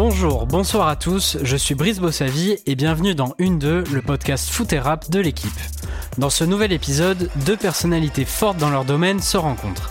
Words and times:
Bonjour, 0.00 0.46
bonsoir 0.46 0.86
à 0.86 0.94
tous, 0.94 1.38
je 1.42 1.56
suis 1.56 1.74
Brice 1.74 1.98
Bossavi 1.98 2.56
et 2.66 2.76
bienvenue 2.76 3.16
dans 3.16 3.34
Une 3.38 3.58
2, 3.58 3.82
le 3.92 4.00
podcast 4.00 4.48
foot 4.48 4.72
et 4.72 4.78
rap 4.78 5.10
de 5.10 5.18
l'équipe. 5.18 5.50
Dans 6.18 6.30
ce 6.30 6.44
nouvel 6.44 6.72
épisode, 6.72 7.28
deux 7.44 7.56
personnalités 7.56 8.24
fortes 8.24 8.58
dans 8.58 8.70
leur 8.70 8.84
domaine 8.84 9.20
se 9.20 9.36
rencontrent. 9.36 9.90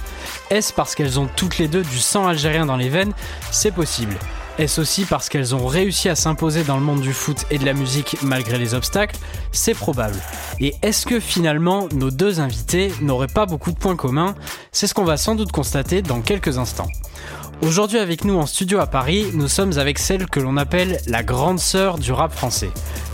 Est-ce 0.49 0.71
parce 0.71 0.95
qu'elles 0.95 1.19
ont 1.19 1.27
toutes 1.35 1.57
les 1.57 1.67
deux 1.67 1.83
du 1.83 1.99
sang 1.99 2.25
algérien 2.25 2.65
dans 2.65 2.77
les 2.77 2.87
veines? 2.87 3.11
C'est 3.51 3.73
possible. 3.73 4.15
Est-ce 4.57 4.79
aussi 4.79 5.03
parce 5.03 5.27
qu'elles 5.27 5.53
ont 5.53 5.67
réussi 5.67 6.07
à 6.07 6.15
s'imposer 6.15 6.63
dans 6.63 6.77
le 6.77 6.83
monde 6.83 7.01
du 7.01 7.11
foot 7.11 7.45
et 7.51 7.57
de 7.57 7.65
la 7.65 7.73
musique 7.73 8.15
malgré 8.21 8.57
les 8.57 8.75
obstacles? 8.75 9.17
C'est 9.51 9.73
probable. 9.73 10.15
Et 10.61 10.73
est-ce 10.83 11.05
que 11.05 11.19
finalement 11.19 11.89
nos 11.91 12.11
deux 12.11 12.39
invités 12.39 12.93
n'auraient 13.01 13.27
pas 13.27 13.45
beaucoup 13.45 13.73
de 13.73 13.77
points 13.77 13.97
communs? 13.97 14.35
C'est 14.71 14.87
ce 14.87 14.93
qu'on 14.93 15.03
va 15.03 15.17
sans 15.17 15.35
doute 15.35 15.51
constater 15.51 16.01
dans 16.01 16.21
quelques 16.21 16.57
instants. 16.57 16.87
Aujourd'hui 17.61 17.97
avec 17.97 18.23
nous 18.23 18.37
en 18.37 18.45
studio 18.45 18.79
à 18.79 18.85
Paris, 18.85 19.25
nous 19.33 19.47
sommes 19.47 19.77
avec 19.79 19.97
celle 19.97 20.27
que 20.27 20.39
l'on 20.39 20.57
appelle 20.57 20.99
la 21.07 21.23
grande 21.23 21.59
sœur 21.59 21.97
du 21.97 22.11
rap 22.11 22.31
français. 22.31 22.69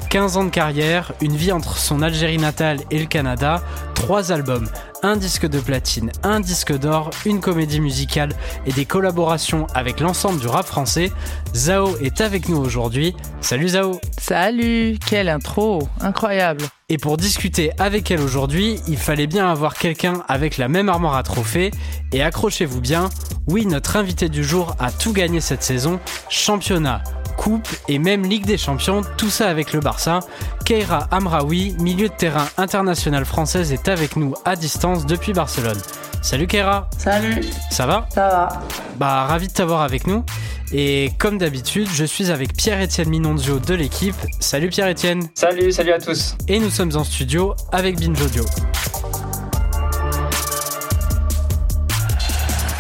15 0.09 0.37
ans 0.37 0.43
de 0.43 0.49
carrière, 0.49 1.13
une 1.21 1.35
vie 1.35 1.53
entre 1.53 1.77
son 1.77 2.01
Algérie 2.01 2.37
natale 2.37 2.79
et 2.91 2.99
le 2.99 3.05
Canada, 3.05 3.63
3 3.95 4.33
albums, 4.33 4.67
un 5.01 5.15
disque 5.15 5.47
de 5.47 5.59
platine, 5.59 6.11
un 6.23 6.41
disque 6.41 6.77
d'or, 6.77 7.09
une 7.25 7.39
comédie 7.39 7.79
musicale 7.79 8.33
et 8.65 8.73
des 8.73 8.85
collaborations 8.85 9.65
avec 9.73 10.01
l'ensemble 10.01 10.39
du 10.39 10.47
rap 10.47 10.65
français, 10.65 11.11
Zao 11.55 11.97
est 11.99 12.19
avec 12.19 12.49
nous 12.49 12.57
aujourd'hui. 12.57 13.15
Salut 13.39 13.69
Zao 13.69 13.99
Salut 14.19 14.99
Quelle 15.09 15.29
intro 15.29 15.87
Incroyable 16.01 16.65
Et 16.93 16.99
pour 16.99 17.17
discuter 17.17 17.71
avec 17.79 18.11
elle 18.11 18.21
aujourd'hui, 18.21 18.79
il 18.87 18.97
fallait 18.97 19.25
bien 19.25 19.49
avoir 19.49 19.73
quelqu'un 19.73 20.21
avec 20.27 20.59
la 20.59 20.67
même 20.67 20.89
armoire 20.89 21.15
à 21.15 21.23
trophées. 21.23 21.71
Et 22.11 22.21
accrochez-vous 22.21 22.81
bien, 22.81 23.09
oui, 23.47 23.65
notre 23.65 23.97
invité 23.97 24.29
du 24.29 24.43
jour 24.43 24.75
a 24.77 24.91
tout 24.91 25.11
gagné 25.11 25.41
cette 25.41 25.63
saison, 25.63 25.99
championnat, 26.29 27.01
Coupe 27.37 27.67
et 27.87 27.99
même 27.99 28.23
Ligue 28.23 28.45
des 28.45 28.57
Champions, 28.57 29.01
tout 29.17 29.29
ça 29.29 29.49
avec 29.49 29.73
le 29.73 29.79
Barça. 29.79 30.21
Keira 30.65 31.07
Amraoui, 31.11 31.75
milieu 31.79 32.09
de 32.09 32.13
terrain 32.13 32.47
international 32.57 33.25
française, 33.25 33.71
est 33.73 33.87
avec 33.87 34.15
nous 34.15 34.33
à 34.45 34.55
distance 34.55 35.05
depuis 35.05 35.33
Barcelone. 35.33 35.77
Salut 36.21 36.47
Keira 36.47 36.89
Salut 36.97 37.41
Ça 37.69 37.85
va? 37.85 38.07
Ça 38.13 38.29
va 38.29 38.61
Bah 38.97 39.25
ravi 39.25 39.47
de 39.47 39.53
t'avoir 39.53 39.81
avec 39.81 40.07
nous. 40.07 40.23
Et 40.71 41.11
comme 41.19 41.37
d'habitude, 41.37 41.87
je 41.93 42.05
suis 42.05 42.31
avec 42.31 42.55
Pierre-Étienne 42.55 43.09
Minonzio 43.09 43.59
de 43.59 43.73
l'équipe. 43.75 44.15
Salut 44.39 44.69
Pierre-Étienne 44.69 45.29
Salut, 45.35 45.71
salut 45.71 45.91
à 45.91 45.99
tous 45.99 46.35
Et 46.47 46.59
nous 46.59 46.69
sommes 46.69 46.95
en 46.95 47.03
studio 47.03 47.53
avec 47.71 47.99
Binge 47.99 48.21
Audio. 48.21 48.43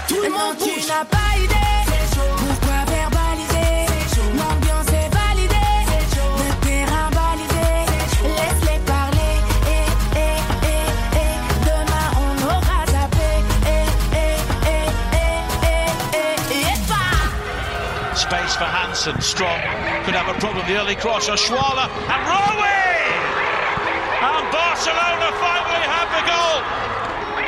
Tout 0.07 0.15
le 0.21 0.29
monde 0.29 0.57
tu 0.57 0.87
n'as 0.87 1.05
pas 1.05 1.22
Hansen. 18.93 19.19
Strong 19.21 19.57
could 20.05 20.13
have 20.13 20.29
a 20.29 20.37
problem. 20.39 20.67
The 20.67 20.77
early 20.77 20.95
cross. 20.95 21.27
Oshwala 21.27 21.89
and 21.89 22.21
Rowe! 22.29 22.61
And 24.21 24.45
Barcelona 24.53 25.33
finally 25.41 25.81
have 25.89 26.09
the 26.13 26.21
goal. 26.29 26.61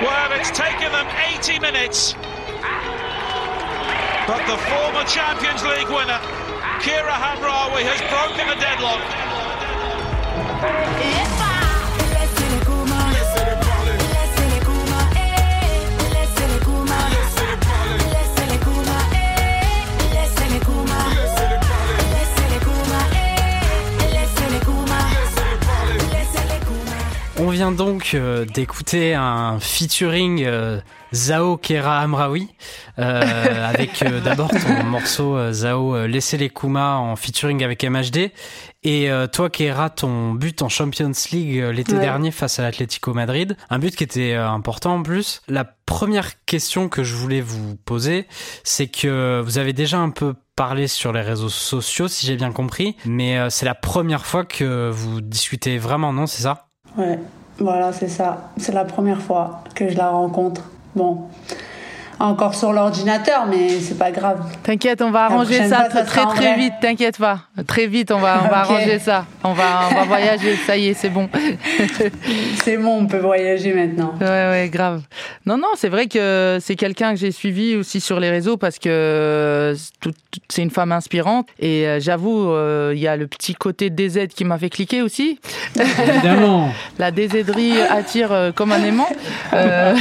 Well, 0.10 0.34
it's 0.34 0.50
taken 0.50 0.90
them 0.90 1.06
80 1.38 1.60
minutes. 1.60 2.14
But 4.26 4.42
the 4.50 4.58
former 4.74 5.06
Champions 5.06 5.62
League 5.62 5.86
winner, 5.94 6.18
Kira 6.82 7.14
Hamraoui, 7.14 7.86
has 7.86 8.02
broken 8.10 8.50
the 8.50 8.58
deadlock. 8.58 9.06
Vient 27.56 27.72
donc 27.72 28.12
euh, 28.14 28.44
d'écouter 28.44 29.14
un 29.14 29.60
featuring 29.62 30.44
euh, 30.46 30.82
Zao 31.14 31.56
Kera 31.56 32.00
Amraoui 32.02 32.50
euh, 33.00 33.70
avec 33.70 34.02
euh, 34.04 34.20
d'abord 34.26 34.50
ton 34.50 34.84
morceau 34.84 35.54
Zao 35.54 36.06
Laissez 36.06 36.38
les 36.38 36.50
Kuma 36.50 36.98
en 36.98 37.16
featuring 37.16 37.64
avec 37.64 37.82
MHD 37.86 38.32
et 38.84 39.10
toi 39.32 39.50
Kera 39.50 39.90
ton 39.90 40.34
but 40.34 40.62
en 40.62 40.70
Champions 40.70 41.12
League 41.32 41.64
l'été 41.74 41.94
Ouais. 41.96 42.02
dernier 42.02 42.32
face 42.32 42.60
à 42.60 42.62
l'Atlético 42.64 43.14
Madrid. 43.14 43.56
Un 43.70 43.80
but 43.80 43.96
qui 43.96 44.04
était 44.04 44.34
important 44.36 44.96
en 44.96 45.02
plus. 45.04 45.42
La 45.48 45.64
première 45.64 46.44
question 46.46 46.90
que 46.90 47.04
je 47.04 47.16
voulais 47.16 47.42
vous 47.42 47.78
poser 47.78 48.28
c'est 48.66 48.88
que 48.88 49.42
vous 49.44 49.58
avez 49.58 49.72
déjà 49.74 49.98
un 50.00 50.10
peu 50.10 50.34
parlé 50.58 50.88
sur 50.88 51.14
les 51.14 51.22
réseaux 51.22 51.50
sociaux 51.50 52.08
si 52.10 52.28
j'ai 52.28 52.36
bien 52.36 52.52
compris 52.52 52.96
mais 53.06 53.50
c'est 53.50 53.66
la 53.66 53.76
première 53.76 54.26
fois 54.26 54.44
que 54.46 54.90
vous 54.92 55.22
discutez 55.22 55.78
vraiment 55.78 56.12
non 56.14 56.28
c'est 56.28 56.44
ça? 56.44 56.68
Ouais, 56.98 57.20
voilà, 57.60 57.94
c'est 57.94 58.10
ça. 58.10 58.52
C'est 58.58 58.74
la 58.74 58.86
première 58.86 59.22
fois 59.22 59.64
que 59.76 59.90
je 59.90 59.98
la 59.98 60.10
rencontre. 60.10 60.70
Bon, 60.96 61.24
encore 62.20 62.56
sur 62.56 62.72
l'ordinateur, 62.74 63.46
mais 63.50 63.70
c'est 63.80 63.98
pas 63.98 64.12
grave. 64.12 64.40
T'inquiète, 64.64 65.02
on 65.02 65.12
va 65.12 65.26
arranger 65.26 65.68
ça 65.68 65.90
fois, 65.90 66.02
très 66.04 66.22
ça 66.22 66.28
très 66.36 66.56
vite, 66.56 66.74
t'inquiète 66.82 67.18
pas. 67.18 67.40
Très 67.68 67.88
vite, 67.88 68.12
on 68.12 68.20
va, 68.20 68.42
on 68.46 68.48
va 68.48 68.58
arranger 68.62 69.00
ça. 69.00 69.26
On 69.44 69.54
va, 69.54 69.90
on 69.92 69.96
va 69.96 70.04
voyager, 70.04 70.56
ça 70.66 70.78
y 70.78 70.88
est, 70.90 70.94
c'est 70.94 71.10
bon. 71.10 71.30
C'est 72.64 72.78
bon, 72.78 73.02
on 73.02 73.06
peut 73.06 73.20
voyager 73.20 73.74
maintenant. 73.74 74.14
Ouais, 74.20 74.28
ouais, 74.28 74.70
grave. 74.72 75.02
Non, 75.46 75.58
non, 75.58 75.68
c'est 75.76 75.90
vrai 75.90 76.08
que 76.08 76.58
c'est 76.62 76.76
quelqu'un 76.76 77.14
que 77.14 77.20
j'ai 77.20 77.32
suivi 77.32 77.76
aussi 77.76 78.00
sur 78.00 78.20
les 78.20 78.30
réseaux 78.30 78.58
parce 78.58 78.80
que 78.80 78.90
euh, 78.90 79.76
c'est 80.50 80.64
une 80.64 80.72
femme 80.72 80.92
inspirante. 80.92 81.48
Et 81.60 81.88
euh, 81.88 82.00
j'avoue, 82.00 82.50
euh, 82.50 82.94
il 82.96 83.00
y 83.00 83.08
a 83.08 83.16
le 83.16 83.28
petit 83.28 83.54
côté 83.54 83.90
DZ 83.90 84.28
qui 84.28 84.46
m'a 84.46 84.58
fait 84.58 84.70
cliquer 84.70 85.02
aussi. 85.02 85.40
évidemment 85.78 86.70
La 87.00 87.12
désédrie 87.12 87.80
attire 87.82 88.52
comme 88.56 88.72
un 88.72 88.84
aimant. 88.84 89.10
Euh, 89.54 89.96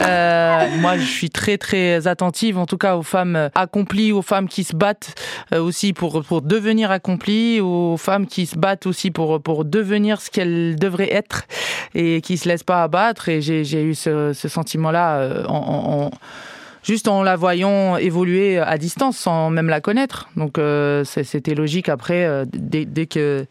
euh, 0.00 0.47
moi, 0.80 0.96
je 0.98 1.04
suis 1.04 1.30
très 1.30 1.58
très 1.58 2.06
attentive, 2.06 2.58
en 2.58 2.66
tout 2.66 2.78
cas 2.78 2.96
aux 2.96 3.02
femmes 3.02 3.50
accomplies, 3.54 4.12
aux 4.12 4.22
femmes 4.22 4.48
qui 4.48 4.64
se 4.64 4.74
battent 4.76 5.14
euh, 5.52 5.60
aussi 5.60 5.92
pour 5.92 6.22
pour 6.22 6.42
devenir 6.42 6.90
accomplies, 6.90 7.60
aux 7.60 7.96
femmes 7.96 8.26
qui 8.26 8.46
se 8.46 8.56
battent 8.56 8.86
aussi 8.86 9.10
pour 9.10 9.40
pour 9.42 9.64
devenir 9.64 10.20
ce 10.20 10.30
qu'elles 10.30 10.76
devraient 10.76 11.12
être 11.12 11.44
et 11.94 12.20
qui 12.20 12.36
se 12.36 12.48
laissent 12.48 12.62
pas 12.64 12.82
abattre. 12.82 13.28
Et 13.28 13.40
j'ai 13.40 13.82
eu 13.82 13.94
ce, 13.94 14.32
ce 14.32 14.48
sentiment-là 14.48 15.18
euh, 15.18 15.44
en, 15.46 15.54
en- 15.56 16.02
en- 16.06 16.10
juste 16.88 17.06
en 17.06 17.22
la 17.22 17.36
voyant 17.36 17.96
évoluer 17.98 18.58
à 18.58 18.78
distance 18.78 19.18
sans 19.18 19.50
même 19.50 19.68
la 19.68 19.80
connaître. 19.80 20.28
Donc 20.36 20.58
euh, 20.58 21.04
c'était 21.04 21.54
logique 21.54 21.88
après 21.88 22.24
euh, 22.24 22.46
dès, 22.50 22.86
dès 22.86 23.06
que 23.06 23.46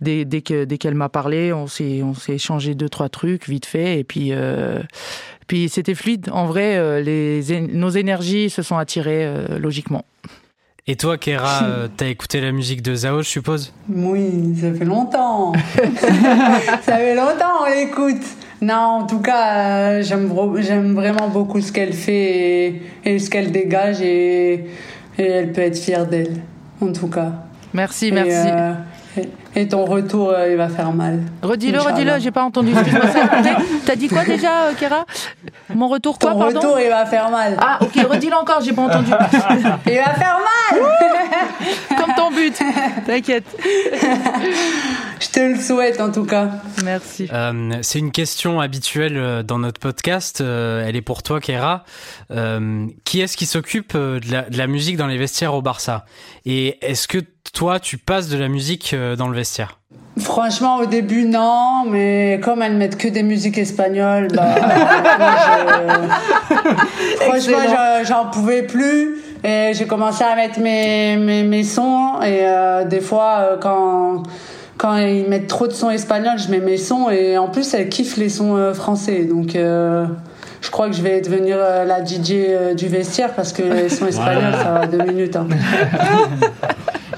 dès, 0.00 0.24
dès 0.24 0.40
que 0.40 0.64
dès 0.64 0.78
qu'elle 0.78 0.94
m'a 0.94 1.10
parlé, 1.10 1.52
on 1.52 1.66
s'est 1.66 2.02
on 2.02 2.14
s'est 2.14 2.34
échangé 2.34 2.74
deux 2.74 2.88
trois 2.88 3.10
trucs 3.10 3.46
vite 3.46 3.66
fait 3.66 4.00
et 4.00 4.04
puis 4.04 4.32
euh, 4.32 4.80
puis 5.46 5.68
c'était 5.68 5.94
fluide. 5.94 6.28
En 6.32 6.46
vrai, 6.46 6.76
euh, 6.76 7.00
les 7.00 7.42
nos 7.72 7.90
énergies 7.90 8.50
se 8.50 8.62
sont 8.62 8.76
attirées 8.76 9.24
euh, 9.26 9.58
logiquement. 9.58 10.04
Et 10.90 10.96
toi, 10.96 11.18
Kera, 11.18 11.64
euh, 11.64 11.88
t'as 11.94 12.06
écouté 12.06 12.40
la 12.40 12.50
musique 12.50 12.80
de 12.80 12.94
Zao, 12.94 13.20
je 13.20 13.28
suppose? 13.28 13.74
Oui, 13.90 14.56
ça 14.58 14.72
fait 14.72 14.86
longtemps. 14.86 15.52
ça 16.82 16.96
fait 16.96 17.14
longtemps, 17.14 17.62
on 17.62 17.70
l'écoute. 17.70 18.24
Non, 18.60 18.74
en 18.74 19.06
tout 19.06 19.20
cas, 19.20 19.52
euh, 19.98 20.02
j'aime 20.02 20.94
vraiment 20.94 21.28
beaucoup 21.28 21.60
ce 21.60 21.70
qu'elle 21.70 21.92
fait 21.92 22.12
et, 22.66 22.82
et 23.04 23.18
ce 23.20 23.30
qu'elle 23.30 23.52
dégage 23.52 24.00
et, 24.02 24.54
et 25.16 25.22
elle 25.22 25.52
peut 25.52 25.60
être 25.62 25.78
fière 25.78 26.06
d'elle, 26.06 26.36
en 26.80 26.92
tout 26.92 27.08
cas. 27.08 27.30
Merci, 27.72 28.08
Et, 28.08 28.10
merci. 28.12 28.48
euh, 28.50 28.72
et, 29.54 29.68
ton 29.68 29.84
retour, 29.84 30.30
euh, 30.30 30.50
il 30.50 30.56
va 30.56 30.68
faire 30.68 30.92
mal. 30.92 31.20
Redis-le, 31.42 31.78
redis-le, 31.80 32.18
j'ai 32.18 32.30
pas 32.32 32.42
entendu. 32.42 32.72
T'as- 32.72 32.82
T'as 33.86 33.96
dit 33.96 34.08
quoi 34.08 34.24
déjà, 34.24 34.48
Kera 34.78 35.04
Mon 35.74 35.86
retour 35.88 36.18
quoi, 36.18 36.32
Ton 36.32 36.38
pardon? 36.38 36.58
retour, 36.60 36.80
il 36.80 36.88
va 36.88 37.06
faire 37.06 37.30
mal. 37.30 37.56
Ah, 37.60 37.78
ok, 37.80 37.94
redis-le 38.10 38.34
encore, 38.36 38.60
j'ai 38.60 38.72
pas 38.72 38.82
entendu. 38.82 39.10
Il 39.86 39.96
va 39.98 40.14
faire 40.14 40.38
mal 40.72 40.80
Comme 41.96 42.14
ton 42.16 42.30
but. 42.30 42.58
T'inquiète. 43.06 43.44
Je 45.28 45.32
te 45.32 45.40
le 45.40 45.56
souhaite, 45.60 46.00
en 46.00 46.10
tout 46.10 46.24
cas. 46.24 46.48
Merci. 46.84 47.28
Euh, 47.32 47.78
C'est 47.82 47.98
une 47.98 48.12
question 48.12 48.60
habituelle 48.60 49.16
euh, 49.16 49.42
dans 49.42 49.58
notre 49.58 49.78
podcast. 49.80 50.40
euh, 50.40 50.84
elle 50.86 50.96
est 50.96 51.02
pour 51.02 51.22
toi, 51.22 51.40
Kera. 51.40 51.84
Euh, 52.30 52.86
qui 53.04 53.20
est-ce 53.20 53.36
qui 53.36 53.44
s'occupe 53.46 53.94
de 53.96 54.20
la, 54.30 54.42
de 54.42 54.56
la 54.56 54.66
musique 54.66 54.96
dans 54.96 55.06
les 55.06 55.18
vestiaires 55.18 55.54
au 55.54 55.60
Barça? 55.62 56.06
Et 56.46 56.78
est-ce 56.80 57.06
que 57.08 57.18
toi, 57.52 57.78
tu 57.80 57.98
passes 57.98 58.28
de 58.28 58.38
la 58.38 58.48
musique 58.48 58.94
dans 59.18 59.28
le 59.28 59.36
vestiaire? 59.36 59.78
Franchement, 60.18 60.78
au 60.78 60.86
début, 60.86 61.26
non, 61.26 61.84
mais 61.86 62.40
comme 62.42 62.62
elles 62.62 62.74
mettent 62.76 62.96
que 62.98 63.06
des 63.08 63.22
musiques 63.22 63.58
espagnoles, 63.58 64.28
bah, 64.34 64.54
je- 66.50 67.16
franchement, 67.24 67.58
j'en- 67.64 68.04
j'en 68.04 68.26
pouvais 68.30 68.62
plus. 68.62 69.18
Et 69.44 69.70
j'ai 69.74 69.86
commencé 69.86 70.24
à 70.24 70.34
mettre 70.34 70.58
mes, 70.58 71.16
mes, 71.16 71.44
mes 71.44 71.62
sons. 71.62 72.20
Et 72.22 72.40
euh, 72.42 72.84
des 72.84 73.00
fois, 73.00 73.38
euh, 73.52 73.56
quand, 73.58 74.24
quand 74.78 74.96
ils 74.96 75.28
mettent 75.28 75.48
trop 75.48 75.66
de 75.66 75.72
sons 75.72 75.90
espagnols, 75.90 76.38
je 76.38 76.50
mets 76.50 76.60
mes 76.60 76.76
sons. 76.78 77.10
Et 77.10 77.36
en 77.36 77.48
plus, 77.48 77.74
elle 77.74 77.88
kiffe 77.88 78.16
les 78.16 78.28
sons 78.28 78.56
euh, 78.56 78.72
français. 78.74 79.24
Donc, 79.24 79.54
euh, 79.56 80.06
je 80.62 80.70
crois 80.70 80.88
que 80.88 80.94
je 80.96 81.02
vais 81.02 81.20
devenir 81.20 81.56
euh, 81.58 81.84
la 81.84 82.04
DJ 82.04 82.74
du 82.76 82.86
vestiaire 82.88 83.34
parce 83.34 83.52
que 83.52 83.62
les 83.62 83.88
sons 83.88 84.06
espagnols, 84.08 84.54
ça 84.54 84.70
va 84.72 84.86
deux 84.86 85.02
minutes. 85.04 85.36
hein. 85.36 85.46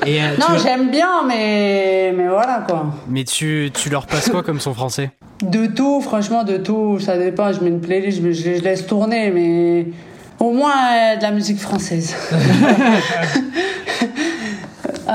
Et, 0.07 0.19
euh, 0.23 0.29
Non, 0.41 0.57
j'aime 0.63 0.91
bien, 0.91 1.25
mais, 1.29 2.15
mais 2.17 2.27
voilà 2.29 2.65
quoi. 2.67 2.87
Mais 3.09 3.25
tu, 3.25 3.71
tu 3.75 3.91
leur 3.91 4.07
passes 4.07 4.31
quoi 4.31 4.43
comme 4.43 4.59
son 4.59 4.73
français? 4.73 5.11
De 5.43 5.67
tout, 5.67 6.01
franchement, 6.01 6.43
de 6.43 6.57
tout. 6.57 6.99
Ça 7.01 7.19
dépend. 7.19 7.53
Je 7.53 7.61
mets 7.61 7.69
une 7.69 7.81
playlist, 7.83 8.23
je, 8.23 8.33
je- 8.33 8.55
je 8.57 8.63
laisse 8.63 8.87
tourner, 8.87 9.31
mais 9.31 9.87
au 10.39 10.53
moins 10.53 10.73
euh, 10.73 11.17
de 11.17 11.23
la 11.23 11.33
musique 11.33 11.59
française. 11.61 12.15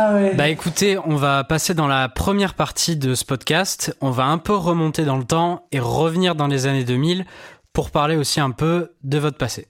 ah. 0.08 0.34
Bah 0.36 0.50
écoutez, 0.50 0.98
on 1.00 1.16
va 1.16 1.44
passer 1.44 1.74
dans 1.74 1.88
la 1.88 2.10
première 2.10 2.54
partie 2.54 2.96
de 2.96 3.16
ce 3.16 3.26
podcast. 3.26 3.96
On 4.02 4.12
va 4.12 4.26
un 4.26 4.38
peu 4.38 4.54
remonter 4.54 5.04
dans 5.04 5.18
le 5.18 5.24
temps 5.24 5.66
et 5.72 5.80
revenir 5.80 6.36
dans 6.36 6.46
les 6.46 6.68
années 6.68 6.84
2000 6.84 7.26
pour 7.74 7.90
parler 7.90 8.16
aussi 8.16 8.40
un 8.40 8.52
peu 8.52 8.92
de 9.04 9.18
votre 9.18 9.38
passé. 9.38 9.68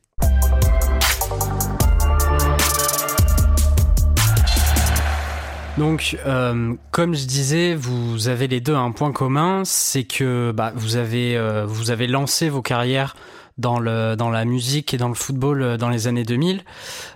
Donc, 5.78 6.18
euh, 6.26 6.74
comme 6.92 7.16
je 7.16 7.26
disais, 7.26 7.76
vous 7.76 8.28
avez 8.28 8.48
les 8.48 8.60
deux 8.60 8.76
un 8.76 8.92
point 8.92 9.12
commun, 9.12 9.64
c'est 9.66 10.04
que 10.04 10.52
bah, 10.52 10.74
vous 10.76 10.98
avez 10.98 11.38
euh, 11.38 11.66
vous 11.66 11.92
avez 11.92 12.08
lancé 12.08 12.50
vos 12.50 12.62
carrières 12.62 13.16
dans 13.58 13.80
le 13.80 14.16
dans 14.16 14.30
la 14.30 14.46
musique 14.46 14.94
et 14.94 14.98
dans 14.98 15.08
le 15.08 15.16
football 15.16 15.62
euh, 15.62 15.78
dans 15.78 15.90
les 15.90 16.08
années 16.08 16.24
2000. 16.24 16.64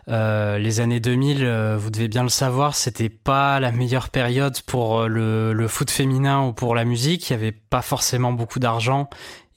Euh, 0.07 0.57
les 0.57 0.79
années 0.79 0.99
2000, 0.99 1.43
euh, 1.43 1.77
vous 1.77 1.89
devez 1.89 2.07
bien 2.07 2.23
le 2.23 2.29
savoir, 2.29 2.75
c'était 2.75 3.09
pas 3.09 3.59
la 3.59 3.71
meilleure 3.71 4.09
période 4.09 4.61
pour 4.61 4.99
euh, 4.99 5.07
le, 5.07 5.53
le 5.53 5.67
foot 5.67 5.91
féminin 5.91 6.45
ou 6.45 6.53
pour 6.53 6.75
la 6.75 6.85
musique. 6.85 7.29
Il 7.29 7.33
y 7.33 7.35
avait 7.35 7.51
pas 7.51 7.81
forcément 7.81 8.31
beaucoup 8.31 8.59
d'argent 8.59 9.09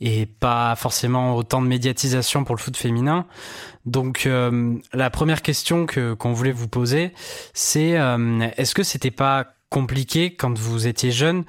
et 0.03 0.27
pas 0.27 0.75
forcément 0.75 1.37
autant 1.37 1.63
de 1.63 1.69
médiatisation 1.69 2.45
pour 2.45 2.57
le 2.57 2.61
foot 2.61 2.77
féminin. 2.77 3.25
Donc 3.87 4.27
euh, 4.27 4.75
la 4.93 5.11
première 5.11 5.43
question 5.43 5.87
que 5.87 6.15
qu'on 6.15 6.33
voulait 6.33 6.53
vous 6.53 6.69
poser, 6.69 7.13
c'est 7.55 7.97
euh, 7.97 8.49
est-ce 8.57 8.75
que 8.75 8.83
c'était 8.83 9.13
pas 9.13 9.55
compliqué 9.71 10.35
quand 10.35 10.59
vous 10.59 10.87
étiez 10.87 11.13
jeune 11.13 11.45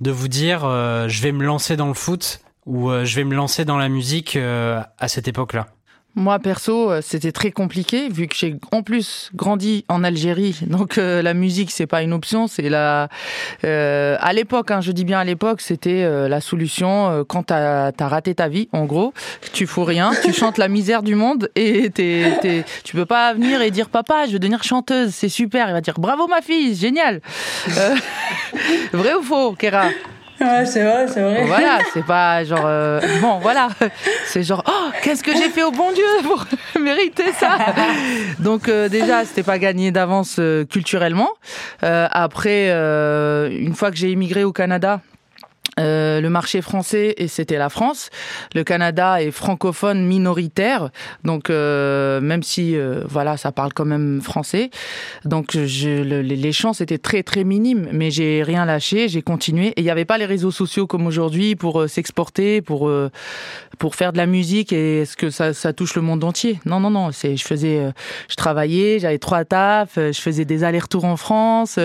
de 0.00 0.10
vous 0.10 0.28
dire 0.28 0.64
euh, 0.64 1.08
je 1.08 1.22
vais 1.22 1.32
me 1.32 1.44
lancer 1.44 1.76
dans 1.76 1.86
le 1.88 1.94
foot 1.94 2.40
ou 2.66 2.90
euh, 2.90 3.04
je 3.04 3.16
vais 3.16 3.24
me 3.24 3.34
lancer 3.34 3.64
dans 3.64 3.78
la 3.78 3.88
musique 3.88 4.36
euh, 4.36 4.80
à 4.98 5.08
cette 5.08 5.26
époque-là 5.28 5.66
Moi, 6.14 6.38
perso, 6.38 6.90
euh, 6.90 7.00
c'était 7.02 7.32
très 7.32 7.50
compliqué 7.50 8.08
vu 8.10 8.28
que 8.28 8.36
j'ai 8.36 8.56
en 8.70 8.82
plus 8.82 9.30
grandi 9.34 9.84
en 9.88 10.04
Algérie. 10.04 10.58
Donc 10.66 10.98
euh, 10.98 11.22
la 11.22 11.32
musique, 11.34 11.70
c'est 11.72 11.86
pas 11.86 12.02
une 12.02 12.12
option. 12.12 12.46
C'est 12.46 12.68
la. 12.68 13.08
euh, 13.64 14.16
à 14.20 14.32
l'époque, 14.34 14.70
hein, 14.70 14.80
je 14.82 14.92
dis 14.92 15.04
bien 15.04 15.18
à 15.20 15.24
l'époque, 15.24 15.60
c'était 15.62 16.02
euh, 16.04 16.28
la 16.28 16.40
solution 16.40 17.24
quand 17.26 17.44
t'as 17.44 17.90
as 17.98 18.08
raté 18.08 18.34
ta 18.34 18.48
vie. 18.48 18.68
En 18.72 18.84
gros, 18.84 19.12
tu 19.54 19.66
fous 19.66 19.84
rien, 19.84 20.12
tu 20.22 20.32
chantes 20.40 20.58
la 20.58 20.68
misère 20.68 21.02
du 21.02 21.14
monde 21.16 21.50
et 21.56 21.88
t'es, 21.90 22.38
t'es- 22.42 22.64
tu 22.84 22.94
peux 22.94 23.06
pas 23.06 23.32
venir 23.34 23.60
et 23.62 23.70
dire 23.72 23.88
papa, 23.88 24.26
je 24.26 24.32
veux 24.34 24.38
devenir 24.38 24.62
chanteuse, 24.62 25.10
c'est 25.14 25.28
super. 25.30 25.68
Il 25.68 25.72
va 25.72 25.80
dire 25.80 25.98
bravo 25.98 26.28
ma 26.28 26.42
fille, 26.42 26.74
génial. 26.76 27.22
Vrai 28.92 29.14
ou 29.14 29.22
faux, 29.22 29.54
Kéra? 29.54 29.88
Ouais, 30.42 30.66
c'est 30.66 30.82
vrai, 30.82 31.06
c'est 31.08 31.20
vrai. 31.22 31.44
voilà, 31.46 31.78
c'est 31.92 32.04
pas 32.04 32.42
genre 32.44 32.64
euh, 32.66 33.00
bon, 33.20 33.38
voilà, 33.38 33.68
c'est 34.26 34.42
genre 34.42 34.62
oh 34.66 34.90
qu'est-ce 35.02 35.22
que 35.22 35.32
j'ai 35.32 35.48
fait 35.50 35.62
au 35.62 35.70
bon 35.70 35.92
Dieu 35.92 36.04
pour 36.24 36.44
mériter 36.80 37.32
ça? 37.38 37.58
Donc 38.38 38.68
euh, 38.68 38.88
déjà 38.88 39.24
c'était 39.24 39.42
pas 39.42 39.58
gagné 39.58 39.90
d'avance 39.92 40.36
euh, 40.38 40.64
culturellement. 40.64 41.30
Euh, 41.84 42.08
après, 42.10 42.68
euh, 42.70 43.48
une 43.50 43.74
fois 43.74 43.90
que 43.90 43.96
j'ai 43.96 44.10
immigré 44.10 44.44
au 44.44 44.52
Canada. 44.52 45.00
Euh, 45.80 46.20
le 46.20 46.28
marché 46.28 46.60
français 46.60 47.14
et 47.16 47.28
c'était 47.28 47.56
la 47.58 47.68
France. 47.70 48.10
Le 48.54 48.62
Canada 48.64 49.22
est 49.22 49.30
francophone 49.30 50.04
minoritaire, 50.06 50.90
donc 51.24 51.48
euh, 51.48 52.20
même 52.20 52.42
si 52.42 52.76
euh, 52.76 53.02
voilà 53.08 53.36
ça 53.36 53.52
parle 53.52 53.72
quand 53.72 53.84
même 53.86 54.20
français, 54.20 54.70
donc 55.24 55.52
je, 55.56 56.02
le- 56.02 56.20
les 56.20 56.52
chances 56.52 56.80
étaient 56.80 56.98
très 56.98 57.22
très 57.22 57.44
minimes, 57.44 57.88
mais 57.92 58.10
j'ai 58.10 58.42
rien 58.42 58.64
lâché, 58.64 59.08
j'ai 59.08 59.22
continué. 59.22 59.68
Et 59.68 59.80
il 59.80 59.84
n'y 59.84 59.90
avait 59.90 60.04
pas 60.04 60.18
les 60.18 60.26
réseaux 60.26 60.50
sociaux 60.50 60.86
comme 60.86 61.06
aujourd'hui 61.06 61.56
pour 61.56 61.80
euh, 61.80 61.88
s'exporter, 61.88 62.60
pour 62.60 62.88
euh, 62.88 63.10
pour 63.78 63.94
faire 63.94 64.12
de 64.12 64.18
la 64.18 64.26
musique 64.26 64.72
et 64.72 65.02
est-ce 65.02 65.16
que 65.16 65.30
ça, 65.30 65.54
ça 65.54 65.72
touche 65.72 65.94
le 65.94 66.02
monde 66.02 66.22
entier? 66.24 66.60
Non 66.66 66.80
non 66.80 66.90
non, 66.90 67.12
c'est 67.12 67.36
je 67.36 67.44
faisais, 67.44 67.92
je 68.28 68.34
travaillais, 68.36 68.98
j'avais 68.98 69.18
trois 69.18 69.44
tafs, 69.44 69.94
je 69.96 70.20
faisais 70.20 70.44
des 70.44 70.64
allers-retours 70.64 71.04
en 71.04 71.16
France. 71.16 71.78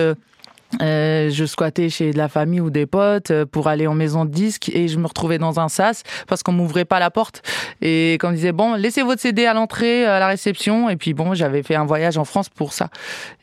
Euh, 0.82 1.18
euh, 1.18 1.30
je 1.30 1.44
squattais 1.44 1.88
chez 1.88 2.12
de 2.12 2.18
la 2.18 2.28
famille 2.28 2.60
ou 2.60 2.70
des 2.70 2.86
potes 2.86 3.30
euh, 3.30 3.46
pour 3.46 3.68
aller 3.68 3.86
en 3.86 3.94
maison 3.94 4.24
de 4.24 4.30
disques 4.30 4.68
et 4.68 4.88
je 4.88 4.98
me 4.98 5.06
retrouvais 5.06 5.38
dans 5.38 5.60
un 5.60 5.68
sas 5.68 6.02
parce 6.26 6.42
qu'on 6.42 6.52
m'ouvrait 6.52 6.84
pas 6.84 6.98
la 6.98 7.10
porte. 7.10 7.42
Et 7.80 8.18
qu'on 8.20 8.32
disait 8.32 8.52
bon 8.52 8.74
laissez 8.74 9.02
votre 9.02 9.20
CD 9.20 9.46
à 9.46 9.54
l'entrée 9.54 10.04
à 10.04 10.18
la 10.18 10.26
réception. 10.26 10.88
Et 10.88 10.96
puis 10.96 11.14
bon 11.14 11.34
j'avais 11.34 11.62
fait 11.62 11.74
un 11.74 11.84
voyage 11.84 12.18
en 12.18 12.24
France 12.24 12.48
pour 12.48 12.72
ça. 12.72 12.88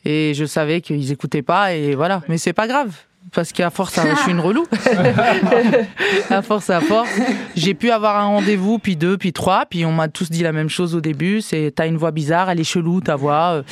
Et 0.04 0.34
je 0.36 0.46
savais 0.46 0.82
qu'ils 0.82 1.12
écoutaient 1.12 1.42
pas 1.42 1.74
et 1.74 1.96
voilà. 1.96 2.22
Mais 2.28 2.38
c'est 2.38 2.54
pas 2.54 2.68
grave 2.68 2.92
parce 3.36 3.52
qu'à 3.52 3.70
force, 3.70 4.00
je 4.00 4.16
suis 4.22 4.32
une 4.32 4.40
relou. 4.40 4.66
à 6.30 6.42
force, 6.42 6.70
à 6.70 6.80
force, 6.80 7.10
j'ai 7.56 7.74
pu 7.74 7.92
avoir 7.92 8.18
un 8.18 8.28
rendez-vous, 8.28 8.80
puis 8.80 8.96
deux, 8.96 9.18
puis 9.18 9.34
trois, 9.34 9.66
puis 9.70 9.86
on 9.86 9.92
m'a 9.92 10.08
tous 10.08 10.32
dit 10.32 10.42
la 10.42 10.54
même 10.54 10.70
chose 10.70 10.96
au 10.96 11.02
début. 11.02 11.42
C'est 11.42 11.74
t'as 11.76 11.86
une 11.86 11.98
voix 11.98 12.12
bizarre, 12.12 12.50
elle 12.50 12.62
est 12.62 12.64
chelou 12.64 13.02
ta 13.02 13.18
voix. 13.18 13.52
Euh, 13.52 13.64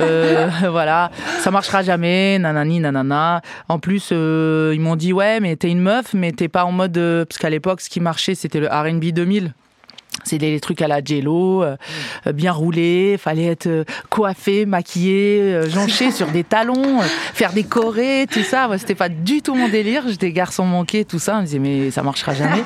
euh, 0.00 0.50
voilà, 0.70 1.10
ça 1.40 1.50
marchera 1.50 1.82
jamais, 1.82 2.38
nanani, 2.38 2.80
nanana. 2.80 3.40
En 3.68 3.78
plus, 3.78 4.10
euh, 4.12 4.72
ils 4.74 4.80
m'ont 4.80 4.96
dit 4.96 5.12
ouais, 5.12 5.38
mais 5.40 5.54
t'es 5.54 5.70
une 5.70 5.80
meuf, 5.80 6.14
mais 6.14 6.32
t'es 6.32 6.48
pas 6.48 6.64
en 6.64 6.72
mode 6.72 6.98
euh, 6.98 7.24
parce 7.24 7.38
qu'à 7.38 7.50
l'époque, 7.50 7.80
ce 7.80 7.88
qui 7.88 8.00
marchait, 8.00 8.34
c'était 8.34 8.60
le 8.60 8.66
R&B 8.66 9.12
2000. 9.12 9.54
C'est 10.24 10.38
des 10.38 10.60
trucs 10.60 10.80
à 10.82 10.88
la 10.88 11.02
Jello, 11.04 11.62
euh, 11.62 11.76
euh, 12.26 12.32
bien 12.32 12.52
roulé, 12.52 13.16
fallait 13.18 13.46
être 13.46 13.66
euh, 13.66 13.84
coiffé, 14.08 14.66
maquillé, 14.66 15.40
euh, 15.40 15.68
jonché 15.68 16.10
sur 16.12 16.28
des 16.28 16.44
talons, 16.44 17.00
euh, 17.00 17.04
faire 17.34 17.52
des 17.52 17.64
chorés, 17.64 18.26
tout 18.30 18.42
ça. 18.44 18.68
Moi, 18.68 18.78
c'était 18.78 18.94
pas 18.94 19.08
du 19.08 19.42
tout 19.42 19.54
mon 19.54 19.68
délire. 19.68 20.04
J'étais 20.08 20.30
garçon 20.32 20.64
manqué, 20.64 21.04
tout 21.04 21.18
ça. 21.18 21.36
On 21.36 21.40
me 21.40 21.46
disait 21.46 21.58
mais 21.58 21.90
ça 21.90 22.02
marchera 22.02 22.34
jamais. 22.34 22.62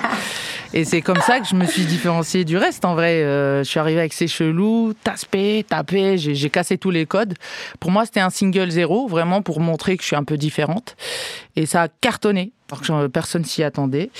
Et 0.75 0.84
c'est 0.84 1.00
comme 1.00 1.20
ça 1.20 1.40
que 1.40 1.46
je 1.46 1.54
me 1.54 1.64
suis 1.64 1.84
différenciée 1.84 2.44
du 2.44 2.56
reste. 2.56 2.84
En 2.84 2.94
vrai, 2.94 3.22
Euh, 3.22 3.64
je 3.64 3.70
suis 3.70 3.81
arrivée 3.81 4.00
avec 4.00 4.12
ces 4.12 4.28
chelous, 4.28 4.93
taspé, 5.02 5.65
tapé, 5.67 6.19
j'ai 6.19 6.50
cassé 6.50 6.76
tous 6.76 6.91
les 6.91 7.06
codes. 7.06 7.34
Pour 7.81 7.91
moi, 7.91 8.05
c'était 8.05 8.20
un 8.20 8.31
single 8.31 8.70
zéro, 8.70 9.06
vraiment 9.08 9.41
pour 9.43 9.60
montrer 9.60 9.96
que 9.96 10.03
je 10.03 10.08
suis 10.08 10.17
un 10.17 10.24
peu 10.24 10.36
différente. 10.36 10.96
Et 11.55 11.65
ça 11.67 11.82
a 11.82 11.88
cartonné, 11.88 12.53
alors 12.70 12.81
que 12.81 12.87
j'en- 12.87 13.08
personne 13.08 13.44
s'y 13.44 13.63
attendait. 13.63 14.11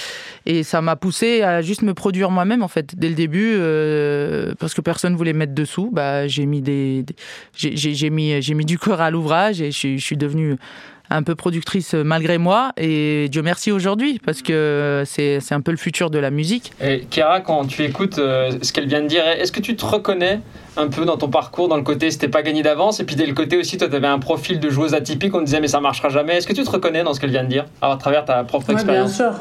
Et 0.45 0.63
ça 0.63 0.81
m'a 0.81 0.97
poussé 0.97 1.43
à 1.43 1.63
juste 1.63 1.83
me 1.83 1.95
produire 1.95 2.31
moi-même, 2.31 2.63
en 2.63 2.69
fait, 2.69 2.95
dès 2.97 3.09
le 3.09 3.15
début, 3.15 3.55
euh, 3.57 4.55
parce 4.59 4.75
que 4.75 4.81
personne 4.81 5.17
voulait 5.17 5.33
mettre 5.33 5.55
dessous. 5.55 5.91
Bah, 5.93 6.29
j'ai 6.29 6.47
mis 6.47 6.63
j'ai- 7.55 8.11
mis, 8.11 8.65
du 8.65 8.79
corps 8.79 9.01
à 9.01 9.11
l'ouvrage 9.11 9.61
et 9.61 9.71
je, 9.73 9.97
je 9.97 10.05
suis 10.05 10.17
devenue 10.17 10.57
un 11.11 11.23
peu 11.23 11.35
productrice 11.35 11.95
malgré 11.95 12.39
moi. 12.39 12.73
Et 12.77 13.29
Dieu 13.31 13.43
merci 13.43 13.73
aujourd'hui, 13.73 14.21
parce 14.25 14.43
que 14.43 15.03
c'est 15.07 15.41
c'est 15.41 15.55
un 15.55 15.61
peu 15.61 15.71
le 15.71 15.77
futur 15.77 16.11
de 16.11 16.19
la 16.19 16.31
musique. 16.31 16.73
Et 16.83 17.07
Kera, 17.11 17.41
quand 17.41 17.67
tu 17.67 17.83
écoutes 17.85 18.19
euh, 18.19 18.51
ce 18.63 18.73
qu'elle 18.73 18.87
vient 18.89 19.03
de 19.03 19.07
dire, 19.09 19.27
est-ce 19.27 19.53
que 19.53 19.61
tu 19.61 19.77
te 19.77 19.85
reconnais 19.85 20.41
un 20.77 20.89
peu 20.89 21.05
dans 21.05 21.17
ton 21.17 21.29
parcours, 21.29 21.69
dans 21.69 21.77
le 21.77 21.83
côté 21.83 22.11
c'était 22.11 22.29
pas 22.29 22.43
gagné 22.43 22.63
d'avance, 22.63 23.01
et 23.01 23.05
puis 23.05 23.17
dès 23.17 23.27
le 23.27 23.35
côté 23.35 23.57
aussi, 23.57 23.79
toi, 23.79 23.89
tu 23.89 23.95
avais 23.97 24.07
un 24.07 24.19
profil 24.19 24.61
de 24.61 24.69
joueuse 24.69 24.95
atypique, 24.95 25.35
on 25.35 25.41
te 25.41 25.45
disait 25.45 25.61
mais 25.61 25.69
ça 25.69 25.81
marchera 25.81 26.09
jamais. 26.09 26.37
Est-ce 26.37 26.47
que 26.47 26.53
tu 26.53 26.63
te 26.65 26.71
reconnais 26.71 27.03
dans 27.03 27.15
ce 27.15 27.21
qu'elle 27.21 27.31
vient 27.31 27.45
de 27.45 27.49
dire 27.49 27.65
à 27.81 27.97
travers 27.97 28.25
ta 28.25 28.45
propre 28.45 28.69
Ouais, 28.69 28.75
bien 28.75 28.83
expérience? 28.83 29.15
sûr. 29.17 29.33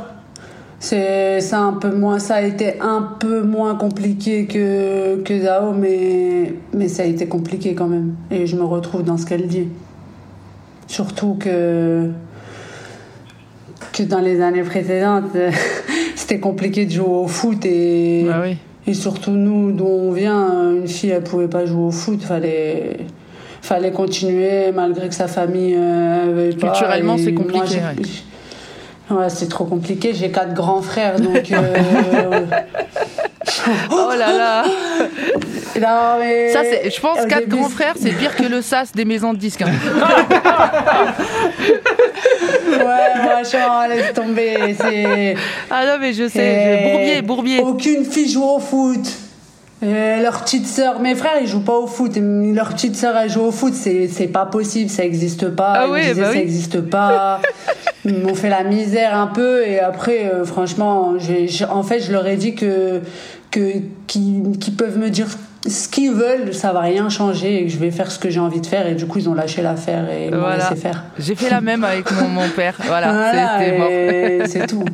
C'est 0.79 1.39
c'est 1.39 1.55
un 1.55 1.73
peu 1.73 1.89
moins 1.95 2.19
ça 2.19 2.35
a 2.35 2.41
été 2.41 2.79
un 2.81 3.01
peu 3.19 3.41
moins 3.41 3.75
compliqué 3.75 4.45
que 4.45 5.21
que 5.23 5.39
Zao 5.41 5.71
mais 5.71 6.53
mais 6.73 6.89
ça 6.89 7.03
a 7.03 7.05
été 7.05 7.27
compliqué 7.27 7.73
quand 7.75 7.87
même 7.87 8.15
et 8.29 8.45
je 8.45 8.55
me 8.57 8.63
retrouve 8.63 9.03
dans 9.03 9.17
ce 9.17 9.25
qu'elle 9.25 9.47
dit. 9.47 9.69
Surtout 10.87 11.35
que 11.39 12.09
que 13.93 14.03
dans 14.03 14.19
les 14.19 14.41
années 14.41 14.63
précédentes 14.63 15.31
c'était 16.15 16.39
compliqué 16.39 16.85
de 16.85 16.91
jouer 16.91 17.05
au 17.07 17.27
foot 17.27 17.65
et 17.65 18.25
Ah 18.31 18.41
oui. 18.43 18.57
et 18.87 18.93
surtout 18.93 19.31
nous 19.31 19.71
d'où 19.71 19.85
on 19.85 20.11
vient 20.11 20.71
une 20.75 20.87
fille 20.87 21.09
elle 21.11 21.23
pouvait 21.23 21.47
pas 21.47 21.65
jouer 21.65 21.83
au 21.83 21.91
foot 21.91 22.21
fallait 22.23 22.97
fallait 23.61 23.91
continuer 23.91 24.71
malgré 24.73 25.07
que 25.09 25.15
sa 25.15 25.27
famille 25.27 25.75
euh, 25.77 26.31
veuille 26.33 26.55
pas 26.55 26.67
Culturellement, 26.71 27.17
c'est 27.17 27.33
compliqué. 27.33 27.79
Ouais, 29.09 29.29
c'est 29.29 29.47
trop 29.49 29.65
compliqué. 29.65 30.13
J'ai 30.15 30.31
quatre 30.31 30.53
grands 30.55 30.81
frères, 30.81 31.19
donc. 31.19 31.51
euh, 31.51 32.45
Oh 33.91 34.09
là 34.17 34.31
là 34.37 34.63
non, 35.81 36.19
mais 36.19 36.49
Ça, 36.51 36.61
c'est, 36.63 36.89
je 36.89 36.99
pense 37.01 37.19
au 37.21 37.27
quatre 37.27 37.39
début, 37.47 37.57
grands 37.57 37.69
frères, 37.69 37.93
c'est 37.99 38.11
pire 38.11 38.35
que 38.35 38.43
le 38.43 38.61
sas 38.61 38.91
des 38.93 39.05
maisons 39.05 39.33
de 39.33 39.37
disques. 39.37 39.61
hein. 39.63 39.71
Ouais, 42.67 43.21
franchement, 43.23 43.85
laisse 43.89 44.13
tomber. 44.13 44.75
C'est. 44.79 45.35
Ah 45.69 45.85
non, 45.85 45.93
mais 45.99 46.13
je 46.13 46.27
sais, 46.27 46.79
je- 46.79 46.91
Bourbier, 46.91 47.21
Bourbier. 47.21 47.59
Aucune 47.61 48.05
fille 48.05 48.29
joue 48.29 48.43
au 48.43 48.59
foot. 48.59 49.05
Et 49.85 50.21
leur 50.21 50.41
petite 50.43 50.65
sœur, 50.67 50.99
mes 50.99 51.15
frères, 51.15 51.33
ils 51.41 51.47
jouent 51.47 51.63
pas 51.63 51.73
au 51.77 51.85
foot. 51.85 52.13
Leur 52.17 52.69
petite 52.69 52.95
sœur, 52.95 53.15
elle 53.17 53.29
joue 53.29 53.41
au 53.43 53.51
foot. 53.51 53.73
C'est, 53.73 54.07
c'est 54.07 54.27
pas 54.27 54.45
possible, 54.45 54.89
ça 54.89 55.03
existe 55.03 55.49
pas. 55.49 55.73
Ah 55.75 55.83
Ils 55.85 55.89
me 55.89 55.93
oui, 55.93 56.01
disaient, 56.01 56.21
bah 56.21 56.27
ça 56.27 56.31
oui. 56.33 56.39
existe 56.39 56.81
pas. 56.81 57.41
Ils 58.05 58.19
m'ont 58.19 58.35
fait 58.35 58.49
la 58.49 58.63
misère 58.63 59.15
un 59.17 59.27
peu. 59.27 59.65
Et 59.67 59.79
après, 59.79 60.31
euh, 60.33 60.45
franchement, 60.45 61.13
j'ai, 61.19 61.47
j'ai- 61.47 61.65
en 61.65 61.83
fait, 61.83 61.99
je 61.99 62.11
leur 62.11 62.25
ai 62.25 62.35
dit 62.37 62.55
que, 62.55 63.01
que, 63.55 63.79
qu'ils 64.07 64.75
peuvent 64.77 64.97
me 64.97 65.09
dire 65.09 65.27
ce 65.67 65.87
qu'ils 65.87 66.11
veulent, 66.11 66.53
ça 66.53 66.73
va 66.73 66.81
rien 66.81 67.09
changer 67.09 67.63
et 67.63 67.69
je 67.69 67.77
vais 67.79 67.89
faire 67.89 68.11
ce 68.11 68.19
que 68.19 68.29
j'ai 68.29 68.39
envie 68.39 68.61
de 68.61 68.67
faire. 68.67 68.85
Et 68.87 68.93
du 68.93 69.07
coup, 69.07 69.17
ils 69.19 69.27
ont 69.29 69.33
lâché 69.33 69.61
l'affaire 69.63 70.07
et 70.11 70.25
ils 70.27 70.31
m'ont 70.31 70.39
Voilà. 70.41 70.69
laissé 70.69 70.75
faire. 70.79 71.05
J'ai 71.17 71.33
fait 71.35 71.49
la 71.49 71.61
même 71.61 71.83
avec 71.83 72.11
mon, 72.11 72.27
mon 72.27 72.49
père. 72.49 72.75
Voilà, 72.85 73.11
Voilà, 73.13 73.59
c'était 73.59 73.77
mort. 73.77 74.47
c'est 74.47 74.67
tout. 74.73 74.85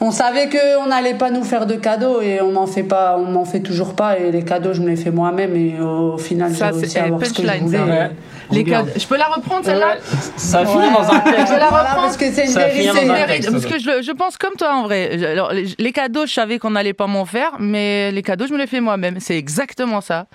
On 0.00 0.10
savait 0.10 0.48
que 0.48 0.78
on 0.84 0.86
n'allait 0.88 1.14
pas 1.14 1.30
nous 1.30 1.42
faire 1.44 1.64
de 1.66 1.74
cadeaux 1.74 2.20
et 2.20 2.40
on 2.42 2.52
m'en 2.52 2.66
fait 2.66 2.82
pas, 2.82 3.16
on 3.18 3.24
m'en 3.24 3.44
fait 3.46 3.60
toujours 3.60 3.94
pas 3.94 4.18
et 4.18 4.30
les 4.30 4.42
cadeaux 4.44 4.74
je 4.74 4.80
me 4.82 4.88
les 4.88 4.96
fais 4.96 5.10
moi-même 5.10 5.56
et 5.56 5.80
au 5.80 6.18
final 6.18 6.52
j'ai 6.54 6.64
réussi 6.64 6.90
c'est 6.90 6.98
à 7.00 7.04
avoir 7.04 7.24
ce 7.24 7.32
que 7.32 7.42
je 7.42 7.46
punchline, 7.46 7.64
voulais. 7.66 7.78
Ouais. 7.80 8.10
Les 8.52 8.62
cadeaux- 8.64 8.90
Je 8.96 9.06
peux 9.06 9.16
la 9.16 9.24
reprendre 9.26 9.64
celle-là 9.64 9.94
Ouais, 9.94 10.00
ça 10.36 10.62
dans 10.64 10.70
un 10.70 11.20
texte. 11.20 11.46
Je 11.48 11.52
vais 11.54 11.58
la 11.58 11.68
Voilà, 11.68 11.82
reprendre. 11.88 12.02
parce 12.02 12.16
que 12.16 12.30
c'est 12.30 12.44
une 12.46 12.52
vérité. 12.52 13.50
parce 13.50 13.66
que 13.66 13.78
je, 13.78 14.02
je 14.02 14.12
pense 14.12 14.36
comme 14.36 14.54
toi 14.56 14.74
en 14.74 14.82
vrai. 14.84 15.24
Alors, 15.24 15.52
les, 15.52 15.66
les 15.78 15.92
cadeaux, 15.92 16.26
je 16.26 16.32
savais 16.34 16.58
qu'on 16.58 16.70
n'allait 16.70 16.92
pas 16.92 17.06
m'en 17.06 17.24
faire, 17.24 17.52
mais 17.58 18.12
les 18.12 18.22
cadeaux, 18.22 18.46
je 18.46 18.52
me 18.52 18.58
les 18.58 18.66
fais 18.68 18.80
moi-même. 18.80 19.16
C'est 19.18 19.36
exactement 19.36 20.00
ça. 20.00 20.26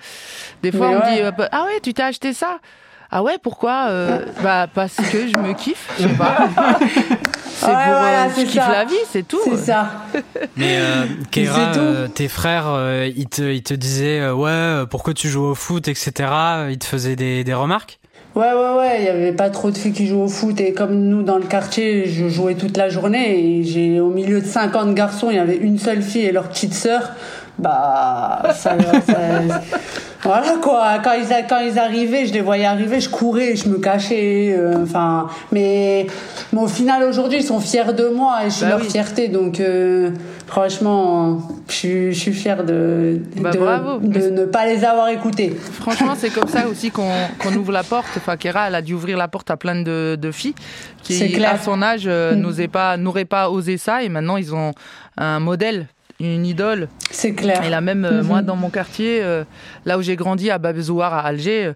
Des 0.62 0.72
fois, 0.72 0.88
Mais 0.88 0.94
on 0.96 0.98
me 0.98 1.04
ouais. 1.04 1.14
dit 1.14 1.20
euh, 1.22 1.46
Ah 1.52 1.64
ouais, 1.64 1.80
tu 1.82 1.94
t'es 1.94 2.02
acheté 2.02 2.32
ça 2.34 2.58
Ah 3.12 3.22
ouais, 3.22 3.36
pourquoi 3.42 3.86
Euh, 3.90 4.24
Bah, 4.42 4.66
parce 4.74 4.96
que 4.96 5.28
je 5.28 5.36
me 5.36 5.52
kiffe, 5.52 5.88
je 6.00 6.08
sais 6.08 6.14
pas. 6.14 6.48
C'est 7.54 7.66
Ouais, 7.68 7.74
pour. 7.74 7.92
voilà, 7.92 8.24
euh, 8.24 8.28
je 8.36 8.42
kiffe 8.42 8.54
ça. 8.54 8.72
la 8.72 8.84
vie, 8.86 8.94
c'est 9.08 9.28
tout. 9.28 9.38
C'est 9.44 9.56
ça. 9.56 9.88
Mais 10.56 10.78
euh, 10.80 11.04
Kéra, 11.30 11.72
euh, 11.76 12.08
tes 12.08 12.26
frères, 12.26 12.64
euh, 12.66 13.08
ils, 13.14 13.28
te, 13.28 13.42
ils 13.42 13.62
te 13.62 13.74
disaient 13.74 14.18
euh, 14.20 14.34
ouais, 14.34 14.84
pourquoi 14.90 15.14
tu 15.14 15.28
joues 15.28 15.44
au 15.44 15.54
foot, 15.54 15.86
etc. 15.86 16.10
Ils 16.70 16.78
te 16.78 16.86
faisaient 16.86 17.14
des, 17.14 17.44
des 17.44 17.54
remarques? 17.54 18.00
Ouais, 18.34 18.50
ouais, 18.52 18.76
ouais, 18.78 18.96
il 19.00 19.04
y 19.04 19.08
avait 19.08 19.32
pas 19.32 19.50
trop 19.50 19.70
de 19.70 19.76
filles 19.76 19.92
qui 19.92 20.06
jouent 20.08 20.22
au 20.22 20.28
foot 20.28 20.58
et 20.60 20.72
comme 20.72 20.94
nous 20.94 21.22
dans 21.22 21.36
le 21.36 21.44
quartier, 21.44 22.06
je 22.08 22.28
jouais 22.28 22.54
toute 22.54 22.78
la 22.78 22.88
journée 22.88 23.58
et 23.58 23.62
j'ai 23.62 24.00
au 24.00 24.08
milieu 24.08 24.40
de 24.40 24.46
50 24.46 24.94
garçons, 24.94 25.28
il 25.30 25.36
y 25.36 25.38
avait 25.38 25.56
une 25.58 25.78
seule 25.78 26.00
fille 26.02 26.24
et 26.24 26.32
leur 26.32 26.48
petite 26.48 26.72
sœur. 26.74 27.10
Bah, 27.62 28.42
ça, 28.54 28.76
ça- 29.06 29.60
voilà 30.22 30.54
quoi. 30.62 30.98
Quand 31.02 31.12
ils, 31.14 31.26
quand 31.48 31.60
ils 31.60 31.78
arrivaient, 31.78 32.26
je 32.26 32.32
les 32.32 32.40
voyais 32.40 32.64
arriver, 32.64 33.00
je 33.00 33.08
courais, 33.08 33.56
je 33.56 33.68
me 33.68 33.78
cachais. 33.78 34.54
euh, 34.56 34.82
Enfin, 34.82 35.28
mais, 35.52 36.06
mais 36.52 36.60
au 36.60 36.66
final 36.68 37.02
aujourd'hui, 37.04 37.38
ils 37.38 37.44
sont 37.44 37.60
fiers 37.60 37.92
de 37.92 38.08
moi 38.08 38.40
et 38.44 38.50
je 38.50 38.54
suis 38.54 38.62
Bah 38.64 38.70
leur 38.70 38.80
oui. 38.80 38.90
fierté. 38.90 39.28
Donc, 39.28 39.58
euh, 39.60 40.10
franchement, 40.46 41.38
je 41.68 41.72
suis, 41.74 42.12
je 42.12 42.18
suis 42.20 42.32
fière 42.32 42.64
de, 42.64 43.20
Bah, 43.40 43.50
de, 43.50 44.30
ne 44.30 44.44
pas 44.44 44.66
les 44.66 44.84
avoir 44.84 45.08
écoutés. 45.08 45.56
Franchement, 45.80 46.14
c'est 46.16 46.30
comme 46.30 46.48
ça 46.48 46.68
aussi 46.68 46.90
qu'on 46.90 47.10
qu'on 47.38 47.52
ouvre 47.54 47.72
la 47.72 47.82
porte. 47.82 48.06
Enfin, 48.16 48.36
Kéra, 48.36 48.68
elle 48.68 48.74
a 48.76 48.82
dû 48.82 48.94
ouvrir 48.94 49.16
la 49.18 49.28
porte 49.28 49.50
à 49.50 49.56
plein 49.56 49.82
de, 49.82 50.16
de 50.20 50.30
filles 50.30 50.54
qui, 51.02 51.32
clair. 51.32 51.54
à 51.54 51.58
son 51.58 51.82
âge, 51.82 52.02
euh, 52.06 52.34
Mm. 52.36 52.68
pas, 52.68 52.96
n'auraient 52.96 53.24
pas 53.24 53.50
osé 53.50 53.76
ça. 53.76 54.02
Et 54.04 54.08
maintenant, 54.08 54.36
ils 54.36 54.54
ont 54.54 54.72
un 55.16 55.40
modèle, 55.40 55.86
une 56.22 56.46
idole. 56.46 56.88
C'est 57.10 57.32
clair. 57.32 57.62
Et 57.64 57.70
là 57.70 57.80
même, 57.80 58.04
euh, 58.04 58.22
Mhm. 58.22 58.26
moi, 58.26 58.42
dans 58.42 58.56
mon 58.56 58.70
quartier, 58.70 59.20
euh, 59.22 59.44
là 59.84 59.98
où 59.98 60.02
j'ai 60.02 60.16
grandi, 60.16 60.50
à 60.50 60.58
Babezouar, 60.58 61.12
à 61.14 61.20
Alger, 61.20 61.72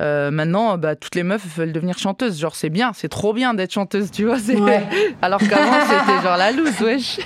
euh, 0.00 0.30
maintenant, 0.30 0.78
bah, 0.78 0.96
toutes 0.96 1.14
les 1.14 1.22
meufs 1.22 1.46
veulent 1.56 1.72
devenir 1.72 1.98
chanteuses. 1.98 2.38
Genre, 2.40 2.54
c'est 2.56 2.70
bien, 2.70 2.92
c'est 2.94 3.08
trop 3.08 3.32
bien 3.32 3.54
d'être 3.54 3.72
chanteuse, 3.72 4.10
tu 4.10 4.24
vois. 4.24 4.36
Ouais. 4.38 4.82
Alors 5.22 5.40
qu'avant, 5.40 5.80
c'était 5.82 6.22
genre 6.22 6.36
la 6.36 6.50
loose, 6.52 6.80
wesh. 6.80 7.18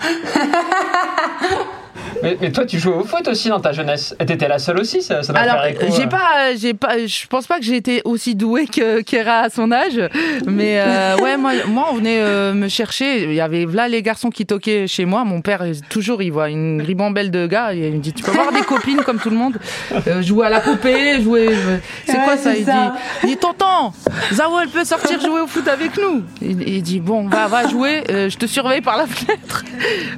Mais, 2.22 2.36
mais 2.40 2.52
toi, 2.52 2.64
tu 2.64 2.78
jouais 2.78 2.94
au 2.94 3.04
foot 3.04 3.26
aussi 3.28 3.48
dans 3.48 3.60
ta 3.60 3.72
jeunesse. 3.72 4.14
T'étais 4.26 4.48
la 4.48 4.58
seule 4.58 4.78
aussi, 4.80 5.02
ça, 5.02 5.22
ça 5.22 5.32
doit 5.32 5.42
Alors, 5.42 5.62
j'ai 5.94 6.04
euh. 6.04 6.06
pas, 6.06 6.54
j'ai 6.56 6.74
pas, 6.74 6.98
je 7.06 7.26
pense 7.26 7.46
pas 7.46 7.58
que 7.58 7.64
j'ai 7.64 7.76
été 7.76 8.00
aussi 8.04 8.34
douée 8.34 8.66
que 8.66 9.02
à 9.28 9.50
son 9.50 9.70
âge, 9.72 10.00
mais 10.46 10.80
euh, 10.80 11.16
ouais, 11.18 11.36
moi, 11.36 11.52
moi, 11.68 11.88
on 11.92 11.94
venait 11.96 12.20
euh, 12.20 12.54
me 12.54 12.68
chercher. 12.68 13.24
Il 13.24 13.34
y 13.34 13.40
avait 13.40 13.66
là 13.66 13.88
les 13.88 14.02
garçons 14.02 14.30
qui 14.30 14.46
toquaient 14.46 14.86
chez 14.86 15.04
moi. 15.04 15.24
Mon 15.24 15.40
père, 15.42 15.62
toujours, 15.88 16.22
il 16.22 16.30
voit 16.30 16.48
une 16.48 16.80
ribambelle 16.82 17.30
de 17.30 17.46
gars. 17.46 17.74
Et 17.74 17.88
il 17.88 17.94
me 17.94 17.98
dit, 18.00 18.12
tu 18.12 18.22
peux 18.22 18.30
avoir 18.32 18.52
des 18.52 18.62
copines 18.62 19.02
comme 19.02 19.18
tout 19.18 19.30
le 19.30 19.36
monde, 19.36 19.58
euh, 20.06 20.22
jouer 20.22 20.46
à 20.46 20.50
la 20.50 20.60
poupée, 20.60 21.20
jouer. 21.22 21.48
euh, 21.50 21.78
C'est 22.06 22.16
Ouais, 22.18 22.24
quoi 22.24 22.36
ça 22.36 22.54
Il 22.56 22.64
ça. 22.64 22.72
dit, 22.72 23.00
il 23.24 23.28
dit, 23.30 23.36
tonton, 23.36 23.92
Zawo, 24.32 24.60
elle 24.60 24.68
peut 24.68 24.84
sortir 24.84 25.20
jouer 25.20 25.40
au 25.40 25.46
foot 25.46 25.68
avec 25.68 25.96
nous. 25.98 26.22
Il, 26.40 26.68
il 26.68 26.82
dit, 26.82 27.00
bon, 27.00 27.28
va, 27.28 27.46
va 27.48 27.68
jouer. 27.68 28.02
euh, 28.10 28.28
je 28.28 28.36
te 28.38 28.46
surveille 28.46 28.80
par 28.80 28.96
la 28.96 29.06
fenêtre. 29.06 29.64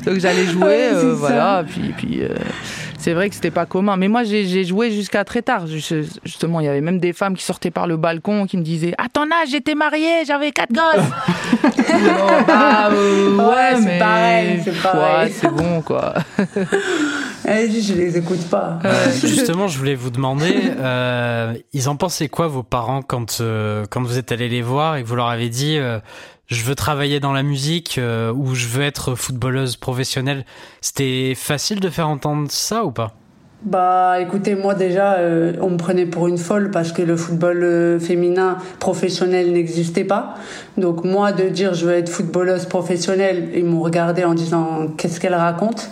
Donc 0.06 0.18
j'allais 0.18 0.44
jouer, 0.46 0.64
Ouais, 0.64 0.88
euh, 0.92 1.16
ça. 1.28 1.63
Puis, 1.68 1.92
puis. 1.96 2.22
euh, 2.22 2.28
c'est 2.98 3.12
vrai 3.12 3.28
que 3.28 3.34
c'était 3.34 3.50
pas 3.50 3.66
commun. 3.66 3.96
Mais 3.96 4.08
moi, 4.08 4.24
j'ai 4.24 4.64
joué 4.64 4.90
jusqu'à 4.90 5.24
très 5.24 5.42
tard. 5.42 5.66
Justement, 5.66 6.60
il 6.60 6.66
y 6.66 6.68
avait 6.68 6.80
même 6.80 6.98
des 6.98 7.12
femmes 7.12 7.36
qui 7.36 7.44
sortaient 7.44 7.70
par 7.70 7.86
le 7.86 7.96
balcon 7.96 8.46
qui 8.46 8.56
me 8.56 8.62
disaient 8.62 8.94
À 8.98 9.08
ton 9.08 9.22
âge, 9.24 9.48
j'étais 9.50 9.74
mariée, 9.74 10.24
j'avais 10.26 10.52
quatre 10.52 10.72
gosses. 10.72 11.04
Non, 11.94 12.26
bah, 12.46 12.88
euh, 12.90 13.36
ouais, 13.36 13.44
Ouais, 13.44 13.74
c'est 13.76 13.80
mais. 13.84 13.98
pareil, 13.98 14.60
c'est 14.64 14.82
pareil. 14.82 15.26
Ouais, 15.26 15.32
c'est 15.32 15.50
bon, 15.50 15.80
quoi. 15.82 16.14
Je 17.46 17.94
les 17.94 18.16
écoute 18.16 18.48
pas. 18.48 18.78
Euh, 18.84 19.10
Justement, 19.20 19.68
je 19.68 19.78
voulais 19.78 19.94
vous 19.94 20.10
demander, 20.10 20.72
euh, 20.78 21.54
ils 21.72 21.88
en 21.88 21.96
pensaient 21.96 22.28
quoi 22.28 22.48
vos 22.48 22.62
parents 22.62 23.02
quand 23.02 23.38
euh, 23.40 23.84
quand 23.90 24.02
vous 24.02 24.18
êtes 24.18 24.32
allés 24.32 24.48
les 24.48 24.62
voir 24.62 24.96
et 24.96 25.02
que 25.02 25.08
vous 25.08 25.16
leur 25.16 25.28
avez 25.28 25.48
dit 25.50 25.76
euh, 25.78 25.98
je 26.46 26.62
veux 26.64 26.74
travailler 26.74 27.20
dans 27.20 27.32
la 27.32 27.42
musique 27.42 27.98
euh, 27.98 28.32
ou 28.32 28.54
je 28.54 28.68
veux 28.68 28.82
être 28.82 29.14
footballeuse 29.14 29.76
professionnelle. 29.76 30.44
C'était 30.80 31.34
facile 31.36 31.80
de 31.80 31.90
faire 31.90 32.08
entendre 32.08 32.50
ça 32.50 32.84
ou 32.84 32.90
pas? 32.90 33.14
Bah 33.64 34.20
écoutez, 34.20 34.54
moi 34.54 34.74
déjà, 34.74 35.14
euh, 35.14 35.54
on 35.62 35.70
me 35.70 35.76
prenait 35.78 36.04
pour 36.04 36.28
une 36.28 36.36
folle 36.36 36.70
parce 36.70 36.92
que 36.92 37.00
le 37.00 37.16
football 37.16 37.62
euh, 37.62 37.98
féminin 37.98 38.58
professionnel 38.78 39.52
n'existait 39.52 40.04
pas. 40.04 40.34
Donc 40.76 41.02
moi, 41.02 41.32
de 41.32 41.48
dire 41.48 41.72
je 41.72 41.86
veux 41.86 41.94
être 41.94 42.10
footballeuse 42.10 42.66
professionnelle, 42.66 43.48
ils 43.54 43.64
m'ont 43.64 43.80
regardé 43.80 44.22
en 44.24 44.34
disant 44.34 44.88
qu'est-ce 44.98 45.18
qu'elle 45.18 45.34
raconte? 45.34 45.88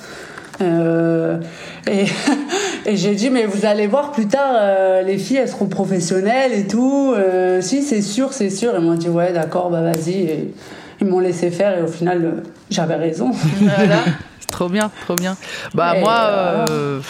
Euh, 0.61 1.41
et, 1.87 2.05
et 2.87 2.97
j'ai 2.97 3.15
dit 3.15 3.31
mais 3.31 3.45
vous 3.47 3.65
allez 3.67 3.87
voir 3.87 4.13
plus 4.13 4.27
tard 4.27 4.55
euh, 4.57 5.03
les 5.03 5.19
filles 5.19 5.39
elles 5.39 5.49
seront 5.49 5.67
professionnelles 5.67 6.53
et 6.53 6.67
tout 6.67 7.13
Euh, 7.17 7.61
si 7.61 7.83
c'est 7.83 8.03
sûr 8.03 8.33
c'est 8.33 8.51
sûr 8.51 8.73
ils 8.77 8.81
m'ont 8.85 8.95
dit 8.95 9.09
ouais 9.09 9.33
d'accord 9.33 9.71
bah 9.71 9.83
vas-y 9.83 10.21
et 10.23 10.55
ils 11.01 11.07
m'ont 11.07 11.19
laissé 11.21 11.51
faire 11.51 11.79
et 11.79 11.83
au 11.83 11.87
final 11.89 12.25
euh, 12.25 12.31
j'avais 12.71 12.97
raison 12.97 13.31
Voilà. 13.61 13.99
Trop 14.51 14.69
bien, 14.69 14.91
trop 15.07 15.15
bien. 15.15 15.35
Bah, 15.73 15.97
Et 15.97 16.01
moi. 16.01 16.65
voilà. 16.67 17.01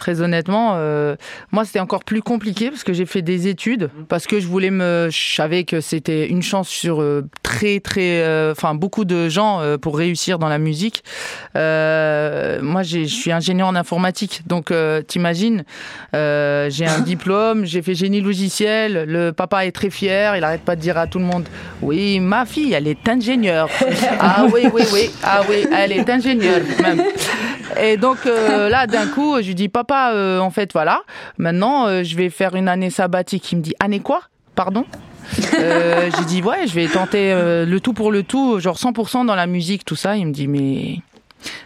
Très 0.00 0.22
honnêtement, 0.22 0.76
euh, 0.76 1.14
moi 1.52 1.66
c'était 1.66 1.78
encore 1.78 2.04
plus 2.04 2.22
compliqué 2.22 2.70
parce 2.70 2.84
que 2.84 2.94
j'ai 2.94 3.04
fait 3.04 3.20
des 3.20 3.48
études 3.48 3.90
parce 4.08 4.26
que 4.26 4.40
je 4.40 4.46
voulais 4.46 4.70
me, 4.70 5.08
je 5.12 5.34
savais 5.34 5.64
que 5.64 5.82
c'était 5.82 6.26
une 6.26 6.40
chance 6.40 6.70
sur 6.70 7.02
euh, 7.02 7.28
très 7.42 7.80
très, 7.80 8.22
euh, 8.22 8.52
enfin 8.52 8.74
beaucoup 8.74 9.04
de 9.04 9.28
gens 9.28 9.60
pour 9.82 9.98
réussir 9.98 10.38
dans 10.38 10.48
la 10.48 10.56
musique. 10.56 11.04
Moi 11.54 12.82
je 12.82 13.04
suis 13.04 13.30
ingénieur 13.30 13.68
en 13.68 13.76
informatique, 13.76 14.40
donc 14.46 14.72
t'imagines, 15.06 15.64
j'ai 16.14 16.86
un 16.86 17.00
diplôme, 17.04 17.66
j'ai 17.66 17.82
fait 17.82 17.94
génie 17.94 18.22
logiciel. 18.22 19.04
Le 19.06 19.32
papa 19.32 19.66
est 19.66 19.72
très 19.72 19.90
fier, 19.90 20.34
il 20.34 20.44
arrête 20.44 20.62
pas 20.62 20.76
de 20.76 20.80
dire 20.80 20.96
à 20.96 21.08
tout 21.08 21.18
le 21.18 21.26
monde, 21.26 21.46
oui 21.82 22.20
ma 22.20 22.46
fille 22.46 22.72
elle 22.72 22.88
est 22.88 23.06
ingénieure. 23.06 23.68
ah 24.18 24.46
oui 24.50 24.62
oui 24.72 24.82
oui, 24.94 25.10
ah 25.22 25.42
oui 25.46 25.66
elle 25.76 25.92
est 25.92 26.08
ingénieure 26.08 26.62
même. 26.80 27.02
Et 27.80 27.96
donc 27.96 28.26
euh, 28.26 28.68
là, 28.68 28.86
d'un 28.86 29.06
coup, 29.06 29.36
je 29.40 29.46
lui 29.48 29.54
dis, 29.54 29.68
papa, 29.68 30.12
euh, 30.14 30.38
en 30.38 30.50
fait, 30.50 30.72
voilà, 30.72 31.02
maintenant, 31.38 31.86
euh, 31.86 32.02
je 32.02 32.16
vais 32.16 32.30
faire 32.30 32.54
une 32.54 32.68
année 32.68 32.90
sabbatique. 32.90 33.52
Il 33.52 33.58
me 33.58 33.62
dit, 33.62 33.74
année 33.80 34.00
quoi? 34.00 34.22
Pardon? 34.54 34.84
Euh, 35.54 36.10
J'ai 36.16 36.24
dit, 36.24 36.42
ouais, 36.42 36.66
je 36.66 36.74
vais 36.74 36.88
tenter 36.88 37.32
euh, 37.32 37.64
le 37.64 37.80
tout 37.80 37.92
pour 37.92 38.10
le 38.10 38.22
tout, 38.22 38.58
genre 38.58 38.76
100% 38.76 39.26
dans 39.26 39.34
la 39.34 39.46
musique, 39.46 39.84
tout 39.84 39.96
ça. 39.96 40.16
Il 40.16 40.26
me 40.26 40.32
dit, 40.32 40.48
mais... 40.48 40.98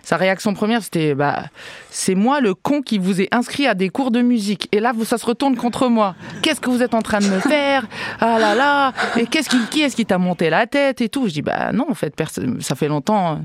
Sa 0.02 0.16
réaction 0.16 0.54
première, 0.54 0.82
c'était, 0.82 1.14
bah, 1.14 1.44
c'est 1.90 2.14
moi 2.14 2.40
le 2.40 2.54
con 2.54 2.82
qui 2.82 2.98
vous 2.98 3.20
ai 3.20 3.28
inscrit 3.32 3.66
à 3.66 3.74
des 3.74 3.88
cours 3.88 4.10
de 4.10 4.20
musique. 4.20 4.68
Et 4.72 4.80
là, 4.80 4.92
vous, 4.94 5.04
ça 5.04 5.18
se 5.18 5.26
retourne 5.26 5.56
contre 5.56 5.88
moi. 5.88 6.14
Qu'est-ce 6.42 6.60
que 6.60 6.70
vous 6.70 6.82
êtes 6.82 6.94
en 6.94 7.02
train 7.02 7.20
de 7.20 7.26
me 7.26 7.40
faire? 7.40 7.86
Ah 8.20 8.38
là 8.38 8.54
là 8.54 8.92
Et 9.16 9.26
qu'est-ce 9.26 9.48
qui, 9.48 9.58
qui 9.70 9.82
est-ce 9.82 9.96
qui 9.96 10.06
t'a 10.06 10.18
monté 10.18 10.50
la 10.50 10.66
tête 10.66 11.00
et 11.00 11.08
tout? 11.08 11.28
Je 11.28 11.32
dis, 11.32 11.42
bah 11.42 11.72
non, 11.72 11.86
en 11.90 11.94
fait, 11.94 12.14
ça 12.60 12.74
fait 12.74 12.88
longtemps. 12.88 13.40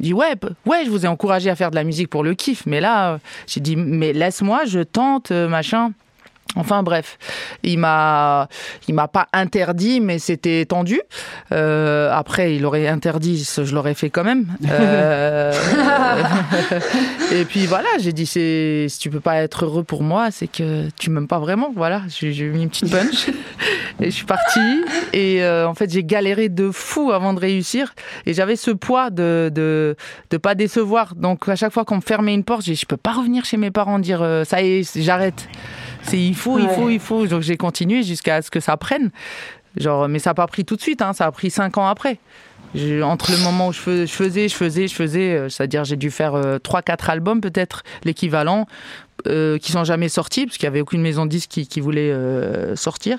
Il 0.00 0.06
dit, 0.06 0.12
ouais, 0.14 0.34
ouais, 0.66 0.84
je 0.84 0.90
vous 0.90 1.04
ai 1.04 1.08
encouragé 1.08 1.50
à 1.50 1.56
faire 1.56 1.70
de 1.70 1.76
la 1.76 1.84
musique 1.84 2.08
pour 2.08 2.22
le 2.22 2.34
kiff. 2.34 2.64
Mais 2.66 2.80
là, 2.80 3.18
j'ai 3.46 3.60
dit, 3.60 3.76
mais 3.76 4.12
laisse-moi, 4.12 4.64
je 4.66 4.80
tente, 4.80 5.30
euh, 5.30 5.48
machin. 5.48 5.92
Enfin 6.56 6.82
bref, 6.82 7.18
il 7.62 7.78
m'a, 7.78 8.48
il 8.88 8.94
m'a 8.94 9.06
pas 9.06 9.28
interdit, 9.32 10.00
mais 10.00 10.18
c'était 10.18 10.64
tendu. 10.64 11.00
Euh, 11.52 12.10
après, 12.12 12.56
il 12.56 12.64
aurait 12.64 12.88
interdit, 12.88 13.46
je 13.56 13.74
l'aurais 13.74 13.94
fait 13.94 14.10
quand 14.10 14.24
même. 14.24 14.46
Euh, 14.68 15.52
et 17.32 17.44
puis 17.44 17.66
voilà, 17.66 17.88
j'ai 18.00 18.12
dit 18.12 18.26
c'est, 18.26 18.86
si 18.88 18.98
tu 18.98 19.10
peux 19.10 19.20
pas 19.20 19.36
être 19.36 19.66
heureux 19.66 19.84
pour 19.84 20.02
moi, 20.02 20.30
c'est 20.30 20.46
que 20.46 20.88
tu 20.98 21.10
m'aimes 21.10 21.28
pas 21.28 21.38
vraiment. 21.38 21.70
Voilà, 21.76 22.02
j'ai, 22.08 22.32
mis 22.48 22.62
une 22.62 22.70
petite 22.70 22.90
punch 22.90 23.28
et 24.00 24.06
je 24.06 24.10
suis 24.10 24.26
partie. 24.26 24.84
Et 25.12 25.44
euh, 25.44 25.68
en 25.68 25.74
fait, 25.74 25.90
j'ai 25.90 26.02
galéré 26.02 26.48
de 26.48 26.70
fou 26.70 27.12
avant 27.12 27.34
de 27.34 27.40
réussir. 27.40 27.94
Et 28.26 28.32
j'avais 28.32 28.56
ce 28.56 28.70
poids 28.70 29.10
de, 29.10 29.50
de, 29.54 29.96
de 30.30 30.36
pas 30.38 30.54
décevoir. 30.54 31.14
Donc 31.14 31.48
à 31.48 31.56
chaque 31.56 31.72
fois 31.72 31.84
qu'on 31.84 31.96
me 31.96 32.00
fermait 32.00 32.34
une 32.34 32.44
porte, 32.44 32.62
j'ai, 32.62 32.74
je 32.74 32.86
peux 32.86 32.96
pas 32.96 33.12
revenir 33.12 33.44
chez 33.44 33.58
mes 33.58 33.70
parents 33.70 33.98
dire 33.98 34.22
euh, 34.22 34.44
ça 34.44 34.62
y 34.62 34.80
est, 34.80 35.00
j'arrête. 35.00 35.48
C'est 36.02 36.18
il 36.18 36.34
faut, 36.34 36.58
il 36.58 36.68
faut, 36.68 36.90
il 36.90 37.00
faut. 37.00 37.26
Donc 37.26 37.42
j'ai 37.42 37.56
continué 37.56 38.02
jusqu'à 38.02 38.42
ce 38.42 38.50
que 38.50 38.60
ça 38.60 38.76
prenne. 38.76 39.10
Genre, 39.76 40.08
mais 40.08 40.18
ça 40.18 40.30
n'a 40.30 40.34
pas 40.34 40.46
pris 40.46 40.64
tout 40.64 40.76
de 40.76 40.80
suite, 40.80 41.02
hein, 41.02 41.12
ça 41.12 41.26
a 41.26 41.30
pris 41.32 41.50
cinq 41.50 41.76
ans 41.78 41.86
après. 41.86 42.18
Je- 42.74 43.00
entre 43.02 43.30
le 43.32 43.38
moment 43.38 43.68
où 43.68 43.72
je, 43.72 43.78
fais- 43.78 44.06
je 44.06 44.12
faisais, 44.12 44.48
je 44.48 44.54
faisais, 44.54 44.88
je 44.88 44.94
faisais, 44.94 45.34
euh, 45.34 45.48
c'est-à-dire 45.48 45.84
j'ai 45.84 45.96
dû 45.96 46.10
faire 46.10 46.34
euh, 46.34 46.58
trois, 46.58 46.82
quatre 46.82 47.08
albums 47.10 47.40
peut-être, 47.40 47.82
l'équivalent, 48.04 48.66
euh, 49.26 49.58
qui 49.58 49.72
sont 49.72 49.84
jamais 49.84 50.08
sortis, 50.08 50.46
parce 50.46 50.58
qu'il 50.58 50.66
n'y 50.66 50.72
avait 50.74 50.80
aucune 50.80 51.00
maison 51.02 51.24
de 51.26 51.30
disques 51.30 51.50
qui, 51.50 51.66
qui 51.66 51.80
voulait 51.80 52.10
euh, 52.12 52.76
sortir. 52.76 53.18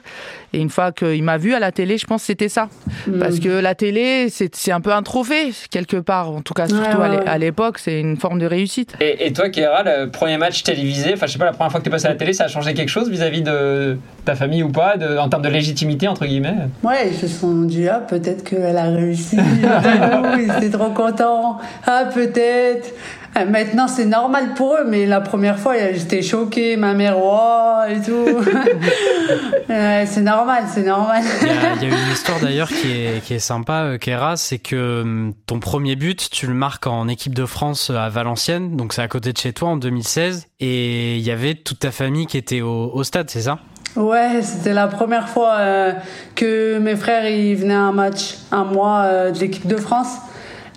Et 0.54 0.60
une 0.60 0.70
fois 0.70 0.92
qu'il 0.92 1.24
m'a 1.24 1.38
vu 1.38 1.54
à 1.54 1.60
la 1.60 1.72
télé, 1.72 1.98
je 1.98 2.06
pense 2.06 2.22
que 2.22 2.28
c'était 2.28 2.50
ça. 2.50 2.70
Mm. 3.08 3.20
Parce 3.20 3.40
que 3.40 3.50
la 3.50 3.76
télé, 3.76 4.30
c'est 4.30 4.56
c'est 4.56 4.72
un 4.72 4.82
peu 4.82 4.94
un 4.94 5.04
trophée, 5.04 5.52
quelque 5.72 5.98
part. 5.98 6.32
En 6.32 6.42
tout 6.42 6.54
cas, 6.54 6.68
surtout 6.68 6.84
Ouais, 7.00 7.20
à 7.28 7.34
ouais, 7.34 7.40
l'époque, 7.40 7.80
c'est 7.80 8.00
une 8.00 8.18
forme 8.18 8.40
de 8.40 8.46
réussite. 8.46 8.94
Et, 9.02 9.28
et 9.28 9.34
toi, 9.34 9.50
Kéra, 9.50 9.84
le 9.84 10.10
premier 10.10 10.38
match 10.38 10.64
télévisé, 10.64 11.12
enfin, 11.14 11.28
je 11.28 11.34
sais 11.34 11.40
pas, 11.40 11.46
la 11.46 11.52
première 11.54 11.72
fois 11.72 11.80
que 11.80 11.86
tu 11.86 11.90
es 11.90 11.92
passé 11.92 12.06
à 12.08 12.10
la 12.10 12.16
télé, 12.16 12.34
ça 12.34 12.46
a 12.46 12.48
changé 12.48 12.74
quelque 12.74 12.90
chose 12.90 13.10
vis-à-vis 13.10 13.42
de 13.42 13.98
ta 14.26 14.36
famille 14.36 14.64
ou 14.64 14.70
pas, 14.70 14.98
de- 14.98 15.18
en 15.18 15.30
termes 15.30 15.44
de 15.44 15.50
légitimité, 15.50 16.08
entre 16.08 16.26
guillemets? 16.26 16.56
Ouais, 16.84 17.10
ils 17.12 17.16
se 17.18 17.28
sont 17.28 17.62
dit, 17.64 17.88
ah, 17.88 18.00
peut-être 18.00 18.44
qu'elle 18.44 18.78
a 18.78 18.84
réussi. 18.90 19.38
Ils 20.40 20.52
étaient 20.58 20.78
trop 20.78 20.90
contents. 20.92 21.58
Ah, 21.86 22.06
peut-être. 22.14 22.94
Ah, 23.36 23.46
Maintenant, 23.46 23.88
c'est 23.88 24.06
normal 24.06 24.54
pour 24.56 24.76
eux, 24.76 24.86
mais 24.88 25.06
la 25.06 25.22
première 25.22 25.60
fois, 25.60 25.76
j'étais 25.94 26.22
choquée, 26.22 26.78
ma 26.78 26.94
mère, 26.94 27.18
wow, 27.18 27.84
et 27.90 28.02
tout. 28.02 28.44
Ouais, 29.70 30.06
c'est 30.08 30.22
normal, 30.22 30.64
c'est 30.68 30.84
normal. 30.84 31.24
Il 31.42 31.48
y, 31.48 31.52
a, 31.52 31.76
il 31.76 31.84
y 31.84 31.86
a 31.86 31.90
une 31.90 32.12
histoire 32.12 32.40
d'ailleurs 32.40 32.70
qui 32.70 32.92
est, 32.92 33.24
qui 33.24 33.36
est 33.36 33.40
sympa, 33.40 33.84
euh, 33.84 33.98
Kéra, 34.00 34.36
c'est 34.36 34.58
que 34.58 35.02
hum, 35.04 35.34
ton 35.46 35.60
premier 35.60 35.96
but, 35.96 36.28
tu 36.32 36.48
le 36.48 36.56
marques 36.56 36.88
en 36.88 37.08
équipe 37.08 37.36
de 37.36 37.46
France 37.46 37.92
à 37.92 38.10
Valenciennes, 38.10 38.76
donc 38.76 38.94
c'est 38.94 39.04
à 39.04 39.08
côté 39.08 39.32
de 39.32 39.38
chez 39.38 39.54
toi 39.54 39.70
en 39.70 39.78
2016, 39.78 40.48
et 40.60 41.18
il 41.18 41.22
y 41.22 41.30
avait 41.30 41.54
toute 41.54 41.80
ta 41.80 41.92
famille 41.92 42.26
qui 42.26 42.38
était 42.40 42.62
au, 42.62 42.90
au 42.92 43.04
stade, 43.04 43.30
c'est 43.30 43.42
ça? 43.42 43.60
Ouais, 43.96 44.42
c'était 44.42 44.74
la 44.74 44.88
première 44.88 45.30
fois 45.30 45.58
euh, 45.60 45.94
que 46.36 46.80
mes 46.80 46.96
frères 46.96 47.28
ils 47.28 47.56
venaient 47.56 47.74
à 47.74 47.82
un 47.82 47.92
match 47.92 48.38
à 48.52 48.64
moi 48.64 49.02
euh, 49.04 49.32
de 49.32 49.40
l'équipe 49.40 49.68
de 49.68 49.78
France. 49.78 50.18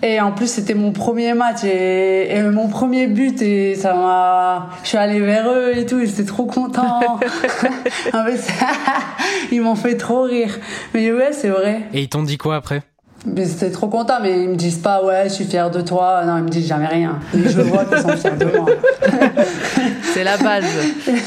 Et 0.05 0.19
en 0.19 0.33
plus, 0.33 0.47
c'était 0.47 0.73
mon 0.73 0.91
premier 0.91 1.33
match 1.33 1.63
et, 1.63 2.35
et 2.35 2.43
mon 2.43 2.67
premier 2.67 3.07
but 3.07 3.41
et 3.41 3.75
ça 3.75 3.93
m'a. 3.93 4.69
Je 4.83 4.89
suis 4.89 4.97
allée 4.97 5.21
vers 5.21 5.49
eux 5.49 5.71
et 5.77 5.85
tout, 5.85 5.99
ils 6.01 6.09
étaient 6.09 6.25
trop 6.25 6.45
contents. 6.45 6.99
En 8.13 8.25
fait, 8.25 8.37
ça- 8.37 8.65
ils 9.51 9.61
m'ont 9.61 9.75
fait 9.75 9.95
trop 9.95 10.23
rire. 10.23 10.59
Mais 10.93 11.11
ouais, 11.11 11.31
c'est 11.31 11.47
vrai. 11.49 11.83
Et 11.93 12.01
ils 12.01 12.09
t'ont 12.09 12.23
dit 12.23 12.37
quoi 12.37 12.57
après? 12.57 12.81
Mais 13.25 13.45
c'était 13.45 13.71
trop 13.71 13.87
content, 13.87 14.15
mais 14.21 14.43
ils 14.43 14.49
me 14.49 14.55
disent 14.55 14.79
pas 14.79 15.01
ouais, 15.03 15.23
je 15.25 15.29
suis 15.33 15.45
fière 15.45 15.71
de 15.71 15.79
toi. 15.79 16.23
Non, 16.25 16.37
ils 16.37 16.43
me 16.43 16.49
disent 16.49 16.67
jamais 16.67 16.87
rien. 16.87 17.19
Mais 17.33 17.49
je 17.49 17.61
vois 17.61 17.85
qu'ils 17.85 17.99
sont 17.99 18.17
fiers 18.17 18.31
de 18.31 18.45
moi. 18.57 18.65
C'est 20.13 20.25
la 20.25 20.35
base. 20.37 20.65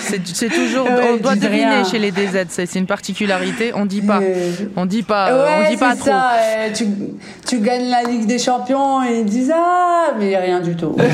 C'est 0.04 0.48
toujours, 0.50 0.84
Ouais, 0.84 1.10
on 1.14 1.16
doit 1.16 1.34
deviner 1.36 1.64
rien. 1.66 1.84
chez 1.84 1.98
les 1.98 2.10
DZ. 2.12 2.44
C'est 2.48 2.74
une 2.78 2.84
particularité. 2.86 3.72
On 3.74 3.86
dit 3.86 4.02
pas. 4.02 4.20
On 4.76 4.84
dit 4.84 5.02
pas. 5.02 5.30
euh, 5.30 5.44
ouais, 5.46 5.50
on 5.66 5.70
dit 5.70 5.76
pas 5.78 5.92
c'est 5.94 5.98
trop. 6.00 6.10
ça. 6.10 6.32
Tu, 6.74 6.86
tu 7.46 7.60
gagnes 7.60 7.88
la 7.88 8.02
Ligue 8.02 8.26
des 8.26 8.38
Champions 8.38 9.02
et 9.02 9.20
ils 9.20 9.24
disent 9.24 9.52
ah, 9.56 10.12
mais 10.18 10.36
rien 10.36 10.60
du 10.60 10.76
tout. 10.76 10.94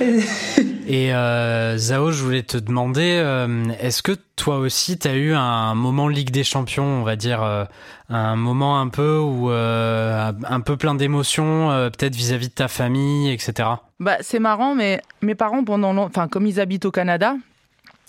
Et 0.88 1.12
euh, 1.12 1.76
Zao, 1.76 2.12
je 2.12 2.22
voulais 2.22 2.44
te 2.44 2.56
demander, 2.56 3.18
euh, 3.20 3.64
est-ce 3.80 4.04
que 4.04 4.12
toi 4.36 4.58
aussi, 4.58 4.96
tu 4.96 5.08
as 5.08 5.16
eu 5.16 5.34
un 5.34 5.74
moment 5.74 6.06
Ligue 6.06 6.30
des 6.30 6.44
Champions, 6.44 6.84
on 6.84 7.02
va 7.02 7.16
dire, 7.16 7.42
euh, 7.42 7.64
un 8.08 8.36
moment 8.36 8.80
un 8.80 8.86
peu 8.86 9.18
où 9.18 9.50
euh, 9.50 10.32
un 10.44 10.60
peu 10.60 10.76
plein 10.76 10.94
d'émotions, 10.94 11.70
peut-être 11.92 12.14
vis-à-vis 12.14 12.50
de 12.50 12.54
ta 12.54 12.68
famille, 12.68 13.32
etc. 13.32 13.68
Bah, 13.98 14.18
c'est 14.20 14.38
marrant, 14.38 14.76
mais 14.76 15.02
mes 15.22 15.34
parents, 15.34 15.64
pendant 15.64 15.96
enfin, 15.96 16.28
comme 16.28 16.46
ils 16.46 16.60
habitent 16.60 16.84
au 16.84 16.92
Canada, 16.92 17.34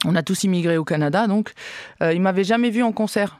on 0.05 0.15
a 0.15 0.21
tous 0.21 0.43
immigré 0.43 0.77
au 0.77 0.83
Canada, 0.83 1.25
donc 1.25 1.53
ils 2.01 2.21
m'avaient 2.21 2.43
jamais 2.43 2.69
vu 2.69 2.83
en 2.83 2.91
concert. 2.91 3.39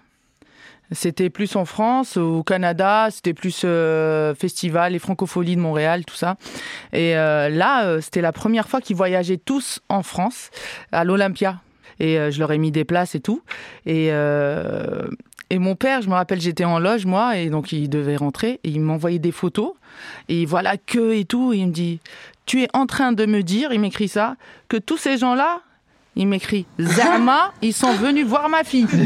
C'était 0.91 1.30
plus 1.30 1.56
en 1.56 1.65
France, 1.65 2.15
au 2.17 2.43
Canada, 2.43 3.10
c'était 3.12 3.34
plus 3.34 3.63
euh, 3.65 4.34
festival, 4.36 4.93
les 4.93 5.00
francopholies 5.00 5.56
de 5.56 5.62
Montréal, 5.62 6.06
tout 6.06 6.15
ça. 6.15 6.38
Et 6.93 7.17
euh, 7.17 7.50
là, 7.50 7.86
euh, 7.86 8.02
c'était 8.02 8.21
la 8.21 8.32
première 8.32 8.69
fois 8.69 8.80
qu'ils 8.80 8.95
voyageaient 8.95 9.38
tous 9.38 9.82
en 9.89 10.02
France, 10.02 10.50
à 10.91 11.04
l'Olympia. 11.04 11.60
Et 12.00 12.32
je 12.32 12.39
leur 12.39 12.52
ai 12.52 12.60
mis 12.60 12.71
des 12.71 12.86
places 12.86 13.15
et 13.15 13.19
tout. 13.19 13.41
Et, 13.88 14.10
et 14.10 15.58
mon 15.58 15.76
père, 15.76 16.04
je 16.04 16.10
me 16.10 16.13
rappelle, 16.13 16.39
j'étais 16.39 16.63
en 16.63 16.78
loge, 16.78 17.08
moi, 17.08 17.38
et 17.38 17.50
donc 17.50 17.71
il 17.71 17.89
devait 17.89 18.17
rentrer, 18.17 18.60
et 18.63 18.69
il 18.69 18.82
m'envoyait 18.82 19.17
des 19.17 19.32
photos. 19.32 19.71
Et 20.30 20.45
voilà 20.45 20.78
que 20.78 21.13
et 21.13 21.26
tout. 21.26 21.54
Et 21.54 21.58
il 21.58 21.67
me 21.69 21.71
dit, 21.71 22.00
tu 22.45 22.62
es 22.62 22.67
en 22.73 22.86
train 22.86 23.13
de 23.13 23.26
me 23.26 23.41
dire, 23.41 23.73
il 23.73 23.80
m'écrit 23.80 24.10
ça, 24.10 24.36
que 24.69 24.78
tous 24.78 24.97
ces 24.97 25.17
gens-là, 25.17 25.62
il 26.17 26.27
m'écrit, 26.27 26.65
Zama, 26.80 27.53
ils 27.62 27.73
sont 27.73 27.93
venus 27.93 28.25
voir 28.25 28.49
ma 28.49 28.63
fille. 28.63 28.88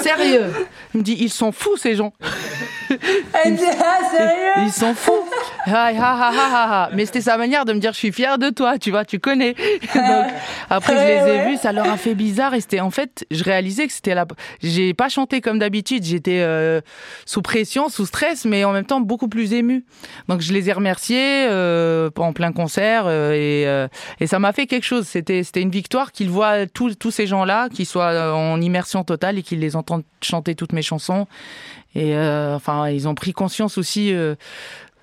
Sérieux. 0.00 0.52
Il 0.94 0.98
me 0.98 1.02
dit, 1.02 1.16
ils 1.18 1.30
sont 1.30 1.50
fous 1.50 1.76
ces 1.76 1.96
gens. 1.96 2.12
Elle 3.44 3.56
dit 3.56 3.64
ah, 3.66 3.98
sérieux 4.10 4.66
Ils 4.66 4.72
sont 4.72 4.94
fous. 4.94 5.24
Ah, 5.66 5.90
ah, 5.98 6.30
ah. 6.32 6.90
Mais 6.92 7.06
c'était 7.06 7.20
sa 7.20 7.36
manière 7.36 7.64
de 7.64 7.72
me 7.72 7.78
dire, 7.78 7.92
je 7.92 7.98
suis 7.98 8.12
fière 8.12 8.38
de 8.38 8.50
toi, 8.50 8.78
tu 8.78 8.90
vois, 8.90 9.04
tu 9.04 9.18
connais. 9.18 9.54
Donc, 9.94 10.26
après, 10.70 10.94
je 10.94 11.06
les 11.06 11.12
ai 11.12 11.34
Ouais, 11.34 11.50
vus, 11.50 11.56
ça 11.56 11.72
leur 11.72 11.88
a 11.88 11.96
fait 11.96 12.14
bizarre. 12.14 12.54
Et 12.54 12.60
c'était, 12.60 12.80
en 12.80 12.90
fait, 12.90 13.26
je 13.30 13.42
réalisais 13.42 13.86
que 13.86 13.92
c'était 13.92 14.14
la. 14.14 14.26
J'ai 14.62 14.94
pas 14.94 15.08
chanté 15.08 15.40
comme 15.40 15.58
d'habitude. 15.58 16.04
J'étais 16.04 16.40
euh, 16.40 16.80
sous 17.26 17.42
pression, 17.42 17.88
sous 17.88 18.06
stress, 18.06 18.44
mais 18.44 18.64
en 18.64 18.72
même 18.72 18.84
temps 18.84 19.00
beaucoup 19.00 19.28
plus 19.28 19.52
émue. 19.52 19.84
Donc, 20.28 20.40
je 20.40 20.52
les 20.52 20.68
ai 20.68 20.72
remerciés 20.72 21.46
euh, 21.48 22.10
en 22.16 22.32
plein 22.32 22.52
concert 22.52 23.04
euh, 23.06 23.32
et, 23.34 24.22
et 24.22 24.26
ça 24.26 24.38
m'a 24.38 24.43
fait 24.52 24.66
quelque 24.66 24.84
chose. 24.84 25.06
C'était, 25.06 25.42
c'était 25.42 25.62
une 25.62 25.70
victoire 25.70 26.12
qu'ils 26.12 26.30
voient 26.30 26.66
tous, 26.66 26.94
tous 26.96 27.10
ces 27.10 27.26
gens-là, 27.26 27.68
qui 27.68 27.84
soient 27.84 28.10
euh, 28.12 28.32
en 28.32 28.60
immersion 28.60 29.04
totale 29.04 29.38
et 29.38 29.42
qu'ils 29.42 29.60
les 29.60 29.76
entendent 29.76 30.04
chanter 30.22 30.54
toutes 30.54 30.72
mes 30.72 30.82
chansons. 30.82 31.26
Et 31.94 32.16
euh, 32.16 32.54
enfin, 32.56 32.88
ils 32.88 33.06
ont 33.08 33.14
pris 33.14 33.32
conscience 33.32 33.78
aussi. 33.78 34.12
euh, 34.12 34.34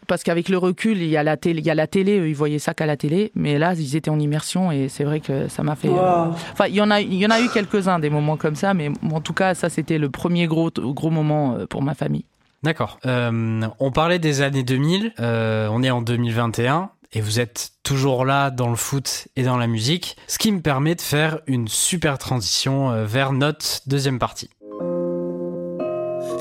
parce 0.08 0.24
qu'avec 0.24 0.50
le 0.50 0.58
recul, 0.58 0.98
il 0.98 1.08
y 1.08 1.16
a 1.16 1.24
la 1.24 1.38
télé, 1.38 1.60
il 1.62 1.66
y 1.66 1.70
a 1.70 1.76
la 1.76 1.88
télé, 1.88 2.20
eux, 2.20 2.28
ils 2.28 2.36
voyaient 2.36 2.60
ça 2.60 2.74
qu'à 2.74 2.86
la 2.86 2.98
télé, 2.98 3.32
mais 3.34 3.58
là, 3.58 3.74
ils 3.76 3.96
étaient 3.96 4.10
en 4.10 4.20
immersion 4.20 4.70
et 4.70 4.90
c'est 4.90 5.06
vrai 5.06 5.22
que 5.22 5.48
ça 5.48 5.64
m'a 5.64 5.76
fait. 5.78 5.88
euh, 5.88 5.92
Wow. 5.92 6.34
Enfin, 6.52 6.66
il 6.68 6.76
y 6.76 6.82
en 6.82 6.92
a, 6.92 7.00
il 7.00 7.14
y 7.14 7.26
en 7.26 7.30
a 7.30 7.40
eu 7.40 7.48
quelques-uns 7.48 7.98
des 8.00 8.10
moments 8.10 8.36
comme 8.36 8.56
ça, 8.56 8.74
mais 8.74 8.90
en 9.10 9.22
tout 9.22 9.32
cas, 9.34 9.54
ça 9.54 9.70
c'était 9.70 10.00
le 10.00 10.10
premier 10.10 10.48
gros, 10.48 10.70
gros 10.76 11.12
moment 11.12 11.60
pour 11.70 11.82
ma 11.82 11.94
famille. 11.94 12.26
D'accord. 12.64 13.00
Euh, 13.06 13.62
on 13.80 13.92
parlait 13.92 14.20
des 14.20 14.42
années 14.42 14.64
2000, 14.64 15.14
euh, 15.22 15.70
on 15.72 15.82
est 15.82 15.92
en 15.92 16.02
2021 16.02 16.90
et 17.14 17.22
vous 17.22 17.40
êtes 17.40 17.72
toujours 17.84 18.26
là 18.26 18.52
dans 18.52 18.70
le 18.70 18.76
foot 18.76 19.28
et 19.36 19.44
dans 19.44 19.58
la 19.58 19.68
musique, 19.68 20.18
ce 20.28 20.38
qui 20.38 20.52
me 20.52 20.62
permet 20.62 20.96
de 20.96 21.02
faire 21.02 21.40
une 21.48 21.68
super 21.68 22.18
transition 22.18 22.92
euh, 22.92 23.06
vers 23.06 23.34
notre 23.34 23.82
deuxième 23.88 24.20
partie. 24.20 24.50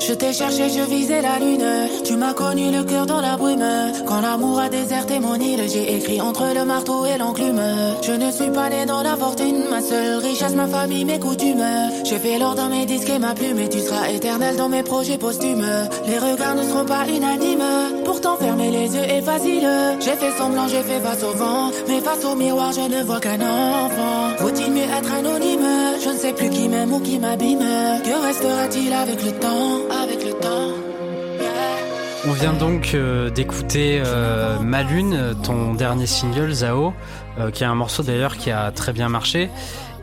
Je 0.07 0.13
t'ai 0.13 0.33
cherché, 0.33 0.69
je 0.69 0.81
visais 0.81 1.21
la 1.21 1.37
lune. 1.37 1.63
Tu 2.03 2.15
m'as 2.15 2.33
connu 2.33 2.71
le 2.71 2.83
cœur 2.83 3.05
dans 3.05 3.21
la 3.21 3.37
brume. 3.37 3.63
Quand 4.07 4.21
l'amour 4.21 4.59
a 4.59 4.67
déserté 4.67 5.19
mon 5.19 5.35
île, 5.35 5.61
j'ai 5.71 5.95
écrit 5.95 6.19
entre 6.19 6.45
le 6.55 6.65
marteau 6.65 7.05
et 7.05 7.19
l'enclume. 7.19 7.61
Je 8.01 8.13
ne 8.13 8.31
suis 8.31 8.49
pas 8.49 8.69
né 8.69 8.85
dans 8.87 9.03
la 9.03 9.15
fortune, 9.15 9.63
ma 9.69 9.79
seule 9.79 10.17
richesse, 10.17 10.55
ma 10.55 10.67
famille, 10.67 11.05
mes 11.05 11.19
coutumes. 11.19 11.63
J'ai 12.03 12.17
fait 12.17 12.39
l'or 12.39 12.55
dans 12.55 12.69
mes 12.69 12.87
disques 12.87 13.09
et 13.09 13.19
ma 13.19 13.35
plume, 13.35 13.59
et 13.59 13.69
tu 13.69 13.79
seras 13.79 14.09
éternel 14.09 14.55
dans 14.55 14.69
mes 14.69 14.81
projets 14.81 15.19
posthumes. 15.19 15.65
Les 16.07 16.17
regards 16.17 16.55
ne 16.55 16.63
seront 16.63 16.85
pas 16.85 17.05
unanimes, 17.07 18.03
pourtant 18.03 18.37
fermer 18.37 18.71
les 18.71 18.95
yeux 18.95 19.03
est 19.03 19.21
facile. 19.21 19.69
J'ai 19.99 20.15
fait 20.15 20.31
semblant, 20.35 20.67
j'ai 20.67 20.81
fait 20.81 20.99
face 20.99 21.23
au 21.23 21.37
vent, 21.37 21.69
mais 21.87 22.01
face 22.01 22.25
au 22.25 22.35
miroir, 22.35 22.71
je 22.71 22.81
ne 22.81 23.03
vois 23.03 23.19
qu'un 23.19 23.39
enfant. 23.39 24.35
Faut-il 24.39 24.71
mieux 24.71 24.81
être 24.81 25.13
anonyme? 25.13 25.67
Je 26.03 26.09
ne 26.09 26.17
sais 26.17 26.33
plus 26.33 26.49
qui 26.49 26.67
m'aime 26.67 26.91
ou 26.91 26.99
qui 26.99 27.19
m'abîme. 27.19 27.59
Que 28.03 28.25
restera-t-il 28.25 28.91
avec 28.91 29.23
le 29.23 29.31
temps? 29.33 29.90
On 32.27 32.33
vient 32.33 32.53
donc 32.53 32.91
euh, 32.93 33.31
d'écouter 33.31 33.99
euh, 34.05 34.59
Ma 34.59 34.83
Lune, 34.83 35.35
ton 35.41 35.73
dernier 35.73 36.05
single, 36.05 36.51
Zao, 36.51 36.93
euh, 37.39 37.49
qui 37.49 37.63
est 37.63 37.67
un 37.67 37.73
morceau 37.73 38.03
d'ailleurs 38.03 38.37
qui 38.37 38.51
a 38.51 38.69
très 38.71 38.93
bien 38.93 39.09
marché. 39.09 39.49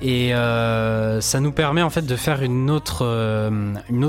Et 0.03 0.35
euh, 0.35 1.21
ça 1.21 1.39
nous 1.39 1.53
permet 1.53 1.83
en 1.83 1.91
fait 1.91 2.07
de 2.07 2.17
faire 2.17 2.43
une 2.43 2.71
autre, 2.71 3.05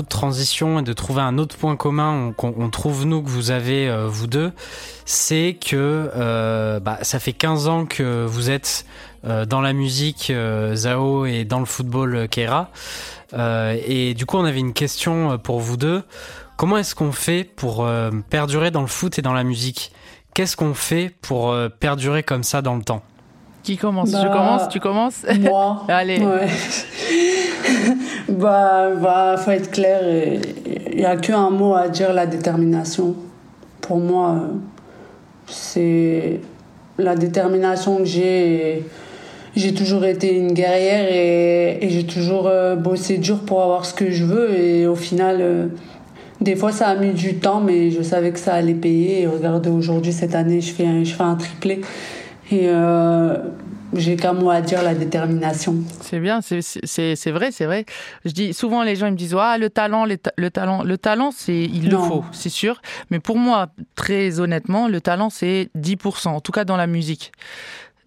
transition 0.08 0.80
et 0.80 0.82
de 0.82 0.92
trouver 0.92 1.22
un 1.22 1.38
autre 1.38 1.56
point 1.56 1.76
commun 1.76 2.32
qu'on 2.36 2.52
on 2.58 2.68
trouve 2.68 3.06
nous 3.06 3.22
que 3.22 3.28
vous 3.28 3.52
avez 3.52 3.92
vous 4.08 4.26
deux. 4.26 4.52
C'est 5.04 5.56
que 5.64 6.10
bah, 6.80 6.98
ça 7.02 7.20
fait 7.20 7.32
15 7.32 7.68
ans 7.68 7.86
que 7.86 8.24
vous 8.24 8.50
êtes 8.50 8.86
dans 9.24 9.60
la 9.60 9.72
musique 9.72 10.32
Zao 10.74 11.26
et 11.26 11.44
dans 11.44 11.58
le 11.58 11.64
football 11.64 12.28
Keira. 12.28 12.70
Euh, 13.34 13.76
et 13.86 14.14
du 14.14 14.26
coup 14.26 14.36
on 14.36 14.44
avait 14.44 14.58
une 14.58 14.72
question 14.72 15.32
euh, 15.32 15.36
pour 15.36 15.60
vous 15.60 15.76
deux. 15.76 16.02
Comment 16.56 16.76
est-ce 16.76 16.94
qu'on 16.94 17.12
fait 17.12 17.44
pour 17.44 17.86
euh, 17.86 18.10
perdurer 18.28 18.70
dans 18.70 18.82
le 18.82 18.86
foot 18.86 19.18
et 19.18 19.22
dans 19.22 19.32
la 19.32 19.44
musique? 19.44 19.92
Qu'est-ce 20.34 20.56
qu'on 20.56 20.74
fait 20.74 21.10
pour 21.22 21.50
euh, 21.50 21.68
perdurer 21.68 22.22
comme 22.22 22.42
ça 22.42 22.60
dans 22.60 22.76
le 22.76 22.82
temps? 22.82 23.02
Qui 23.62 23.76
commence? 23.76 24.12
Bah, 24.12 24.20
Je 24.22 24.28
commence 24.28 24.68
Tu 24.68 24.80
commences? 24.80 25.24
Moi. 25.38 25.84
Allez. 25.88 26.18
Ouais. 26.22 26.48
bah, 28.28 28.90
bah, 28.94 29.36
faut 29.38 29.50
être 29.52 29.70
clair. 29.70 30.00
Il 30.92 30.98
n'y 30.98 31.04
a 31.04 31.16
qu'un 31.16 31.50
mot 31.50 31.74
à 31.74 31.88
dire 31.88 32.12
la 32.12 32.26
détermination. 32.26 33.14
Pour 33.80 33.98
moi, 33.98 34.36
c'est 35.46 36.40
la 36.98 37.16
détermination 37.16 37.98
que 37.98 38.04
j'ai. 38.04 38.84
J'ai 39.56 39.74
toujours 39.74 40.04
été 40.04 40.36
une 40.36 40.52
guerrière 40.52 41.06
et, 41.10 41.84
et 41.84 41.90
j'ai 41.90 42.06
toujours 42.06 42.46
euh, 42.46 42.76
bossé 42.76 43.18
dur 43.18 43.40
pour 43.40 43.62
avoir 43.62 43.84
ce 43.84 43.94
que 43.94 44.10
je 44.10 44.24
veux. 44.24 44.58
Et 44.58 44.86
au 44.86 44.94
final, 44.94 45.38
euh, 45.40 45.66
des 46.40 46.54
fois, 46.56 46.70
ça 46.72 46.88
a 46.88 46.94
mis 46.96 47.12
du 47.12 47.34
temps, 47.36 47.60
mais 47.60 47.90
je 47.90 48.00
savais 48.02 48.30
que 48.30 48.38
ça 48.38 48.54
allait 48.54 48.74
payer. 48.74 49.22
Et 49.22 49.26
regardez, 49.26 49.68
aujourd'hui, 49.70 50.12
cette 50.12 50.34
année, 50.34 50.60
je 50.60 50.72
fais 50.72 50.86
un, 50.86 51.02
je 51.04 51.12
fais 51.14 51.22
un 51.24 51.34
triplé. 51.34 51.80
Et 52.52 52.68
euh, 52.68 53.36
j'ai 53.92 54.14
qu'un 54.14 54.32
mot 54.34 54.50
à 54.50 54.60
dire 54.60 54.82
la 54.84 54.94
détermination. 54.94 55.74
C'est 56.00 56.20
bien, 56.20 56.40
c'est- 56.42 56.60
vrai, 57.32 57.50
c'est 57.50 57.64
vrai. 57.64 57.84
Je 58.24 58.30
dis 58.30 58.54
souvent 58.54 58.84
les 58.84 58.94
gens 58.94 59.06
ils 59.08 59.12
me 59.12 59.16
disent 59.16 59.34
ah 59.38 59.58
le 59.58 59.68
talent, 59.68 60.04
le, 60.04 60.16
ta- 60.16 60.32
le 60.36 60.50
talent, 60.50 60.84
le 60.84 60.96
talent 60.96 61.32
c'est 61.36 61.60
il 61.62 61.88
le 61.90 61.96
faut, 61.98 62.24
c'est 62.32 62.48
sûr. 62.48 62.80
Mais 63.10 63.18
pour 63.18 63.36
moi 63.36 63.68
très 63.96 64.38
honnêtement 64.38 64.86
le 64.88 65.00
talent 65.00 65.28
c'est 65.30 65.70
10%, 65.76 66.28
en 66.28 66.40
tout 66.40 66.52
cas 66.52 66.64
dans 66.64 66.76
la 66.76 66.86
musique. 66.86 67.32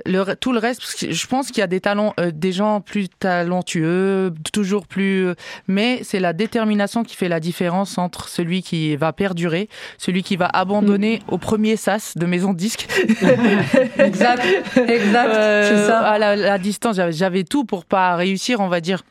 Le, 0.06 0.34
tout 0.36 0.52
le 0.52 0.60
reste, 0.60 0.82
parce 0.82 0.96
que 0.96 1.12
je 1.12 1.28
pense 1.28 1.48
qu'il 1.48 1.60
y 1.60 1.62
a 1.62 1.68
des 1.68 1.80
talents, 1.80 2.14
euh, 2.20 2.32
des 2.34 2.52
gens 2.52 2.82
plus 2.82 3.08
talentueux, 3.10 4.34
toujours 4.52 4.88
plus, 4.88 5.28
euh, 5.28 5.36
mais 5.68 6.00
c'est 6.04 6.20
la 6.20 6.34
détermination 6.34 7.04
qui 7.04 7.16
fait 7.16 7.30
la 7.30 7.40
différence 7.40 7.98
entre 7.98 8.28
celui 8.28 8.64
qui 8.64 8.96
va 8.96 9.14
perdurer, 9.14 9.70
celui 9.98 10.24
qui 10.24 10.36
va 10.36 10.48
abandonner 10.52 11.20
au 11.30 11.38
premier 11.38 11.76
sas 11.78 12.18
de 12.18 12.26
maison 12.26 12.54
de 12.54 12.58
disque 12.58 12.88
Exact, 14.00 14.44
exact, 14.88 15.30
euh, 15.36 15.70
c'est 15.70 15.88
ça. 15.88 16.00
À 16.00 16.18
la, 16.18 16.36
la 16.36 16.58
distance, 16.58 16.96
j'avais- 16.98 17.14
j'avais 17.14 17.44
tout 17.44 17.64
pour 17.64 17.86
pas 17.86 18.16
réussir, 18.16 18.60
on 18.60 18.68
va 18.68 18.82
dire. 18.82 19.04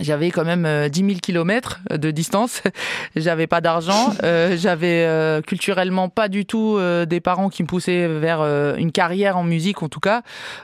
J'avais 0.00 0.30
quand 0.30 0.44
même 0.44 0.66
euh, 0.66 0.88
10 0.88 1.00
000 1.00 1.12
kilomètres 1.22 1.80
de 1.90 2.10
distance. 2.10 2.62
J'avais 3.16 3.46
pas 3.46 3.60
d'argent. 3.60 4.12
Euh, 4.22 4.56
J'avais 4.58 5.04
euh, 5.06 5.40
culturellement 5.40 6.08
pas 6.08 6.28
du 6.28 6.46
tout 6.46 6.76
euh, 6.78 7.04
des 7.06 7.20
parents 7.20 7.48
qui 7.48 7.62
me 7.62 7.68
poussaient 7.68 8.08
vers 8.08 8.40
euh, 8.40 8.74
une 8.76 8.92
carrière 8.92 9.36
en 9.36 9.44
musique, 9.44 9.82
en 9.82 9.88
tout 9.88 10.00
cas. 10.00 10.22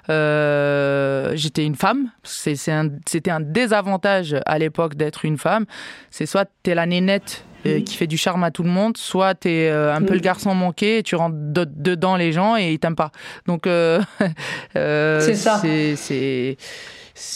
Euh, 0.09 1.33
J'étais 1.35 1.65
une 1.65 1.77
femme. 1.77 2.11
C'est 2.23 2.57
un- 2.71 2.89
C'était 3.07 3.31
un, 3.31 3.41
désavantage 3.41 4.37
à 4.47 4.59
l'époque 4.59 4.95
d'être 4.97 5.25
une 5.25 5.39
femme. 5.39 5.65
C'est 6.11 6.27
soit 6.27 6.49
t'es 6.63 6.75
la 6.75 6.87
nénette 6.87 7.45
qui 7.63 7.95
fait 7.97 8.07
du 8.07 8.17
charme 8.17 8.43
à 8.43 8.51
tout 8.51 8.63
le 8.63 8.71
monde, 8.71 8.97
soit 8.97 9.35
t'es 9.35 9.69
euh, 9.71 9.95
un 9.95 10.01
peu 10.01 10.15
le 10.15 10.21
garçon 10.21 10.55
manqué 10.55 10.97
et 10.99 11.03
tu 11.03 11.15
rentres 11.15 11.37
de- 11.39 11.69
dedans 11.71 12.17
les 12.17 12.33
gens 12.33 12.57
et 12.57 12.73
ils 12.73 12.79
t'aiment 12.79 12.97
pas. 12.97 13.11
Donc 13.47 13.67
euh, 13.67 14.01
euh, 14.77 15.21
C'est 15.21 15.35
ça. 15.35 15.61
c'est 15.61 16.57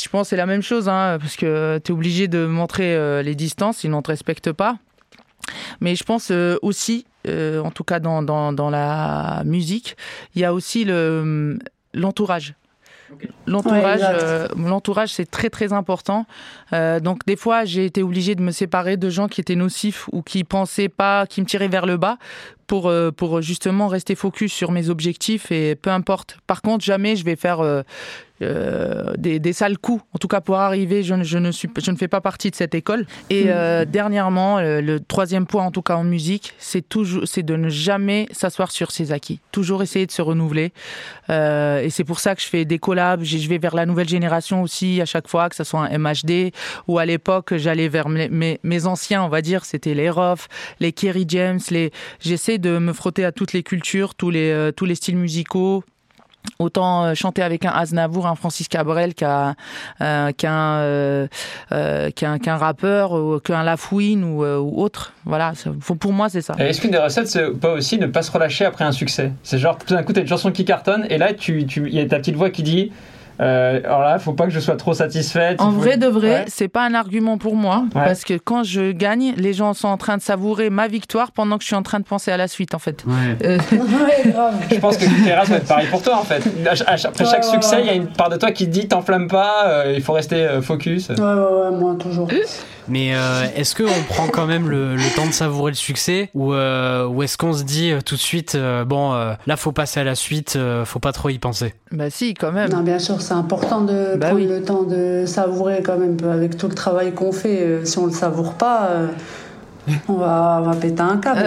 je 0.03 0.09
pense 0.09 0.27
que 0.27 0.31
c'est 0.31 0.37
la 0.37 0.47
même 0.47 0.63
chose, 0.63 0.89
hein, 0.89 1.19
parce 1.21 1.37
que 1.37 1.79
tu 1.85 1.93
es 1.93 1.95
obligé 1.95 2.29
de 2.29 2.47
montrer 2.47 2.95
euh, 2.95 3.23
les 3.23 3.35
distances, 3.35 3.79
sinon 3.79 3.97
on 3.97 4.01
ne 4.01 4.03
te 4.05 4.11
respecte 4.11 4.53
pas. 4.53 4.77
Mais 5.81 5.95
je 5.95 6.05
pense 6.05 6.31
euh, 6.31 6.57
aussi, 6.63 7.05
euh, 7.27 7.61
en 7.61 7.71
tout 7.71 7.85
cas 7.85 8.01
dans, 8.01 8.23
dans, 8.23 8.53
dans 8.53 8.71
la 8.71 9.43
musique, 9.45 9.97
il 10.35 10.41
y 10.41 10.45
a 10.45 10.55
aussi 10.55 10.85
le, 10.85 11.59
l'entourage. 11.93 12.55
L'entourage, 13.47 13.83
Ouais, 13.85 13.95
exact. 13.95 14.23
euh, 14.23 14.49
l'entourage, 14.57 15.11
c'est 15.13 15.31
très 15.31 15.51
très 15.51 15.73
important. 15.73 16.27
Euh, 16.73 16.99
donc 16.99 17.25
des 17.27 17.37
fois, 17.37 17.65
j'ai 17.65 17.85
été 17.85 18.03
obligée 18.03 18.35
de 18.35 18.43
me 18.43 18.51
séparer 18.51 18.97
de 18.97 19.09
gens 19.11 19.29
qui 19.29 19.41
étaient 19.41 19.55
nocifs 19.55 20.09
ou 20.11 20.23
qui 20.23 20.43
pensaient 20.43 20.89
pas, 20.89 21.27
qui 21.27 21.41
me 21.41 21.47
tiraient 21.47 21.69
vers 21.69 21.87
le 21.87 21.97
bas, 21.99 22.17
pour 22.67 22.89
euh, 22.89 23.11
pour 23.13 23.41
justement 23.43 23.87
rester 23.89 24.15
focus 24.15 24.53
sur 24.53 24.73
mes 24.73 24.89
objectifs 24.89 25.53
et 25.53 25.77
peu 25.77 25.91
importe. 25.91 26.39
Par 26.47 26.63
contre, 26.63 26.85
jamais 26.85 27.15
je 27.15 27.25
vais 27.25 27.37
faire 27.37 27.61
euh, 28.43 29.13
des, 29.17 29.39
des 29.39 29.53
sales 29.53 29.79
coups. 29.79 30.03
En 30.13 30.19
tout 30.19 30.29
cas, 30.29 30.41
pour 30.41 30.57
arriver, 30.57 31.03
je, 31.03 31.15
ne- 31.15 31.23
je 31.25 31.39
ne 31.39 31.51
suis, 31.53 31.69
je 31.83 31.91
ne 31.91 31.97
fais 31.97 32.09
pas 32.09 32.21
partie 32.21 32.51
de 32.51 32.57
cette 32.57 32.75
école. 32.75 33.07
Et 33.31 33.45
euh, 33.49 33.85
dernièrement, 33.85 34.59
euh, 34.59 34.81
le 34.81 35.01
troisième 35.01 35.47
point, 35.47 35.65
en 35.65 35.71
tout 35.71 35.83
cas 35.83 35.97
en 35.97 36.05
musique, 36.05 36.53
c'est 36.59 36.87
toujours, 36.89 37.23
c'est 37.27 37.43
de 37.45 37.55
ne 37.57 37.69
jamais 37.69 38.27
s'asseoir 38.33 38.71
sur 38.71 38.91
ses 38.91 39.13
acquis. 39.13 39.41
Toujours 39.53 39.83
essayer 39.83 40.07
de 40.07 40.11
se 40.13 40.21
renouveler. 40.23 40.73
Euh, 41.31 41.81
et 41.81 41.91
c'est 41.91 42.05
pour 42.05 42.19
ça 42.21 42.35
que 42.35 42.43
je 42.43 42.47
fais 42.47 42.65
des 42.65 42.79
collabs. 42.79 43.23
Je 43.23 43.49
vais 43.49 43.59
vers 43.59 43.75
la 43.75 43.87
nouvelle 43.87 44.09
génération 44.09 44.63
aussi 44.63 45.01
à 45.01 45.07
chaque 45.07 45.29
fois, 45.29 45.49
que 45.49 45.57
ce 45.57 45.65
soit 45.65 45.81
un 45.87 45.99
MHD 45.99 46.53
ou 46.89 46.99
à 46.99 47.07
l'époque, 47.07 47.57
j'allais 47.57 47.89
vers 47.89 48.09
mes, 48.09 48.29
mes, 48.29 48.59
mes 48.63 48.87
anciens, 48.87 49.23
on 49.23 49.29
va 49.29 49.43
dire, 49.43 49.65
c'était 49.65 49.95
les 49.95 50.11
Roth, 50.11 50.49
les 50.81 50.93
Kerry 50.93 51.25
James. 51.29 51.61
Les... 51.71 51.93
J'essaie 52.21 52.59
de 52.59 52.79
me 52.79 52.93
frotter 52.93 53.25
à 53.25 53.33
toutes 53.33 53.53
les 53.53 53.63
cultures, 53.63 54.15
tous 54.15 54.31
les, 54.31 54.71
tous 54.77 54.85
les 54.85 54.95
styles 54.95 55.17
musicaux. 55.17 55.85
Autant 56.59 57.05
euh, 57.05 57.15
chanter 57.15 57.43
avec 57.43 57.65
un 57.65 57.71
Aznavour, 57.71 58.27
un 58.27 58.35
Francis 58.35 58.69
Cabrel 58.69 59.15
qu'un 59.15 59.57
euh, 60.01 60.31
qu'un 60.33 60.77
euh, 60.79 61.27
qu'un 62.15 62.39
qu'un 62.39 62.57
rappeur 62.57 63.43
qu'un 63.43 63.63
Lafouine 63.63 64.25
ou, 64.25 64.45
autre. 64.45 65.13
Voilà, 65.25 65.53
pour 65.99 66.13
moi 66.13 66.29
c'est 66.29 66.43
ça. 66.43 66.55
Est-ce 66.59 66.81
qu'une 66.81 66.91
des 66.91 66.99
recettes, 66.99 67.29
c'est 67.29 67.51
pas 67.51 67.73
aussi 67.73 67.99
ne 67.99 68.07
pas 68.07 68.23
se 68.23 68.31
relâcher 68.31 68.65
après 68.65 68.85
un 68.85 68.93
succès? 68.93 69.33
C'est 69.43 69.59
genre, 69.59 69.79
tout 69.79 69.95
d'un 69.95 70.03
coup, 70.03 70.13
t'as 70.13 70.21
une 70.21 70.29
chanson 70.29 70.53
qui 70.53 70.65
cartonne, 70.65 71.07
et 71.11 71.19
là, 71.19 71.33
tu, 71.33 71.67
tu, 71.67 71.89
il 71.89 71.95
y 71.95 72.01
a 72.01 72.07
ta 72.07 72.19
petite 72.19 72.37
voix 72.37 72.51
qui 72.51 72.63
dit 72.63 72.93
euh, 73.41 73.81
Alors 73.85 74.01
là, 74.01 74.19
faut 74.19 74.33
pas 74.33 74.45
que 74.45 74.51
je 74.53 74.61
sois 74.61 74.77
trop 74.77 74.95
satisfaite. 74.95 75.61
En 75.61 75.71
faut- 75.73 75.79
vrai 75.79 75.97
de 75.97 76.07
vrai, 76.07 76.29
Ouais. 76.31 76.45
c'est 76.49 76.69
pas 76.69 76.85
un 76.85 76.95
argument 76.95 77.39
pour 77.39 77.57
moi 77.57 77.85
Ouais. 77.95 78.03
parce 78.05 78.25
que 78.25 78.35
quand 78.35 78.63
je 78.65 78.93
gagne, 78.93 79.35
les 79.37 79.53
gens 79.53 79.75
sont 79.75 79.89
en 79.89 79.97
train 79.97 80.17
de 80.17 80.23
savourer 80.23 80.71
ma 80.71 80.89
victoire 80.89 81.33
pendant 81.33 81.57
que 81.57 81.63
je 81.63 81.69
suis 81.69 81.77
en 81.77 81.83
train 81.83 82.01
de 82.01 82.05
penser 82.05 82.31
à 82.31 82.37
la 82.37 82.49
suite 82.49 82.75
en 82.75 82.79
fait. 82.79 83.05
Euh, 83.45 83.59
Ouais, 83.73 84.31
grave. 84.31 84.55
Je 84.71 84.79
pense 84.79 84.97
que 84.97 85.05
ça 85.05 85.45
va 85.45 85.57
être 85.57 85.67
pareil 85.67 85.89
pour 85.89 86.03
toi 86.03 86.19
en 86.19 86.25
fait. 86.25 86.43
Après 86.67 86.71
Ouais, 86.71 86.97
chaque 86.97 87.19
ouais, 87.45 87.51
succès, 87.51 87.77
ouais. 87.77 87.83
il 87.83 87.87
y 87.87 87.91
a 87.91 87.95
une 87.95 88.07
part 88.07 88.29
de 88.31 88.37
toi 88.37 88.51
qui 88.53 88.67
te 88.67 88.71
dit 88.71 88.89
t'enflamme 88.89 89.29
pas, 89.29 89.67
euh, 89.67 89.93
il 89.97 90.03
faut 90.03 90.13
rester 90.13 90.37
euh, 90.37 90.63
focus. 90.63 91.09
Ouais, 91.11 91.17
ouais, 91.21 91.25
ouais, 91.25 91.71
moi 91.79 91.97
toujours. 91.99 92.29
Mais 92.89 93.15
euh, 93.15 93.45
est-ce 93.57 93.75
qu'on 93.75 94.03
prend 94.09 94.27
quand 94.29 94.47
même 94.47 94.69
le, 94.69 94.95
le 94.97 95.15
temps 95.17 95.27
de 95.27 95.33
savourer 95.33 95.71
le 95.73 95.77
succès 95.77 96.31
ou, 96.35 96.53
euh, 96.53 97.07
ou 97.07 97.23
est-ce 97.23 97.39
qu'on 97.39 97.53
se 97.53 97.63
dit 97.65 97.91
euh, 97.93 98.01
tout 98.05 98.15
de 98.17 98.21
suite 98.21 98.55
euh, 98.55 98.85
bon 98.85 99.13
euh, 99.15 99.35
là 99.47 99.57
faut 99.57 99.73
passer 99.73 100.01
à 100.01 100.05
la 100.05 100.15
suite, 100.15 100.55
euh, 100.57 100.85
faut 100.85 100.99
pas 100.99 101.13
trop 101.13 101.29
y 101.31 101.39
penser? 101.39 101.75
bah 101.93 102.11
si, 102.11 102.35
quand 102.35 102.51
même. 102.53 102.71
Non, 102.71 102.81
bien 102.83 102.99
sûr, 102.99 103.21
c'est 103.23 103.35
important 103.35 103.81
de 103.81 104.17
Bah 104.17 104.29
prendre 104.29 104.41
oui. 104.43 104.47
le 104.49 104.63
temps 104.63 104.83
de 104.83 105.25
savourer 105.27 105.81
quand 105.83 105.97
même 105.97 106.17
avec 106.31 106.57
tout 106.57 106.69
le 106.69 106.75
travail 106.75 107.13
qu'on 107.13 107.33
fait. 107.33 107.61
Euh, 107.63 107.85
Si 107.85 107.99
on 107.99 108.07
le 108.07 108.13
savoure 108.13 108.55
pas, 108.55 108.89
euh, 108.91 109.07
on 110.09 110.15
va, 110.15 110.59
on 110.61 110.71
va 110.71 110.77
péter 110.77 111.01
un 111.03 111.19
câble. 111.19 111.43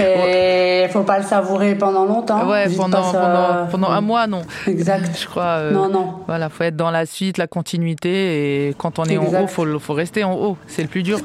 Euh, 0.00 0.84
Et 0.84 0.88
faut 0.90 1.02
pas 1.02 1.18
le 1.18 1.24
savourer 1.24 1.74
pendant 1.74 2.04
longtemps. 2.04 2.46
ouais, 2.48 2.68
pendant, 2.76 3.02
ça- 3.12 3.18
pendant, 3.20 3.66
pendant 3.70 3.90
un 3.90 4.00
mois, 4.00 4.26
non. 4.26 4.42
Exact. 4.66 5.10
Je 5.18 5.26
crois. 5.26 5.44
euh, 5.58 5.70
Non, 5.72 5.88
non. 5.88 6.14
Voilà, 6.26 6.48
faut 6.48 6.64
être 6.64 6.76
dans 6.76 6.90
la 6.90 7.06
suite, 7.06 7.38
la 7.38 7.46
continuité, 7.46 8.68
et 8.68 8.74
quand 8.76 8.98
on 8.98 9.04
est 9.04 9.16
en 9.18 9.24
haut, 9.42 9.46
faut, 9.46 9.78
faut 9.78 9.94
rester 9.94 10.24
en 10.24 10.34
haut. 10.34 10.56
C'est 10.66 10.82
le 10.82 10.88
plus 10.88 11.02
dur. 11.02 11.18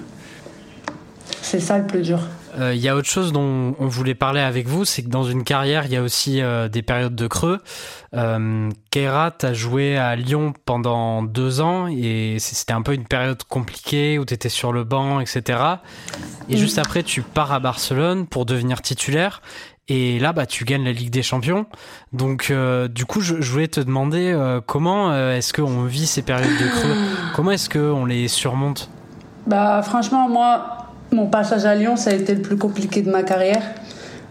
C'est 1.42 1.60
ça 1.60 1.78
le 1.78 1.86
plus 1.86 2.02
dur. 2.02 2.20
Euh, 2.58 2.74
Il 2.74 2.82
y 2.82 2.88
a 2.89 2.96
autre 2.96 3.08
chose 3.08 3.32
dont 3.32 3.76
on 3.80 3.88
voulait 3.88 4.15
parler 4.15 4.41
avec 4.41 4.67
vous, 4.67 4.84
c'est 4.86 5.04
que 5.04 5.10
dans 5.10 5.24
une 5.24 5.43
carrière, 5.43 5.86
il 5.86 5.91
y 5.91 5.96
a 5.96 6.02
aussi 6.02 6.41
euh, 6.41 6.67
des 6.67 6.82
périodes 6.82 7.15
de 7.15 7.28
creux. 7.28 7.60
Euh, 8.15 8.70
Keira, 8.91 9.32
t'as 9.32 9.54
joué 9.54 9.98
à 9.98 10.15
Lyon 10.15 10.54
pendant 10.65 11.22
deux 11.24 11.62
ans 11.62 11.88
et 11.88 12.38
c'était 12.39 12.74
un 12.74 12.82
peu 12.82 12.93
une 12.93 13.06
période 13.06 13.43
compliquée 13.43 14.17
où 14.17 14.26
t'étais 14.26 14.50
sur 14.50 14.72
le 14.74 14.84
banc, 14.84 15.20
etc. 15.20 15.60
Et 16.50 16.56
Mm. 16.56 16.58
juste 16.58 16.80
après, 16.80 17.04
tu 17.04 17.22
pars 17.22 17.52
à 17.52 17.60
Barcelone 17.60 18.26
pour 18.26 18.46
devenir 18.46 18.82
titulaire. 18.82 19.41
Et 19.89 20.20
là, 20.20 20.34
bah, 20.34 20.46
tu 20.46 20.65
gagnes 20.65 20.84
la 20.84 20.91
Ligue 20.91 21.12
des 21.12 21.24
Champions. 21.24 21.65
Donc, 22.12 22.48
euh, 22.50 22.89
du 22.89 23.06
coup, 23.06 23.22
je, 23.22 23.39
je 23.39 23.52
voulais 23.52 23.70
te 23.70 23.80
demander 23.80 24.34
euh, 24.34 24.60
comment 24.65 25.12
euh, 25.12 25.38
est-ce 25.38 25.54
qu'on 25.54 25.84
vit 25.84 26.08
ces 26.08 26.24
périodes 26.24 26.50
de 26.60 26.67
creux? 26.67 26.96
Comment 27.36 27.52
est-ce 27.52 27.70
qu'on 27.70 28.04
les 28.06 28.28
surmonte? 28.28 28.89
Bah, 29.46 29.82
franchement, 29.84 30.28
moi, 30.28 30.87
mon 31.12 31.28
passage 31.28 31.65
à 31.65 31.76
Lyon, 31.76 31.96
ça 31.96 32.12
a 32.12 32.13
été 32.13 32.36
le 32.36 32.41
plus 32.41 32.58
compliqué 32.58 33.02
de 33.02 33.10
ma 33.10 33.24
carrière. 33.24 33.62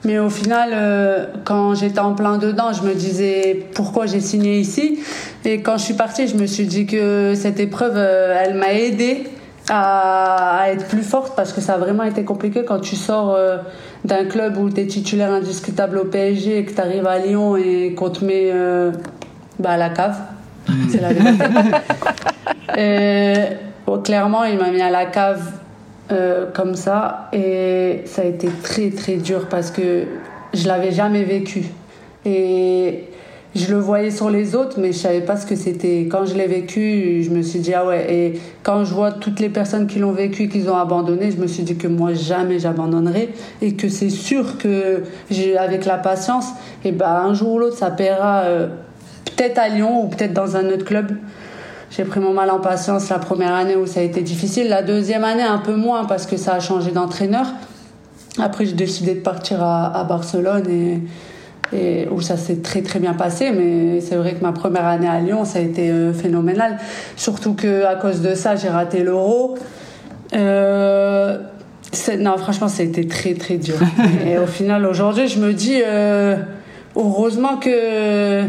Mais 0.04 0.18
au 0.18 0.30
final, 0.30 0.70
euh, 0.72 1.26
quand 1.44 1.74
j'étais 1.74 1.98
en 1.98 2.14
plein 2.14 2.38
dedans, 2.38 2.72
je 2.72 2.82
me 2.82 2.94
disais 2.94 3.66
pourquoi 3.74 4.06
j'ai 4.06 4.20
signé 4.20 4.60
ici. 4.60 5.00
Et 5.44 5.62
quand 5.62 5.78
je 5.78 5.84
suis 5.84 5.94
partie, 5.94 6.28
je 6.28 6.36
me 6.36 6.46
suis 6.46 6.66
dit 6.66 6.86
que 6.86 7.34
cette 7.34 7.58
épreuve, 7.58 7.94
euh, 7.96 8.40
elle 8.40 8.54
m'a 8.54 8.72
aidé 8.72 9.24
à, 9.68 10.60
à 10.60 10.68
être 10.68 10.86
plus 10.86 11.02
forte 11.02 11.34
parce 11.34 11.52
que 11.52 11.60
ça 11.60 11.74
a 11.74 11.78
vraiment 11.78 12.04
été 12.04 12.24
compliqué 12.24 12.64
quand 12.64 12.78
tu 12.78 12.94
sors 12.94 13.34
euh, 13.34 13.56
d'un 14.04 14.26
club 14.26 14.58
où 14.58 14.70
tu 14.70 14.80
es 14.80 14.86
titulaire 14.86 15.32
indiscutable 15.32 15.98
au 15.98 16.04
PSG 16.04 16.58
et 16.58 16.64
que 16.64 16.72
tu 16.72 16.80
arrives 16.80 17.06
à 17.06 17.18
Lyon 17.18 17.56
et 17.56 17.94
qu'on 17.94 18.10
te 18.10 18.24
met 18.24 18.52
bah, 19.58 19.70
à 19.70 19.76
la 19.76 19.90
cave. 19.90 20.18
C'est 20.90 21.00
la 21.00 21.12
vérité. 21.12 21.44
Et, 22.78 23.34
bon, 23.86 24.02
clairement, 24.02 24.44
il 24.44 24.58
m'a 24.58 24.70
mis 24.70 24.82
à 24.82 24.90
la 24.90 25.06
cave 25.06 25.40
euh, 26.12 26.46
comme 26.52 26.74
ça 26.74 27.28
et 27.32 28.02
ça 28.04 28.22
a 28.22 28.24
été 28.24 28.48
très 28.62 28.90
très 28.90 29.16
dur 29.16 29.48
parce 29.48 29.70
que 29.70 30.04
je 30.54 30.68
l'avais 30.68 30.92
jamais 30.92 31.24
vécu. 31.24 31.64
Et 32.24 33.04
je 33.56 33.72
le 33.72 33.78
voyais 33.78 34.10
sur 34.10 34.28
les 34.28 34.54
autres, 34.54 34.78
mais 34.78 34.92
je 34.92 34.98
savais 34.98 35.22
pas 35.22 35.36
ce 35.36 35.46
que 35.46 35.56
c'était. 35.56 36.08
Quand 36.10 36.26
je 36.26 36.34
l'ai 36.34 36.46
vécu, 36.46 37.22
je 37.22 37.30
me 37.30 37.40
suis 37.42 37.58
dit, 37.58 37.72
ah 37.72 37.86
ouais. 37.86 38.12
Et 38.12 38.40
quand 38.62 38.84
je 38.84 38.92
vois 38.92 39.12
toutes 39.12 39.40
les 39.40 39.48
personnes 39.48 39.86
qui 39.86 39.98
l'ont 39.98 40.12
vécu, 40.12 40.48
qui 40.48 40.68
ont 40.68 40.76
abandonné, 40.76 41.30
je 41.30 41.38
me 41.38 41.46
suis 41.46 41.62
dit 41.62 41.76
que 41.76 41.88
moi, 41.88 42.12
jamais 42.12 42.58
j'abandonnerai. 42.58 43.30
Et 43.62 43.74
que 43.74 43.88
c'est 43.88 44.10
sûr 44.10 44.58
que, 44.58 45.04
avec 45.58 45.86
la 45.86 45.96
patience, 45.96 46.48
et 46.84 46.92
ben, 46.92 47.06
un 47.06 47.34
jour 47.34 47.54
ou 47.54 47.58
l'autre, 47.58 47.78
ça 47.78 47.90
paiera 47.90 48.42
euh, 48.42 48.68
peut-être 49.24 49.58
à 49.58 49.68
Lyon 49.68 50.04
ou 50.04 50.08
peut-être 50.08 50.34
dans 50.34 50.56
un 50.56 50.66
autre 50.66 50.84
club. 50.84 51.12
J'ai 51.96 52.04
pris 52.04 52.20
mon 52.20 52.35
mal 52.35 52.50
en 52.50 52.59
patience 52.59 53.09
la 53.09 53.18
première 53.18 53.54
année 53.54 53.74
où 53.74 53.87
ça 53.87 54.00
a 54.00 54.02
été 54.02 54.20
difficile. 54.20 54.68
La 54.68 54.82
deuxième 54.82 55.24
année, 55.24 55.42
un 55.42 55.56
peu 55.56 55.76
moins 55.76 56.04
parce 56.04 56.26
que 56.26 56.37
ça 56.37 56.52
a 56.52 56.61
changé 56.61 56.90
d'entraîneur. 56.90 57.46
Après, 58.38 58.66
j'ai 58.66 58.74
décidé 58.74 59.14
de 59.14 59.20
partir 59.20 59.62
à, 59.62 59.98
à 59.98 60.04
Barcelone 60.04 60.68
et 60.68 61.00
et 61.72 62.06
où 62.12 62.20
ça 62.20 62.37
s'est 62.37 62.62
très 62.62 62.80
très 62.82 63.00
bien 63.00 63.14
passé 63.14 63.50
mais 63.50 64.00
c'est 64.00 64.14
vrai 64.14 64.35
que 64.35 64.40
ma 64.40 64.52
première 64.52 64.87
année 64.87 65.09
à 65.09 65.18
Lyon 65.18 65.44
ça 65.44 65.59
a 65.59 65.62
été 65.62 65.90
euh, 65.90 66.12
phénoménal 66.12 66.78
surtout 67.16 67.54
que 67.54 67.85
à 67.85 67.96
cause 67.96 68.20
de 68.20 68.37
ça 68.37 68.54
j'ai 68.54 68.68
raté 68.68 69.02
l'euro 69.02 69.59
euh, 70.32 71.38
non 72.20 72.37
franchement 72.38 72.68
ça 72.68 72.85
a 72.85 72.87
été 72.87 73.09
très 73.09 73.35
très 73.35 73.56
dur 73.56 73.74
et 74.24 74.38
au 74.38 74.46
final 74.46 74.87
aujourd'hui 74.87 75.26
je 75.26 75.40
me 75.40 75.52
dis 75.52 75.82
euh, 75.85 76.37
heureusement 76.94 77.56
que 77.56 78.44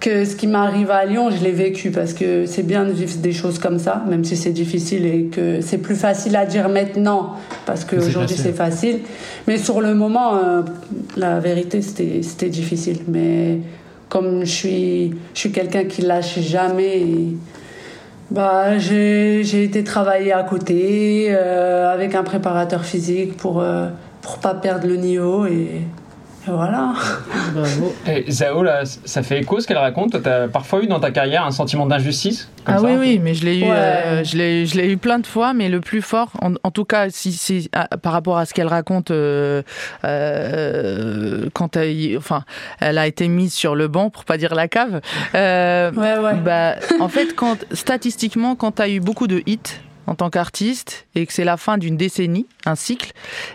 que 0.00 0.24
ce 0.24 0.36
qui 0.36 0.46
m'arrive 0.46 0.90
à 0.90 1.04
Lyon, 1.04 1.30
je 1.30 1.42
l'ai 1.42 1.52
vécu 1.52 1.90
parce 1.90 2.12
que 2.12 2.46
c'est 2.46 2.62
bien 2.62 2.84
de 2.84 2.92
vivre 2.92 3.16
des 3.18 3.32
choses 3.32 3.58
comme 3.58 3.78
ça, 3.78 4.04
même 4.08 4.24
si 4.24 4.36
c'est 4.36 4.50
difficile 4.50 5.06
et 5.06 5.24
que 5.24 5.60
c'est 5.60 5.78
plus 5.78 5.96
facile 5.96 6.36
à 6.36 6.44
dire 6.44 6.68
maintenant 6.68 7.36
parce 7.64 7.84
qu'aujourd'hui 7.84 8.36
c'est 8.36 8.52
facile. 8.52 9.00
Mais 9.48 9.56
sur 9.56 9.80
le 9.80 9.94
moment, 9.94 10.36
euh, 10.36 10.62
la 11.16 11.40
vérité, 11.40 11.80
c'était 11.82 12.48
difficile. 12.48 12.98
Mais 13.08 13.58
comme 14.08 14.44
je 14.44 14.50
suis, 14.50 15.14
je 15.34 15.40
suis 15.40 15.52
quelqu'un 15.52 15.84
qui 15.84 16.02
lâche 16.02 16.38
jamais, 16.40 16.98
et, 17.00 17.36
bah, 18.30 18.78
j'ai 18.78 19.62
été 19.62 19.84
travailler 19.84 20.32
à 20.32 20.42
côté 20.42 21.28
euh, 21.30 21.92
avec 21.92 22.14
un 22.14 22.22
préparateur 22.22 22.84
physique 22.84 23.36
pour, 23.36 23.60
euh, 23.60 23.88
pour 24.20 24.38
pas 24.38 24.54
perdre 24.54 24.86
le 24.86 24.96
niveau 24.96 25.46
et 25.46 25.82
voilà. 26.46 26.92
Bravo. 27.54 27.94
Et 28.06 28.30
Zao, 28.30 28.62
là, 28.62 28.82
ça 28.84 29.22
fait 29.22 29.40
écho 29.40 29.60
ce 29.60 29.66
qu'elle 29.66 29.76
raconte. 29.78 30.12
Toi, 30.12 30.20
t'as 30.22 30.48
parfois 30.48 30.82
eu 30.82 30.86
dans 30.86 31.00
ta 31.00 31.10
carrière 31.10 31.44
un 31.44 31.50
sentiment 31.50 31.86
d'injustice 31.86 32.48
comme 32.64 32.74
Ah 32.74 32.78
ça, 32.78 32.84
oui, 32.84 32.94
oui, 32.98 33.20
mais 33.22 33.34
je 33.34 33.44
l'ai 33.44 33.58
eu, 33.60 33.64
euh, 33.70 34.24
je 34.24 34.36
l'ai, 34.36 34.66
je 34.66 34.76
l'ai 34.76 34.90
eu 34.92 34.96
plein 34.96 35.18
de 35.20 35.26
fois, 35.26 35.52
mais 35.54 35.68
le 35.68 35.80
plus 35.80 36.02
fort, 36.02 36.30
en, 36.42 36.54
en 36.62 36.70
tout 36.70 36.84
cas, 36.84 37.10
si, 37.10 37.32
si, 37.32 37.68
ah, 37.72 37.88
par 38.02 38.12
rapport 38.12 38.38
à 38.38 38.44
ce 38.46 38.54
qu'elle 38.54 38.66
raconte, 38.66 39.10
euh, 39.12 39.62
euh, 40.04 41.48
quand 41.52 41.76
elle, 41.76 42.16
enfin, 42.16 42.44
elle 42.80 42.98
a 42.98 43.06
été 43.06 43.28
mise 43.28 43.52
sur 43.54 43.74
le 43.74 43.88
banc, 43.88 44.10
pour 44.10 44.24
pas 44.24 44.36
dire 44.36 44.54
la 44.54 44.68
cave. 44.68 45.00
euh, 45.34 45.90
Ouais, 45.92 46.18
ouais. 46.18 46.34
bah, 46.44 46.74
en 47.00 47.08
fait, 47.08 47.34
quand, 47.36 47.56
statistiquement, 47.72 48.56
quand 48.56 48.72
tu 48.76 48.82
as 48.82 48.88
eu 48.88 49.00
beaucoup 49.00 49.26
de 49.26 49.42
hits 49.46 49.60
en 50.06 50.14
tant 50.14 50.30
qu'artiste 50.30 51.06
et 51.14 51.26
que 51.26 51.32
c'est 51.32 51.44
la 51.44 51.56
fin 51.56 51.78
d'une 51.78 51.96
décennie, 51.96 52.46
un 52.64 52.74
cycle, 52.74 53.12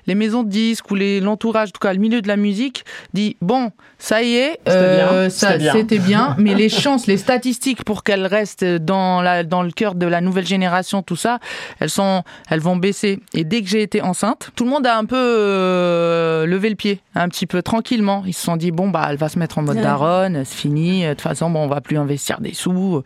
les 0.08 0.16
maisons 0.16 0.44
de 0.44 0.50
disques 0.50 0.90
ou 0.92 0.96
les, 0.96 1.20
l'entourage, 1.20 1.70
en 1.70 1.72
tout 1.72 1.80
cas 1.80 1.94
le 1.94 2.00
milieu 2.00 2.22
de 2.22 2.28
la 2.28 2.38
musique, 2.38 2.86
dit 3.14 3.38
bon, 3.42 3.72
ça 4.00 4.24
y 4.24 4.36
est, 4.36 4.60
euh, 4.68 5.30
c'était 5.30 5.58
bien. 5.58 5.74
c'était 5.74 6.00
bien, 6.00 6.36
mais 6.40 6.56
les 6.56 6.70
chances, 6.70 7.08
les 7.08 7.18
statistiques 7.18 7.84
pour 7.84 8.04
qu'elle 8.04 8.26
reste 8.26 8.64
dans, 8.64 9.22
la, 9.22 9.44
dans 9.44 9.64
le 9.64 9.72
cœur 9.72 9.96
de 9.96 10.06
la 10.06 10.22
nouvelle 10.22 10.48
génération, 10.48 11.02
tout 11.02 11.16
ça, 11.16 11.40
elles, 11.80 11.90
sont, 11.90 12.24
elles 12.50 12.60
vont 12.60 12.76
baisser. 12.76 13.20
Et 13.34 13.44
dès 13.44 13.62
que 13.62 13.68
j'ai 13.68 13.82
été 13.82 14.02
enceinte, 14.02 14.52
tout 14.56 14.64
le 14.64 14.70
monde 14.70 14.86
a 14.86 14.98
un 14.98 15.06
peu 15.06 15.18
euh, 15.18 16.46
levé 16.46 16.70
le 16.70 16.76
pied, 16.76 17.02
un 17.16 17.30
petit 17.30 17.48
peu 17.48 17.62
tranquillement. 17.62 18.24
Ils 18.26 18.34
se 18.34 18.44
sont 18.44 18.58
dit, 18.58 18.72
bon, 18.72 18.90
bah, 18.90 19.08
elle 19.10 19.18
va 19.18 19.30
se 19.30 19.40
mettre 19.40 19.58
en 19.58 19.64
mode 19.64 19.72
Ouais. 19.72 19.84
daronne, 19.84 20.44
c'est 20.44 20.56
fini, 20.56 21.04
de 21.04 21.10
toute 21.12 21.22
façon, 21.22 21.50
bon, 21.50 21.64
on 21.64 21.68
va 21.68 21.80
plus 21.80 21.98
investir 21.98 22.42
des 22.42 22.54
sous. 22.54 23.04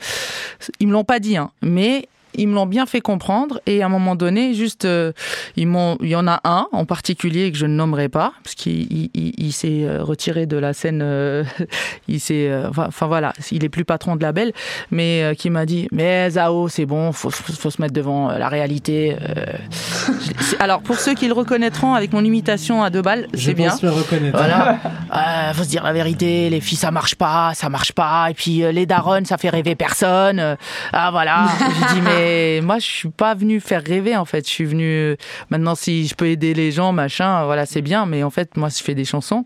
Ils 0.80 0.88
me 0.88 0.94
l'ont 0.94 1.04
pas 1.04 1.20
dit, 1.20 1.38
hein, 1.38 1.52
mais 1.62 2.08
ils 2.38 2.48
me 2.48 2.56
l'ont 2.56 2.66
bien 2.66 2.86
fait 2.86 3.02
comprendre 3.02 3.60
et 3.66 3.82
à 3.82 3.86
un 3.86 3.90
moment 3.90 4.16
donné, 4.16 4.54
juste, 4.54 4.86
euh, 4.86 5.12
ils 5.56 5.68
m'ont, 5.68 5.98
il 6.02 6.10
y 6.10 6.16
en 6.16 6.28
a 6.28 6.40
un 6.44 6.68
en 6.72 6.86
particulier 6.86 7.52
que 7.52 7.58
je 7.58 7.66
ne 7.66 7.74
nommerai 7.76 8.10
pas 8.10 8.34
parce 8.44 8.56
qu'il 8.56 8.92
il, 8.92 9.10
il- 9.14 9.34
il 9.38 9.52
s'est 9.54 9.84
euh, 9.84 10.04
retiré 10.04 10.46
de 10.46 10.58
la 10.58 10.74
scène, 10.74 11.02
euh, 11.04 11.44
il 12.08 12.20
s'est, 12.20 12.48
euh, 12.50 12.70
enfin 12.78 13.08
voilà, 13.08 13.34
il 13.52 13.64
est 13.64 13.70
plus 13.70 13.86
patron 13.86 14.16
de 14.16 14.22
label, 14.24 14.54
mais 14.92 15.36
qui 15.38 15.50
m'a 15.50 15.66
dit, 15.66 15.88
mais 15.92 16.30
Zao, 16.32 16.68
c'est 16.70 16.86
bon, 16.86 17.12
faut, 17.12 17.30
faut, 17.30 17.54
faut 17.54 17.70
se 17.72 17.82
mettre 17.82 17.94
devant 17.94 18.30
la 18.32 18.50
réalité. 18.50 19.16
Alors 20.60 20.82
pour 20.82 20.98
ceux 20.98 21.14
qui 21.14 21.28
le 21.28 21.34
reconnaîtront 21.34 21.94
avec 21.94 22.14
mon 22.14 22.24
imitation 22.24 22.84
à 22.84 22.90
deux 22.90 23.02
balles, 23.02 23.28
Je 23.34 23.46
c'est 23.46 23.54
bien. 23.54 23.74
le 23.82 23.90
reconnaître. 23.92 24.38
Voilà. 24.38 24.78
Faut 25.54 25.64
se 25.64 25.70
dire 25.70 25.84
la 25.84 25.94
vérité, 25.94 26.50
les 26.50 26.60
filles 26.60 26.78
ça 26.78 26.92
marche 26.92 27.16
pas, 27.16 27.52
ça 27.54 27.70
marche 27.70 27.92
pas. 27.94 28.28
Et 28.30 28.34
puis 28.34 28.64
les 28.74 28.86
darons 28.86 29.24
ça 29.26 29.38
fait 29.38 29.50
rêver 29.50 29.76
personne. 29.76 30.58
Ah 30.92 31.12
voilà. 31.12 31.48
je 31.60 31.94
dis 31.96 32.02
mais 32.02 32.25
moi 32.62 32.80
je 32.80 32.86
suis 32.86 33.10
pas 33.10 33.36
venu 33.36 33.60
faire 33.60 33.84
rêver 33.84 34.16
en 34.16 34.26
fait. 34.26 34.48
Je 34.48 34.52
suis 34.52 34.66
venu 34.66 34.86
euh, 34.86 35.16
maintenant 35.50 35.76
si 35.76 36.08
je 36.08 36.16
peux 36.16 36.28
aider 36.28 36.54
les 36.54 36.72
gens 36.72 36.92
machin, 36.92 37.46
voilà 37.46 37.66
c'est 37.66 37.82
bien. 37.82 38.06
Mais 38.06 38.24
en 38.24 38.30
fait 38.30 38.58
moi 38.58 38.70
je 38.70 38.84
fais 38.84 38.96
des 38.96 39.06
chansons 39.06 39.46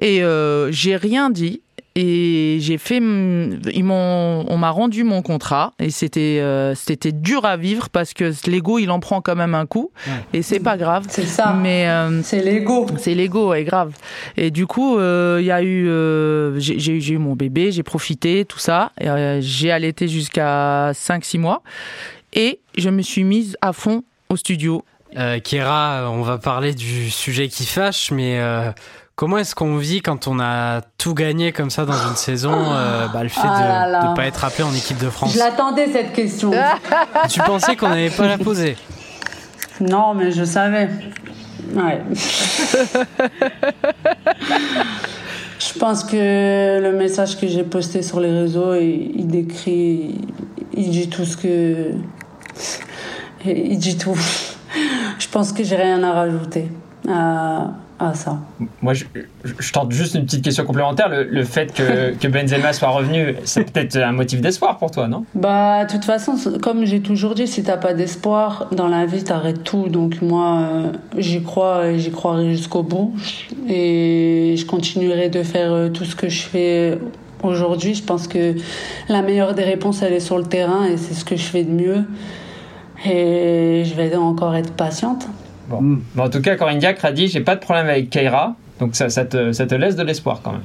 et 0.00 0.22
euh, 0.22 0.70
j'ai 0.72 0.96
rien 0.96 1.30
dit. 1.30 1.62
Et 1.96 2.58
j'ai 2.60 2.76
fait, 2.76 2.96
ils 2.96 3.84
m'ont, 3.84 4.44
on 4.48 4.56
m'a 4.56 4.70
rendu 4.70 5.04
mon 5.04 5.22
contrat 5.22 5.72
et 5.78 5.90
c'était, 5.90 6.40
euh, 6.40 6.74
c'était 6.74 7.12
dur 7.12 7.44
à 7.44 7.56
vivre 7.56 7.88
parce 7.88 8.14
que 8.14 8.32
l'ego 8.50 8.80
il 8.80 8.90
en 8.90 8.98
prend 8.98 9.20
quand 9.20 9.36
même 9.36 9.54
un 9.54 9.64
coup 9.66 9.92
et 10.32 10.42
c'est 10.42 10.58
pas 10.58 10.76
grave. 10.76 11.04
C'est 11.08 11.26
ça. 11.26 11.52
Mais 11.52 11.88
euh, 11.88 12.20
C'est 12.24 12.42
l'ego. 12.42 12.86
c'est 12.98 13.14
l'ego, 13.14 13.50
ouais, 13.50 13.62
grave. 13.62 13.92
Et 14.36 14.50
du 14.50 14.66
coup, 14.66 14.98
euh, 14.98 15.38
il 15.40 15.46
y 15.46 15.52
a 15.52 15.62
eu, 15.62 15.88
euh, 15.88 16.58
j'ai 16.58 16.80
j'ai 16.80 16.94
eu 16.94 17.00
j'ai 17.00 17.14
eu 17.14 17.18
mon 17.18 17.34
bébé, 17.34 17.70
j'ai 17.70 17.84
profité, 17.84 18.44
tout 18.44 18.58
ça. 18.58 18.90
Euh, 19.00 19.38
j'ai 19.40 19.70
allaité 19.70 20.08
jusqu'à 20.08 20.90
5-6 20.94 21.38
mois. 21.38 21.62
Et 22.32 22.58
je 22.76 22.90
me 22.90 23.02
suis 23.02 23.22
mise 23.22 23.56
à 23.60 23.72
fond 23.72 24.02
au 24.30 24.36
studio. 24.36 24.84
Euh, 25.16 25.38
Kéra, 25.38 26.10
on 26.10 26.22
va 26.22 26.38
parler 26.38 26.74
du 26.74 27.08
sujet 27.08 27.46
qui 27.46 27.66
fâche, 27.66 28.10
mais 28.10 28.40
euh, 28.40 28.72
comment 29.16 29.38
est-ce 29.38 29.54
qu'on 29.54 29.76
vit 29.76 30.02
quand 30.02 30.26
on 30.28 30.40
a 30.40 30.80
tout 30.98 31.14
gagné 31.14 31.52
comme 31.52 31.70
ça 31.70 31.84
dans 31.84 32.08
une 32.08 32.16
saison 32.16 32.52
euh, 32.52 33.06
bah, 33.08 33.22
Le 33.22 33.28
fait 33.28 33.40
Ah 33.42 34.02
de 34.02 34.08
ne 34.10 34.16
pas 34.16 34.26
être 34.26 34.44
appelé 34.44 34.64
en 34.64 34.74
équipe 34.74 34.98
de 34.98 35.10
France. 35.10 35.34
Je 35.34 35.38
l'attendais 35.38 35.86
cette 35.92 36.12
question. 36.12 36.50
Tu 37.28 37.40
pensais 37.40 37.76
qu'on 37.76 37.88
n'allait 37.88 38.10
pas 38.10 38.26
la 38.26 38.38
poser 38.38 38.76
Non, 39.80 40.14
mais 40.14 40.30
je 40.32 40.44
savais. 40.44 40.88
Ouais. 41.74 42.02
je 45.58 45.78
pense 45.78 46.04
que 46.04 46.80
le 46.80 46.92
message 46.92 47.40
que 47.40 47.46
j'ai 47.46 47.64
posté 47.64 48.02
sur 48.02 48.20
les 48.20 48.30
réseaux, 48.30 48.74
il, 48.74 49.12
il 49.16 49.26
décrit, 49.26 50.20
il 50.74 50.90
dit 50.90 51.08
tout 51.08 51.24
ce 51.24 51.36
que. 51.36 51.92
Il 53.46 53.78
dit 53.78 53.96
tout. 53.96 54.16
Je 55.18 55.28
pense 55.28 55.52
que 55.52 55.62
j'ai 55.62 55.76
rien 55.76 56.02
à 56.02 56.12
rajouter 56.12 56.70
à, 57.08 57.70
à 58.04 58.14
ça. 58.14 58.38
Moi, 58.82 58.94
je, 58.94 59.04
je- 59.44 59.52
je 59.58 59.72
tente 59.72 59.92
juste 59.92 60.14
une 60.14 60.24
petite 60.24 60.42
question 60.44 60.64
complémentaire. 60.64 61.08
Le, 61.08 61.24
le 61.24 61.44
fait 61.44 61.72
que, 61.72 62.14
que 62.20 62.28
Benzema 62.28 62.72
soit 62.72 62.88
revenu, 62.90 63.34
c'est 63.44 63.70
peut-être 63.70 63.96
un 63.96 64.12
motif 64.12 64.40
d'espoir 64.40 64.78
pour 64.78 64.90
toi, 64.90 65.08
non? 65.08 65.24
Bah, 65.34 65.84
de 65.84 65.90
toute 65.92 66.04
façon, 66.04 66.34
comme 66.62 66.84
j'ai 66.84 67.00
toujours 67.00 67.34
dit, 67.34 67.46
si 67.46 67.62
t'as 67.62 67.76
pas 67.76 67.94
d'espoir 67.94 68.68
dans 68.72 68.88
la 68.88 69.06
vie, 69.06 69.24
t'arrêtes 69.24 69.64
tout. 69.64 69.88
Donc 69.88 70.22
moi, 70.22 70.58
euh, 70.60 70.92
j'y 71.18 71.42
crois 71.42 71.88
et 71.88 71.98
j'y 71.98 72.10
croirai 72.10 72.50
jusqu'au 72.50 72.82
bout. 72.82 73.14
Et 73.68 74.54
je 74.56 74.66
continuerai 74.66 75.28
de 75.28 75.42
faire 75.42 75.72
euh, 75.72 75.88
tout 75.88 76.04
ce 76.04 76.14
que 76.16 76.28
je 76.28 76.42
fais 76.42 76.98
aujourd'hui. 77.42 77.94
Je 77.94 78.02
pense 78.02 78.26
que 78.28 78.54
la 79.08 79.22
meilleure 79.22 79.54
des 79.54 79.64
réponses, 79.64 80.02
elle 80.02 80.12
est 80.14 80.20
sur 80.20 80.38
le 80.38 80.44
terrain 80.44 80.84
et 80.86 80.96
c'est 80.96 81.14
ce 81.14 81.24
que 81.24 81.36
je 81.36 81.42
fais 81.44 81.62
de 81.64 81.70
mieux. 81.70 82.04
Et 83.06 83.82
je 83.84 83.94
vais 83.94 84.14
encore 84.16 84.54
être 84.54 84.72
patiente. 84.72 85.26
Bon. 85.68 85.98
Mais 86.14 86.22
en 86.22 86.30
tout 86.30 86.40
cas, 86.40 86.56
Corinne 86.56 86.78
Diacre 86.78 87.04
a 87.04 87.12
dit 87.12 87.28
j'ai 87.28 87.40
pas 87.40 87.54
de 87.56 87.60
problème 87.60 87.86
avec 87.86 88.10
Keira, 88.10 88.56
donc 88.80 88.96
ça, 88.96 89.08
ça, 89.08 89.24
te, 89.24 89.52
ça 89.52 89.66
te 89.66 89.74
laisse 89.74 89.96
de 89.96 90.02
l'espoir 90.02 90.40
quand 90.42 90.52
même. 90.52 90.62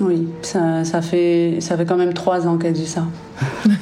Oui, 0.00 0.28
ça, 0.42 0.84
ça, 0.84 1.02
fait, 1.02 1.58
ça 1.60 1.76
fait 1.76 1.84
quand 1.84 1.96
même 1.96 2.14
trois 2.14 2.46
ans 2.48 2.56
qu'elle 2.58 2.72
dit 2.72 2.86
ça. 2.86 3.04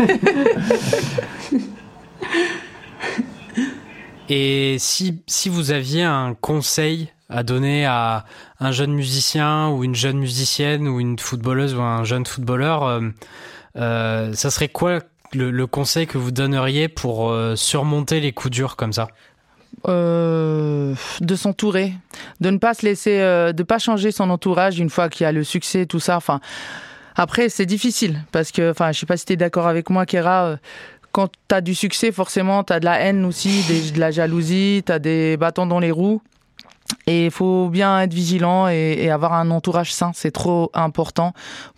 Et 4.29 4.77
si, 4.79 5.23
si 5.27 5.49
vous 5.49 5.73
aviez 5.73 6.05
un 6.05 6.35
conseil 6.41 7.09
à 7.29 7.43
donner 7.43 7.85
à 7.85 8.25
un 8.61 8.71
jeune 8.71 8.93
musicien 8.93 9.71
ou 9.71 9.83
une 9.83 9.95
jeune 9.95 10.19
musicienne 10.19 10.87
ou 10.87 11.01
une 11.01 11.19
footballeuse 11.19 11.75
ou 11.75 11.81
un 11.81 12.05
jeune 12.05 12.25
footballeur, 12.27 12.85
euh, 12.85 13.01
euh, 13.77 14.33
ça 14.35 14.51
serait 14.51 14.69
quoi 14.69 15.01
le, 15.33 15.51
le 15.51 15.67
conseil 15.67 16.07
que 16.07 16.19
vous 16.19 16.31
donneriez 16.31 16.89
pour 16.89 17.31
euh, 17.31 17.57
surmonter 17.57 18.21
les 18.21 18.33
coups 18.33 18.53
durs 18.53 18.77
comme 18.77 18.93
ça? 18.93 19.09
Euh, 19.89 20.95
de 21.23 21.35
s'entourer, 21.37 21.95
de 22.41 22.51
ne 22.51 22.59
pas 22.59 22.75
se 22.75 22.85
laisser, 22.85 23.21
euh, 23.21 23.53
de 23.53 23.63
pas 23.63 23.79
changer 23.79 24.13
son 24.13 24.29
entourage 24.29 24.79
une 24.79 24.91
fois 24.91 25.09
qu'il 25.09 25.25
y 25.25 25.27
a 25.27 25.33
le 25.33 25.43
succès, 25.43 25.87
tout 25.87 26.01
ça. 26.01 26.19
Enfin, 26.19 26.41
Après, 27.17 27.49
c'est 27.49 27.65
difficile 27.65 28.23
parce 28.31 28.53
que, 28.53 28.73
enfin, 28.73 28.93
je 28.93 28.99
sais 28.99 29.07
pas 29.07 29.17
si 29.17 29.25
tu 29.25 29.33
es 29.33 29.37
d'accord 29.37 29.67
avec 29.67 29.89
moi, 29.89 30.05
Kera. 30.05 30.45
euh, 30.45 30.57
Quand 31.13 31.29
tu 31.49 31.55
as 31.55 31.63
du 31.63 31.75
succès, 31.75 32.13
forcément, 32.13 32.63
tu 32.63 32.75
as 32.75 32.81
de 32.81 32.85
la 32.85 33.01
haine 33.01 33.25
aussi, 33.25 33.63
de 33.95 33.99
la 33.99 34.11
jalousie, 34.11 34.83
tu 34.85 34.93
as 34.93 34.99
des 34.99 35.39
bâtons 35.39 35.67
dans 35.67 35.81
les 35.81 35.91
roues. 35.93 36.21
Et 37.07 37.27
il 37.27 37.31
faut 37.31 37.69
bien 37.69 38.03
être 38.03 38.13
vigilant 38.13 38.69
et, 38.69 39.11
avoir 39.11 39.33
un 39.33 39.51
entourage 39.51 39.95
sain, 39.95 40.11
c'est 40.15 40.33
trop 40.33 40.71
important 40.75 41.33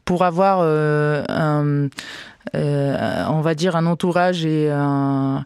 pour 0.04 0.24
avoir 0.24 0.62
un, 0.62 1.88
euh, 2.54 3.24
on 3.28 3.40
va 3.40 3.54
dire 3.54 3.76
un 3.76 3.86
entourage 3.86 4.44
et 4.44 4.70
un, 4.70 5.44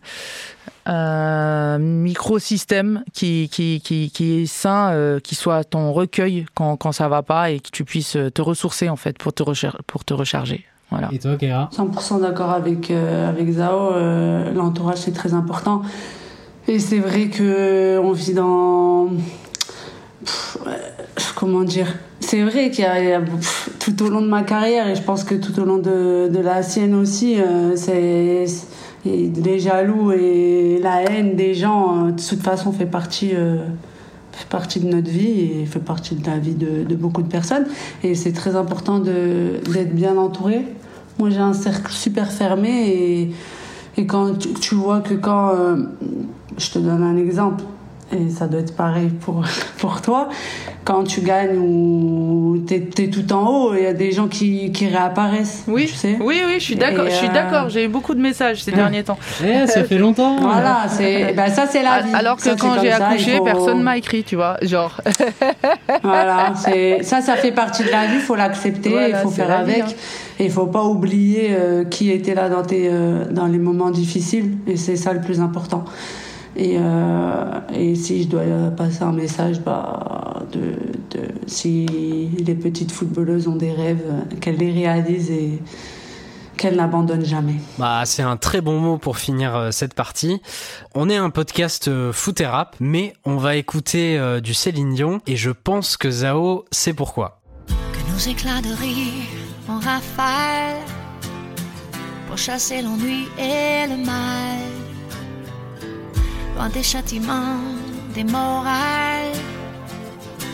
un 0.86 1.78
microsystème 1.78 3.02
qui, 3.12 3.48
qui, 3.50 3.80
qui, 3.84 4.10
qui 4.10 4.42
est 4.42 4.46
sain, 4.46 4.90
euh, 4.92 5.20
qui 5.20 5.34
soit 5.34 5.64
ton 5.64 5.92
recueil 5.92 6.46
quand, 6.54 6.76
quand 6.76 6.92
ça 6.92 7.08
va 7.08 7.22
pas 7.22 7.50
et 7.50 7.60
que 7.60 7.70
tu 7.70 7.84
puisses 7.84 8.16
te 8.34 8.42
ressourcer 8.42 8.88
en 8.88 8.96
fait 8.96 9.18
pour 9.18 9.32
te, 9.32 9.42
recher- 9.42 9.70
pour 9.86 10.04
te 10.04 10.14
recharger. 10.14 10.64
Voilà. 10.90 11.08
Et 11.12 11.18
toi, 11.18 11.36
Kéra? 11.36 11.68
100% 11.76 12.20
d'accord 12.20 12.50
avec, 12.50 12.90
euh, 12.92 13.28
avec 13.28 13.50
Zao. 13.50 13.90
euh, 13.92 14.52
L'entourage, 14.54 14.98
c'est 14.98 15.12
très 15.12 15.34
important. 15.34 15.82
Et 16.68 16.78
c'est 16.78 16.98
vrai 17.00 17.26
que 17.28 17.98
on 17.98 18.12
vit 18.12 18.34
dans. 18.34 19.08
Comment 21.34 21.62
dire? 21.62 21.94
C'est 22.20 22.42
vrai 22.42 22.70
qu'il 22.70 22.84
y 22.84 22.86
a, 22.86 23.20
tout 23.78 24.02
au 24.02 24.08
long 24.08 24.20
de 24.20 24.26
ma 24.26 24.42
carrière, 24.42 24.88
et 24.88 24.94
je 24.94 25.02
pense 25.02 25.22
que 25.22 25.34
tout 25.34 25.58
au 25.60 25.64
long 25.64 25.78
de, 25.78 26.30
la 26.42 26.62
sienne 26.62 26.94
aussi, 26.94 27.40
euh, 27.40 27.76
c'est. 27.76 28.46
Les 29.04 29.60
jaloux 29.60 30.10
et 30.10 30.80
la 30.82 31.02
haine 31.02 31.36
des 31.36 31.54
gens, 31.54 32.06
euh, 32.06 32.10
de 32.10 32.20
toute 32.20 32.42
façon, 32.42 32.72
fait 32.72 32.86
partie. 32.86 33.30
euh, 33.34 33.58
fait 34.32 34.48
partie 34.48 34.80
de 34.80 34.88
notre 34.88 35.08
vie 35.08 35.62
et 35.62 35.66
fait 35.66 35.78
partie 35.78 36.16
de 36.16 36.26
la 36.26 36.38
vie 36.38 36.54
de, 36.54 36.94
beaucoup 36.96 37.22
de 37.22 37.28
personnes. 37.28 37.66
Et 38.02 38.14
c'est 38.14 38.32
très 38.32 38.56
important 38.56 38.98
d'être 38.98 39.94
bien 39.94 40.16
entouré. 40.16 40.66
Moi, 41.18 41.30
j'ai 41.30 41.38
un 41.38 41.52
cercle 41.52 41.92
super 41.92 42.32
fermé 42.32 43.30
et, 43.96 44.06
quand 44.06 44.36
tu, 44.60 44.74
vois 44.74 45.00
que 45.00 45.14
quand. 45.14 45.52
je 46.58 46.70
te 46.70 46.78
donne 46.78 47.02
un 47.02 47.16
exemple, 47.16 47.62
et 48.12 48.30
ça 48.30 48.46
doit 48.46 48.60
être 48.60 48.76
pareil 48.76 49.08
pour, 49.08 49.42
pour 49.78 50.00
toi, 50.00 50.28
quand 50.84 51.02
tu 51.04 51.20
gagnes 51.22 51.58
ou 51.58 52.58
t'es 52.66 52.88
es 52.98 53.08
tout 53.10 53.32
en 53.32 53.46
haut, 53.48 53.74
il 53.74 53.82
y 53.82 53.86
a 53.86 53.92
des 53.92 54.12
gens 54.12 54.28
qui, 54.28 54.70
qui 54.72 54.86
réapparaissent. 54.86 55.64
Oui, 55.66 55.86
tu 55.86 55.94
sais. 55.94 56.16
oui, 56.20 56.40
oui, 56.46 56.54
je 56.58 56.64
suis 56.64 56.76
d'accord. 56.76 57.06
Et, 57.06 57.10
Je 57.10 57.16
suis 57.16 57.28
euh, 57.28 57.32
d'accord. 57.32 57.68
J'ai 57.68 57.84
eu 57.84 57.88
beaucoup 57.88 58.14
de 58.14 58.20
messages 58.20 58.62
ces 58.62 58.70
derniers 58.72 59.02
temps. 59.02 59.18
Eh, 59.44 59.66
ça 59.66 59.82
fait 59.84 59.98
longtemps 60.06 60.36
Voilà, 60.40 60.86
c'est 60.88 61.32
ben 61.34 61.48
ça 61.50 61.66
c'est 61.66 61.82
la 61.82 62.02
vie. 62.02 62.14
Alors 62.14 62.36
que 62.36 62.42
Ça, 62.42 62.54
quand 62.58 62.80
j'ai 62.80 62.92
accouché, 62.92 63.38
faut- 63.38 63.44
personne 63.44 63.82
m'a 63.82 63.96
écrit, 63.96 64.22
tu 64.22 64.36
vois. 64.36 64.56
Genre, 64.62 65.00
Voilà, 66.02 66.52
c'est 66.56 67.02
ça, 67.02 67.20
ça 67.20 67.36
fait 67.36 67.52
partie 67.52 67.82
de 67.84 67.90
la 67.90 68.06
vie. 68.06 68.14
Il 68.16 68.20
faut 68.20 68.36
l'accepter, 68.36 68.88
il 68.90 68.92
Voilà, 68.94 69.18
faut 69.18 69.30
faire 69.30 69.48
la 69.48 69.62
vie, 69.64 69.72
avec. 69.80 69.84
hein. 69.84 69.96
Et 70.38 70.44
il 70.44 70.50
faut 70.50 70.66
pas 70.66 70.84
oublier 70.84 71.48
euh, 71.58 71.84
qui 71.84 72.10
était 72.10 72.34
là 72.34 72.48
dans 72.48 72.62
tes 72.62 72.88
euh, 72.90 73.24
dans 73.30 73.46
les 73.46 73.58
moments 73.58 73.90
difficiles. 73.90 74.52
Et 74.66 74.76
c'est 74.76 74.96
ça 74.96 75.12
le 75.12 75.20
plus 75.20 75.40
important. 75.40 75.84
Et, 76.56 76.76
euh, 76.78 77.60
et 77.74 77.94
si 77.94 78.22
je 78.22 78.28
dois 78.28 78.42
passer 78.76 79.02
un 79.02 79.12
message, 79.12 79.60
bah, 79.60 80.42
de, 80.52 80.60
de, 81.10 81.28
si 81.46 81.86
les 82.38 82.54
petites 82.54 82.92
footballeuses 82.92 83.46
ont 83.46 83.56
des 83.56 83.72
rêves, 83.72 84.04
qu'elles 84.40 84.56
les 84.56 84.72
réalisent 84.72 85.30
et 85.30 85.60
qu'elles 86.56 86.76
n'abandonnent 86.76 87.24
jamais. 87.24 87.56
Bah, 87.78 88.02
c'est 88.04 88.22
un 88.22 88.36
très 88.36 88.60
bon 88.60 88.78
mot 88.78 88.98
pour 88.98 89.18
finir 89.18 89.54
euh, 89.54 89.70
cette 89.70 89.94
partie. 89.94 90.40
On 90.94 91.08
est 91.08 91.16
un 91.16 91.30
podcast 91.30 91.88
euh, 91.88 92.12
foot 92.12 92.40
et 92.40 92.46
rap, 92.46 92.76
mais 92.80 93.14
on 93.24 93.36
va 93.36 93.56
écouter 93.56 94.18
euh, 94.18 94.40
du 94.40 94.54
Céline 94.54 94.94
Dion 94.94 95.20
et 95.26 95.36
je 95.36 95.50
pense 95.50 95.96
que 95.96 96.10
Zao 96.10 96.64
sait 96.70 96.94
pourquoi. 96.94 97.40
que 97.68 98.12
nos 98.12 98.30
éclats 98.30 98.62
de 98.62 98.68
rire 98.68 99.12
en 99.68 99.78
rafale 99.78 100.80
pour 102.26 102.38
chasser 102.38 102.82
l'ennui 102.82 103.26
et 103.38 103.86
le 103.88 104.04
mal. 104.04 104.85
Des 106.72 106.82
châtiments, 106.82 107.62
des 108.12 108.24
morales, 108.24 109.32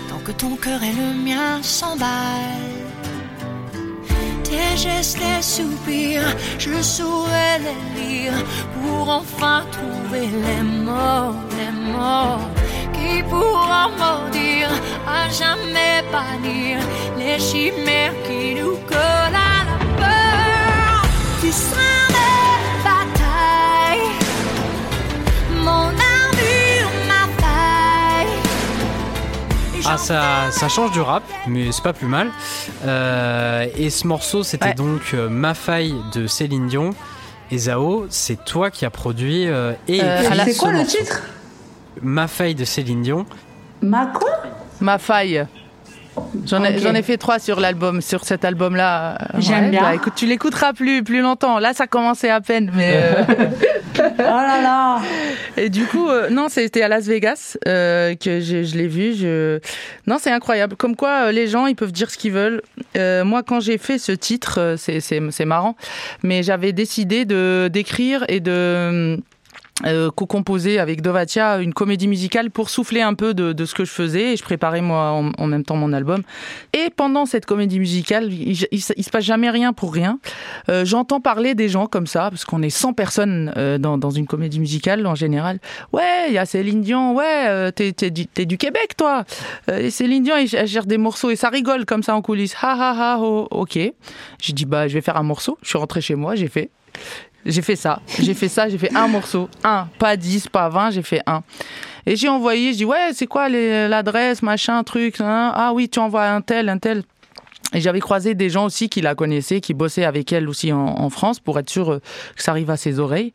tant 0.08 0.18
que 0.18 0.30
ton 0.30 0.54
cœur 0.56 0.80
et 0.82 0.92
le 0.92 1.14
mien 1.14 1.60
s'emballent. 1.62 2.86
Tes 4.44 4.76
gestes, 4.76 5.18
les 5.18 5.42
soupirs, 5.42 6.36
je 6.58 6.80
saurais 6.80 7.58
les 7.58 8.00
lire 8.00 8.34
pour 8.74 9.08
enfin 9.08 9.64
trouver 9.72 10.28
les 10.46 10.62
mots, 10.62 11.34
les 11.58 11.72
mots 11.92 12.44
qui 12.92 13.22
pourront 13.24 13.90
maudire, 13.98 14.70
à 15.08 15.28
jamais 15.30 16.04
bannir 16.12 16.78
les 17.18 17.38
chimères 17.38 18.21
Ah, 29.94 29.98
ça, 29.98 30.50
ça 30.52 30.68
change 30.70 30.90
du 30.92 31.02
rap, 31.02 31.22
mais 31.46 31.70
c'est 31.70 31.82
pas 31.82 31.92
plus 31.92 32.06
mal. 32.06 32.30
Euh, 32.86 33.66
et 33.76 33.90
ce 33.90 34.06
morceau, 34.06 34.42
c'était 34.42 34.68
Ouais. 34.68 34.74
donc 34.74 35.02
euh, 35.12 35.28
Ma 35.28 35.52
faille 35.52 35.94
de 36.14 36.26
Céline 36.26 36.66
Dion. 36.66 36.90
Et 37.50 37.58
Zao, 37.58 38.06
c'est 38.08 38.42
toi 38.46 38.70
qui 38.70 38.86
as 38.86 38.90
produit 38.90 39.46
euh, 39.46 39.72
et 39.88 40.00
Euh, 40.02 40.20
écrit 40.22 40.32
à 40.32 40.34
la- 40.34 40.44
c'est 40.46 40.52
ce 40.54 40.58
quoi 40.60 40.72
le 40.72 40.86
titre? 40.86 41.20
Ma 42.00 42.26
faille 42.26 42.54
de 42.54 42.64
Céline 42.64 43.02
Dion. 43.02 43.26
Ma 43.82 44.06
quoi? 44.06 44.30
Ma 44.80 44.96
faille. 44.96 45.46
J'en 46.46 46.62
ai, 46.64 46.76
Ok. 46.76 46.82
j'en 46.82 46.94
ai 46.94 47.02
fait 47.02 47.16
trois 47.16 47.38
sur 47.38 47.58
l'album, 47.60 48.00
sur 48.02 48.24
cet 48.24 48.44
album-là. 48.44 49.14
Euh, 49.34 49.38
J'aime 49.40 49.70
bien. 49.70 49.80
bah, 49.82 49.94
écoute, 49.94 50.12
tu 50.16 50.26
l'écouteras 50.26 50.72
plus, 50.72 51.02
plus 51.02 51.20
longtemps. 51.22 51.58
Là, 51.58 51.72
ça 51.72 51.86
commençait 51.86 52.28
à 52.30 52.40
peine, 52.40 52.70
mais. 52.74 52.92
euh, 52.94 53.22
Oh 53.98 54.00
là 54.18 54.60
là 54.62 55.00
Et 55.56 55.68
du 55.68 55.84
coup, 55.84 56.08
euh, 56.08 56.28
non, 56.30 56.48
c'était 56.48 56.82
à 56.82 56.88
Las 56.88 57.06
Vegas 57.06 57.56
euh, 57.68 58.14
que 58.14 58.40
je, 58.40 58.62
je 58.62 58.76
l'ai 58.76 58.88
vu. 58.88 59.14
Je... 59.14 59.58
Non, 60.06 60.16
c'est 60.18 60.30
incroyable. 60.30 60.76
Comme 60.76 60.96
quoi, 60.96 61.26
euh, 61.26 61.32
les 61.32 61.46
gens, 61.46 61.66
ils 61.66 61.76
peuvent 61.76 61.92
dire 61.92 62.10
ce 62.10 62.16
qu'ils 62.18 62.32
veulent. 62.32 62.62
Euh, 62.96 63.24
moi, 63.24 63.42
quand 63.42 63.60
j'ai 63.60 63.78
fait 63.78 63.98
ce 63.98 64.12
titre, 64.12 64.76
c'est 64.78 65.44
marrant, 65.44 65.76
mais 66.22 66.42
j'avais 66.42 66.72
décidé 66.72 67.24
de 67.24 67.68
d'écrire 67.72 68.24
et 68.28 68.40
de 68.40 69.18
euh, 69.84 70.10
co-composer 70.10 70.78
avec 70.78 71.02
Dovatia 71.02 71.58
une 71.58 71.74
comédie 71.74 72.08
musicale 72.08 72.50
pour 72.50 72.70
souffler 72.70 73.00
un 73.02 73.14
peu 73.14 73.34
de, 73.34 73.52
de 73.52 73.64
ce 73.64 73.74
que 73.74 73.84
je 73.84 73.90
faisais 73.90 74.32
et 74.32 74.36
je 74.36 74.42
préparais 74.42 74.80
moi 74.80 75.10
en, 75.10 75.30
en 75.36 75.46
même 75.46 75.64
temps 75.64 75.76
mon 75.76 75.92
album. 75.92 76.22
Et 76.72 76.90
pendant 76.94 77.26
cette 77.26 77.46
comédie 77.46 77.78
musicale, 77.78 78.32
il, 78.32 78.52
il, 78.52 78.66
il 78.70 79.02
se 79.04 79.10
passe 79.10 79.24
jamais 79.24 79.50
rien 79.50 79.72
pour 79.72 79.92
rien. 79.92 80.18
Euh, 80.68 80.84
J'entends 80.84 81.20
parler 81.20 81.54
des 81.54 81.68
gens 81.68 81.86
comme 81.86 82.06
ça, 82.06 82.28
parce 82.30 82.44
qu'on 82.44 82.62
est 82.62 82.70
100 82.70 82.92
personnes 82.92 83.52
euh, 83.56 83.78
dans, 83.78 83.98
dans 83.98 84.10
une 84.10 84.26
comédie 84.26 84.60
musicale 84.60 85.06
en 85.06 85.14
général. 85.14 85.58
Ouais, 85.92 86.26
il 86.28 86.34
y 86.34 86.38
a 86.38 86.46
Céline 86.46 86.80
Dion, 86.82 87.14
ouais, 87.14 87.46
euh, 87.48 87.70
t'es, 87.70 87.92
t'es, 87.92 88.10
du- 88.10 88.26
du 88.46 88.58
Québec 88.58 88.96
toi. 88.96 89.24
Euh, 89.68 89.78
et 89.78 89.90
Céline 89.90 90.22
Dion, 90.22 90.34
elle 90.36 90.66
gère 90.66 90.86
des 90.86 90.98
morceaux 90.98 91.30
et 91.30 91.36
ça 91.36 91.48
rigole 91.48 91.84
comme 91.86 92.02
ça 92.02 92.14
en 92.14 92.22
coulisses. 92.22 92.54
Ha 92.62 92.72
ha 92.72 92.94
ha, 93.14 93.18
oh, 93.20 93.48
ok. 93.50 93.78
J'ai 94.40 94.52
dit, 94.52 94.64
bah 94.64 94.88
je 94.88 94.94
vais 94.94 95.00
faire 95.00 95.16
un 95.16 95.22
morceau. 95.22 95.58
Je 95.62 95.68
suis 95.68 95.78
rentré 95.78 96.00
chez 96.00 96.14
moi, 96.14 96.34
j'ai 96.34 96.48
fait. 96.48 96.70
J'ai 97.44 97.62
fait 97.62 97.76
ça, 97.76 98.00
j'ai 98.20 98.34
fait 98.34 98.48
ça, 98.48 98.68
j'ai 98.68 98.78
fait 98.78 98.94
un 98.94 99.08
morceau, 99.08 99.48
un, 99.64 99.88
pas 99.98 100.16
10, 100.16 100.48
pas 100.48 100.68
20, 100.68 100.92
j'ai 100.92 101.02
fait 101.02 101.22
un. 101.26 101.42
Et 102.06 102.16
j'ai 102.16 102.28
envoyé, 102.28 102.72
je 102.72 102.78
dis 102.78 102.84
ouais, 102.84 103.10
c'est 103.12 103.26
quoi 103.26 103.48
l'adresse, 103.48 104.42
machin, 104.42 104.82
truc, 104.84 105.20
hein 105.20 105.52
ah 105.54 105.72
oui, 105.74 105.88
tu 105.88 105.98
envoies 105.98 106.28
un 106.28 106.40
tel, 106.40 106.68
un 106.68 106.78
tel. 106.78 107.02
Et 107.74 107.80
j'avais 107.80 108.00
croisé 108.00 108.34
des 108.34 108.50
gens 108.50 108.66
aussi 108.66 108.88
qui 108.88 109.00
la 109.00 109.14
connaissaient, 109.14 109.60
qui 109.60 109.72
bossaient 109.74 110.04
avec 110.04 110.32
elle 110.32 110.48
aussi 110.48 110.72
en, 110.72 110.84
en 110.84 111.10
France 111.10 111.40
pour 111.40 111.58
être 111.58 111.70
sûr 111.70 111.90
euh, 111.90 111.98
que 112.36 112.42
ça 112.42 112.50
arrive 112.50 112.70
à 112.70 112.76
ses 112.76 112.98
oreilles. 112.98 113.32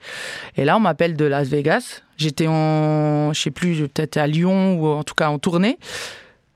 Et 0.56 0.63
là, 0.63 0.78
on 0.78 0.80
m'appelle 0.80 1.15
de 1.15 1.26
Las 1.26 1.48
Vegas. 1.48 2.02
J'étais 2.17 2.48
en, 2.48 3.34
je 3.34 3.41
sais 3.41 3.52
plus, 3.52 3.88
peut-être 3.88 4.17
à 4.17 4.28
Lyon 4.28 4.80
ou 4.80 4.88
en 4.88 5.04
tout 5.04 5.15
cas 5.15 5.30
en 5.30 5.39
tournée. 5.39 5.78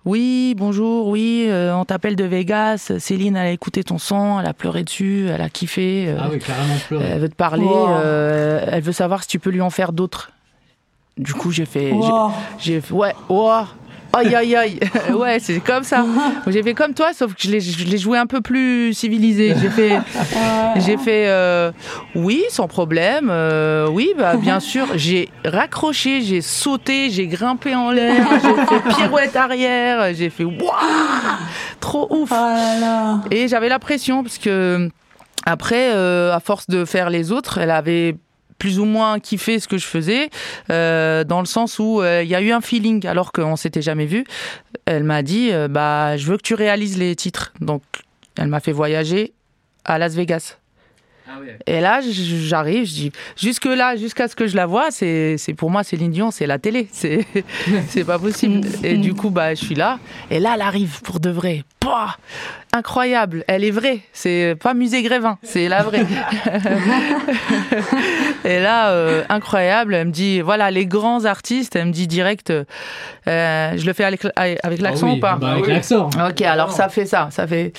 Oui, 0.03 0.55
bonjour, 0.57 1.07
oui, 1.09 1.45
euh, 1.47 1.75
on 1.75 1.85
t'appelle 1.85 2.15
de 2.15 2.23
Vegas. 2.23 2.91
Céline, 2.97 3.35
elle 3.35 3.47
a 3.47 3.51
écouté 3.51 3.83
ton 3.83 3.99
son, 3.99 4.39
elle 4.39 4.47
a 4.47 4.53
pleuré 4.53 4.83
dessus, 4.83 5.27
elle 5.29 5.41
a 5.41 5.49
kiffé. 5.49 6.05
euh, 6.07 6.17
Ah 6.19 6.27
oui, 6.31 6.39
carrément 6.39 6.75
pleurer. 6.87 7.05
elle 7.05 7.19
veut 7.21 7.29
te 7.29 7.35
parler, 7.35 7.65
Wow. 7.67 7.87
euh, 7.89 8.65
elle 8.67 8.81
veut 8.81 8.93
savoir 8.93 9.21
si 9.21 9.27
tu 9.29 9.37
peux 9.37 9.51
lui 9.51 9.61
en 9.61 9.69
faire 9.69 9.91
d'autres. 9.93 10.31
Du 11.17 11.33
coup, 11.35 11.51
j'ai 11.51 11.65
fait, 11.65 11.89
j'ai- 11.91 11.95
Wow. 11.95 12.31
j'ai 12.57 12.81
fait, 12.81 12.93
ouais, 12.93 13.13
oh, 13.29 13.61
aïe 14.13 14.35
aïe 14.35 14.55
aïe, 14.55 14.79
ouais, 15.13 15.39
c'est 15.39 15.59
comme 15.59 15.83
ça. 15.83 16.05
J'ai 16.47 16.63
fait 16.63 16.73
comme 16.73 16.93
toi, 16.93 17.13
sauf 17.13 17.33
que 17.33 17.41
je 17.43 17.51
l'ai, 17.51 17.97
joué 17.97 18.17
un 18.17 18.25
peu 18.25 18.41
plus 18.41 18.93
civilisé. 18.93 19.53
J'ai 19.61 19.69
fait, 19.69 19.99
j'ai 20.77 20.97
fait, 20.97 21.27
euh, 21.27 21.71
oui, 22.15 22.43
sans 22.49 22.67
problème, 22.67 23.29
euh, 23.31 23.87
oui, 23.89 24.13
bah 24.17 24.35
bien 24.35 24.59
sûr. 24.59 24.87
J'ai 24.95 25.29
raccroché, 25.45 26.21
j'ai 26.21 26.41
sauté, 26.41 27.09
j'ai 27.09 27.27
grimpé 27.27 27.75
en 27.75 27.91
l'air, 27.91 28.25
j'ai 28.41 28.65
fait 28.65 28.89
pirouette 28.95 29.35
arrière, 29.35 30.13
j'ai 30.13 30.29
fait, 30.29 30.43
waouh, 30.45 30.57
trop 31.79 32.07
ouf. 32.09 32.29
Oh 32.31 32.35
là 32.35 32.79
là 32.79 33.21
Et 33.31 33.47
j'avais 33.47 33.69
la 33.69 33.79
pression 33.79 34.23
parce 34.23 34.37
que 34.37 34.89
après, 35.45 35.91
euh, 35.93 36.33
à 36.33 36.39
force 36.39 36.67
de 36.67 36.85
faire 36.85 37.09
les 37.09 37.31
autres, 37.31 37.57
elle 37.57 37.71
avait 37.71 38.15
plus 38.61 38.77
ou 38.77 38.85
moins 38.85 39.19
kiffé 39.19 39.59
ce 39.59 39.67
que 39.67 39.79
je 39.79 39.87
faisais, 39.87 40.29
euh, 40.69 41.23
dans 41.23 41.39
le 41.39 41.47
sens 41.47 41.79
où 41.79 41.99
euh, 41.99 42.21
il 42.21 42.29
y 42.29 42.35
a 42.35 42.41
eu 42.41 42.51
un 42.51 42.61
feeling 42.61 43.07
alors 43.07 43.31
qu'on 43.31 43.55
s'était 43.55 43.81
jamais 43.81 44.05
vu. 44.05 44.23
Elle 44.85 45.03
m'a 45.03 45.23
dit, 45.23 45.51
euh, 45.51 45.67
bah, 45.67 46.15
je 46.15 46.27
veux 46.27 46.37
que 46.37 46.43
tu 46.43 46.53
réalises 46.53 46.99
les 46.99 47.15
titres. 47.15 47.53
Donc 47.59 47.81
Elle 48.37 48.49
m'a 48.49 48.59
fait 48.59 48.71
voyager 48.71 49.33
à 49.83 49.97
Las 49.97 50.13
Vegas. 50.13 50.60
Et 51.67 51.81
là, 51.81 51.99
j'arrive, 52.01 52.85
je 52.85 52.91
dis, 52.93 53.11
jusque 53.37 53.65
là, 53.65 53.95
jusqu'à 53.95 54.27
ce 54.27 54.35
que 54.35 54.47
je 54.47 54.55
la 54.55 54.65
vois, 54.65 54.91
c'est, 54.91 55.37
pour 55.57 55.69
moi, 55.69 55.83
Céline 55.83 56.11
Dion, 56.11 56.31
c'est 56.31 56.47
la 56.47 56.59
télé, 56.59 56.87
c'est, 56.91 57.25
c'est 57.87 58.03
pas 58.03 58.19
possible. 58.19 58.67
Et 58.83 58.97
du 58.97 59.13
coup, 59.13 59.29
bah, 59.29 59.53
je 59.53 59.63
suis 59.63 59.75
là, 59.75 59.99
et 60.29 60.39
là, 60.39 60.53
elle 60.55 60.61
arrive 60.61 61.01
pour 61.01 61.19
de 61.19 61.29
vrai. 61.29 61.63
Pouah 61.79 62.15
incroyable, 62.73 63.43
elle 63.49 63.65
est 63.65 63.71
vraie, 63.71 63.99
c'est 64.13 64.55
pas 64.61 64.73
musée 64.73 65.01
Grévin, 65.03 65.37
c'est 65.43 65.67
la 65.67 65.83
vraie. 65.83 66.05
et 68.45 68.59
là, 68.59 68.89
euh, 68.91 69.23
incroyable, 69.29 69.93
elle 69.95 70.07
me 70.07 70.11
dit, 70.11 70.41
voilà, 70.41 70.71
les 70.71 70.85
grands 70.85 71.25
artistes, 71.25 71.75
elle 71.75 71.87
me 71.87 71.91
dit 71.91 72.07
direct, 72.07 72.49
euh, 72.51 72.63
je 73.75 73.85
le 73.85 73.93
fais 73.93 74.03
avec, 74.05 74.21
avec 74.35 74.81
l'accent 74.81 75.07
Ah 75.07 75.11
oui, 75.11 75.17
ou 75.17 75.21
pas? 75.21 75.35
Bah, 75.35 75.51
avec 75.51 75.63
Ah 75.63 75.67
oui. 75.67 75.73
l'accent. 75.73 76.09
Ok, 76.29 76.41
alors 76.41 76.71
ça 76.71 76.89
fait 76.89 77.05
ça, 77.05 77.29
ça 77.31 77.47
fait. 77.47 77.73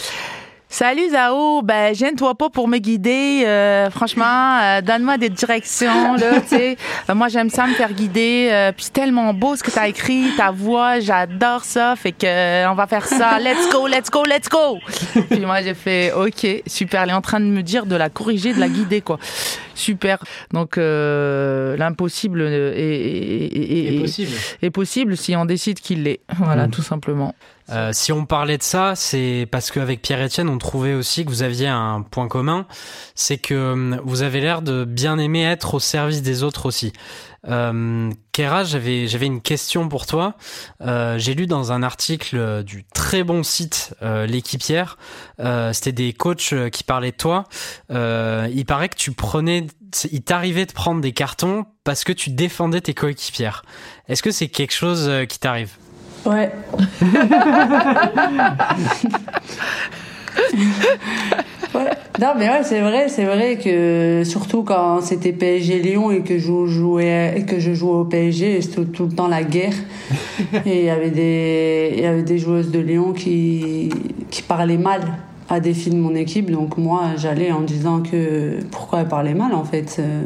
Salut 0.74 1.10
Zao, 1.10 1.60
ben 1.60 1.94
gêne-toi 1.94 2.34
pas 2.34 2.48
pour 2.48 2.66
me 2.66 2.78
guider. 2.78 3.42
euh, 3.44 3.90
franchement, 3.90 4.58
euh, 4.62 4.80
donne-moi 4.80 5.18
des 5.18 5.28
directions 5.28 6.14
là, 6.14 6.40
tu 6.40 6.48
sais. 6.48 6.76
Euh, 7.10 7.14
moi 7.14 7.28
j'aime 7.28 7.50
ça 7.50 7.66
me 7.66 7.74
faire 7.74 7.92
guider. 7.92 8.70
puis 8.74 8.86
c'est 8.86 8.92
tellement 8.94 9.34
beau 9.34 9.54
ce 9.54 9.62
que 9.62 9.70
t'as 9.70 9.88
écrit, 9.88 10.30
ta 10.38 10.50
voix, 10.50 10.98
j'adore 10.98 11.64
ça. 11.64 11.94
Fait 11.94 12.12
que 12.12 12.66
on 12.70 12.74
va 12.74 12.86
faire 12.86 13.04
ça. 13.06 13.38
Let's 13.38 13.70
go, 13.70 13.86
let's 13.86 14.08
go, 14.10 14.24
let's 14.24 14.48
go. 14.48 14.78
puis 15.28 15.40
moi 15.40 15.60
j'ai 15.60 15.74
fait 15.74 16.10
ok, 16.14 16.62
super. 16.66 17.02
Elle 17.02 17.10
est 17.10 17.12
en 17.12 17.20
train 17.20 17.40
de 17.40 17.44
me 17.44 17.62
dire 17.62 17.84
de 17.84 17.94
la 17.94 18.08
corriger, 18.08 18.54
de 18.54 18.60
la 18.60 18.68
guider 18.68 19.02
quoi. 19.02 19.18
Super. 19.74 20.24
Donc 20.54 20.76
l'impossible 20.78 22.40
est, 22.40 22.80
est- 22.80 23.56
est- 23.56 23.88
C'est 23.90 23.94
est- 23.94 24.00
possible. 24.00 24.30
est 24.62 24.70
possible 24.70 25.16
si 25.18 25.36
on 25.36 25.44
décide 25.44 25.80
qu'il 25.80 26.04
l'est. 26.04 26.20
Voilà, 26.38 26.66
Mm. 26.66 26.70
tout 26.70 26.82
simplement. 26.82 27.34
Euh, 27.70 27.90
si 27.92 28.12
on 28.12 28.26
parlait 28.26 28.58
de 28.58 28.62
ça, 28.62 28.94
c'est 28.96 29.46
parce 29.50 29.70
qu'avec 29.70 30.02
Pierre-Etienne, 30.02 30.48
on 30.48 30.58
trouvait 30.58 30.94
aussi 30.94 31.24
que 31.24 31.30
vous 31.30 31.42
aviez 31.42 31.68
un 31.68 32.02
point 32.02 32.28
commun, 32.28 32.66
c'est 33.14 33.38
que 33.38 33.72
hum, 33.72 34.00
vous 34.04 34.22
avez 34.22 34.40
l'air 34.40 34.62
de 34.62 34.84
bien 34.84 35.18
aimer 35.18 35.44
être 35.44 35.74
au 35.74 35.80
service 35.80 36.22
des 36.22 36.42
autres 36.42 36.66
aussi. 36.66 36.92
Euh, 37.48 38.10
Kera, 38.32 38.62
j'avais 38.62 39.08
j'avais 39.08 39.26
une 39.26 39.40
question 39.40 39.88
pour 39.88 40.06
toi. 40.06 40.34
Euh, 40.80 41.18
J'ai 41.18 41.34
lu 41.34 41.46
dans 41.46 41.72
un 41.72 41.82
article 41.82 42.36
euh, 42.36 42.62
du 42.62 42.84
très 42.94 43.24
bon 43.24 43.42
site 43.42 43.94
euh, 44.02 44.26
l'équipière, 44.26 44.96
euh, 45.40 45.72
c'était 45.72 45.92
des 45.92 46.12
coachs 46.12 46.52
euh, 46.52 46.68
qui 46.70 46.84
parlaient 46.84 47.10
de 47.10 47.16
toi. 47.16 47.44
Euh, 47.90 48.48
il 48.54 48.64
paraît 48.64 48.88
que 48.88 48.96
tu 48.96 49.10
prenais, 49.10 49.66
il 50.12 50.22
t'arrivait 50.22 50.66
de 50.66 50.72
prendre 50.72 51.00
des 51.00 51.12
cartons 51.12 51.66
parce 51.82 52.04
que 52.04 52.12
tu 52.12 52.30
défendais 52.30 52.80
tes 52.80 52.94
coéquipières. 52.94 53.64
Est-ce 54.08 54.22
que 54.22 54.30
c'est 54.30 54.48
quelque 54.48 54.74
chose 54.74 55.08
euh, 55.08 55.24
qui 55.24 55.40
t'arrive? 55.40 55.70
Ouais. 56.24 56.50
Ouais. 61.74 61.90
Non, 62.20 62.34
mais 62.38 62.48
ouais, 62.48 62.62
c'est 62.64 62.80
vrai, 62.80 63.08
c'est 63.08 63.24
vrai 63.24 63.56
que 63.56 64.22
surtout 64.24 64.62
quand 64.62 65.00
c'était 65.00 65.32
PSG 65.32 65.78
Lyon 65.80 66.10
et 66.10 66.20
que 66.20 66.38
je 66.38 66.66
jouais, 66.66 67.32
et 67.36 67.44
que 67.46 67.58
je 67.58 67.72
jouais 67.72 67.94
au 67.94 68.04
PSG, 68.04 68.60
c'était 68.60 68.84
tout 68.84 69.06
le 69.06 69.12
temps 69.12 69.28
la 69.28 69.42
guerre. 69.42 69.72
Et 70.66 70.80
il 70.80 70.84
y 70.84 70.90
avait 70.90 71.10
des, 71.10 71.94
il 71.96 72.02
y 72.02 72.06
avait 72.06 72.22
des 72.22 72.36
joueuses 72.36 72.70
de 72.70 72.78
Lyon 72.78 73.12
qui, 73.14 73.88
qui 74.30 74.42
parlaient 74.42 74.76
mal 74.76 75.00
à 75.48 75.60
des 75.60 75.72
filles 75.72 75.94
de 75.94 75.98
mon 75.98 76.14
équipe. 76.14 76.50
Donc 76.50 76.76
moi, 76.76 77.12
j'allais 77.16 77.50
en 77.52 77.62
disant 77.62 78.02
que 78.02 78.58
pourquoi 78.70 79.00
elles 79.00 79.08
parlaient 79.08 79.34
mal 79.34 79.54
en 79.54 79.64
fait. 79.64 79.96
Euh, 79.98 80.22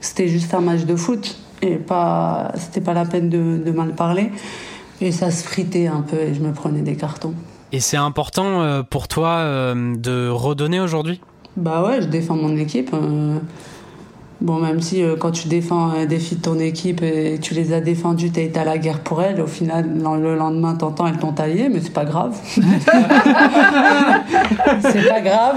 C'était 0.00 0.28
juste 0.28 0.54
un 0.54 0.60
match 0.60 0.84
de 0.84 0.96
foot 0.96 1.36
et 1.60 1.76
pas, 1.76 2.52
c'était 2.56 2.80
pas 2.80 2.94
la 2.94 3.04
peine 3.04 3.28
de, 3.28 3.58
de 3.64 3.70
mal 3.72 3.90
parler. 3.94 4.30
Et 5.00 5.12
ça 5.12 5.30
se 5.30 5.44
fritait 5.44 5.86
un 5.86 6.00
peu 6.00 6.16
et 6.16 6.34
je 6.34 6.40
me 6.40 6.52
prenais 6.52 6.80
des 6.82 6.96
cartons. 6.96 7.34
Et 7.72 7.80
c'est 7.80 7.96
important 7.96 8.62
euh, 8.62 8.82
pour 8.82 9.06
toi 9.08 9.36
euh, 9.38 9.94
de 9.96 10.28
redonner 10.28 10.80
aujourd'hui? 10.80 11.20
Bah 11.56 11.84
ouais, 11.86 12.00
je 12.02 12.06
défends 12.06 12.34
mon 12.36 12.56
équipe. 12.56 12.90
euh. 12.94 13.38
Bon, 14.40 14.60
même 14.60 14.80
si 14.80 15.02
quand 15.18 15.32
tu 15.32 15.48
défends 15.48 16.04
des 16.08 16.20
filles 16.20 16.36
de 16.38 16.42
ton 16.42 16.60
équipe 16.60 17.02
et 17.02 17.40
tu 17.42 17.54
les 17.54 17.72
as 17.72 17.80
défendues, 17.80 18.30
t'as 18.30 18.42
été 18.42 18.60
à 18.60 18.64
la 18.64 18.78
guerre 18.78 19.00
pour 19.00 19.20
elles, 19.20 19.40
au 19.40 19.48
final, 19.48 19.90
le 20.22 20.36
lendemain, 20.36 20.76
t'entends, 20.76 21.08
elles 21.08 21.18
t'ont 21.18 21.32
taillé, 21.32 21.68
mais 21.68 21.80
c'est 21.80 21.92
pas 21.92 22.04
grave. 22.04 22.36
c'est 24.80 25.08
pas 25.08 25.20
grave. 25.20 25.56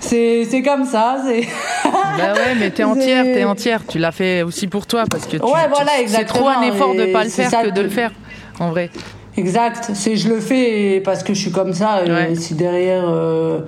C'est 0.00 0.44
c'est 0.48 0.62
comme 0.62 0.84
ça. 0.84 1.16
c'est 1.26 1.40
Bah 1.84 2.32
ouais, 2.34 2.54
mais 2.58 2.70
t'es 2.70 2.84
entière, 2.84 3.24
t'es 3.24 3.44
entière. 3.44 3.80
Tu 3.86 3.98
l'as 3.98 4.12
fait 4.12 4.42
aussi 4.42 4.66
pour 4.68 4.86
toi 4.86 5.04
parce 5.10 5.26
que 5.26 5.36
tu, 5.36 5.42
Ouais, 5.42 5.50
tu- 5.64 5.70
voilà, 5.70 5.90
c'est 6.06 6.24
trop 6.24 6.46
un 6.48 6.62
effort 6.62 6.94
de 6.94 7.12
pas 7.12 7.24
le 7.24 7.30
faire 7.30 7.50
ça 7.50 7.62
que 7.64 7.70
de 7.70 7.80
le 7.82 7.88
faire. 7.88 8.12
En 8.60 8.70
vrai. 8.70 8.90
Exact. 9.36 9.90
C'est 9.94 10.16
je 10.16 10.28
le 10.28 10.40
fais 10.40 11.00
parce 11.04 11.22
que 11.22 11.34
je 11.34 11.40
suis 11.40 11.50
comme 11.52 11.72
ça. 11.74 12.00
Et 12.30 12.34
si 12.36 12.54
derrière 12.54 13.04
euh, 13.06 13.60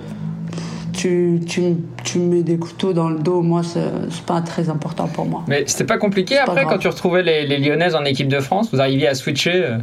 tu, 0.93 1.39
tu, 1.47 1.61
tu 2.03 2.19
me 2.19 2.35
mets 2.37 2.43
des 2.43 2.57
couteaux 2.57 2.91
dans 2.93 3.09
le 3.09 3.19
dos, 3.19 3.41
moi, 3.41 3.61
c'est 3.63 3.81
pas 4.25 4.41
très 4.41 4.69
important 4.69 5.07
pour 5.07 5.25
moi. 5.25 5.43
Mais 5.47 5.63
c'était 5.67 5.83
pas 5.85 5.97
compliqué 5.97 6.35
pas 6.43 6.51
après 6.51 6.65
quand 6.65 6.77
tu 6.79 6.87
retrouvais 6.87 7.21
les, 7.23 7.45
les 7.45 7.57
Lyonnaises 7.59 7.95
en 7.95 8.03
équipe 8.05 8.27
de 8.27 8.39
France? 8.39 8.69
Vous 8.73 8.81
arriviez 8.81 9.07
à 9.07 9.13
switcher 9.15 9.63
euh, 9.65 9.77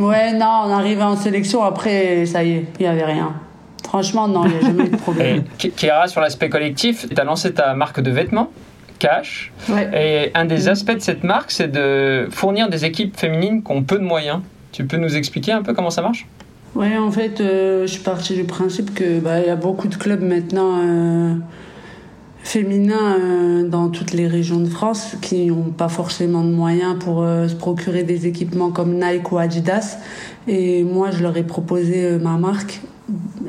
Ouais, 0.00 0.32
non, 0.32 0.62
on 0.66 0.70
arrivait 0.70 1.02
en 1.02 1.16
sélection, 1.16 1.62
après, 1.62 2.24
ça 2.26 2.42
y 2.42 2.52
est, 2.52 2.64
il 2.80 2.84
y 2.84 2.88
avait 2.88 3.04
rien. 3.04 3.34
Franchement, 3.84 4.26
non, 4.26 4.46
il 4.46 4.52
n'y 4.52 4.56
a 4.56 4.60
jamais 4.62 4.84
eu 4.84 4.88
de 4.88 4.94
Et 4.94 4.98
problème. 4.98 5.44
Ki- 5.58 5.70
Kira, 5.70 6.08
sur 6.08 6.20
l'aspect 6.22 6.48
collectif, 6.48 7.06
tu 7.08 7.20
as 7.20 7.24
lancé 7.24 7.52
ta 7.52 7.74
marque 7.74 8.00
de 8.00 8.10
vêtements, 8.10 8.50
Cash. 9.02 9.50
Ouais. 9.68 9.90
Et 10.30 10.30
un 10.38 10.44
des 10.44 10.68
aspects 10.68 10.94
de 10.94 11.00
cette 11.00 11.24
marque, 11.24 11.50
c'est 11.50 11.66
de 11.66 12.28
fournir 12.30 12.70
des 12.70 12.84
équipes 12.84 13.16
féminines 13.16 13.64
qui 13.64 13.72
ont 13.72 13.82
peu 13.82 13.98
de 13.98 14.04
moyens. 14.04 14.42
Tu 14.70 14.84
peux 14.84 14.96
nous 14.96 15.16
expliquer 15.16 15.50
un 15.50 15.62
peu 15.62 15.74
comment 15.74 15.90
ça 15.90 16.02
marche? 16.02 16.24
Ouais, 16.76 16.96
en 16.96 17.10
fait, 17.10 17.40
euh, 17.40 17.82
je 17.82 17.94
suis 17.94 18.02
partie 18.02 18.36
du 18.36 18.44
principe 18.44 18.94
que 18.94 19.18
bah, 19.18 19.40
il 19.40 19.46
y 19.46 19.50
a 19.50 19.56
beaucoup 19.56 19.88
de 19.88 19.96
clubs 19.96 20.22
maintenant 20.22 20.78
euh, 20.78 21.34
féminins 22.44 23.18
euh, 23.18 23.68
dans 23.68 23.88
toutes 23.88 24.12
les 24.12 24.28
régions 24.28 24.60
de 24.60 24.68
France 24.68 25.16
qui 25.20 25.46
n'ont 25.46 25.72
pas 25.72 25.88
forcément 25.88 26.44
de 26.44 26.52
moyens 26.52 26.96
pour 27.00 27.24
se 27.24 27.56
procurer 27.56 28.04
des 28.04 28.28
équipements 28.28 28.70
comme 28.70 28.94
Nike 28.94 29.32
ou 29.32 29.38
Adidas. 29.38 29.98
Et 30.46 30.84
moi, 30.84 31.10
je 31.10 31.24
leur 31.24 31.36
ai 31.36 31.42
proposé 31.42 32.18
ma 32.20 32.38
marque. 32.38 32.80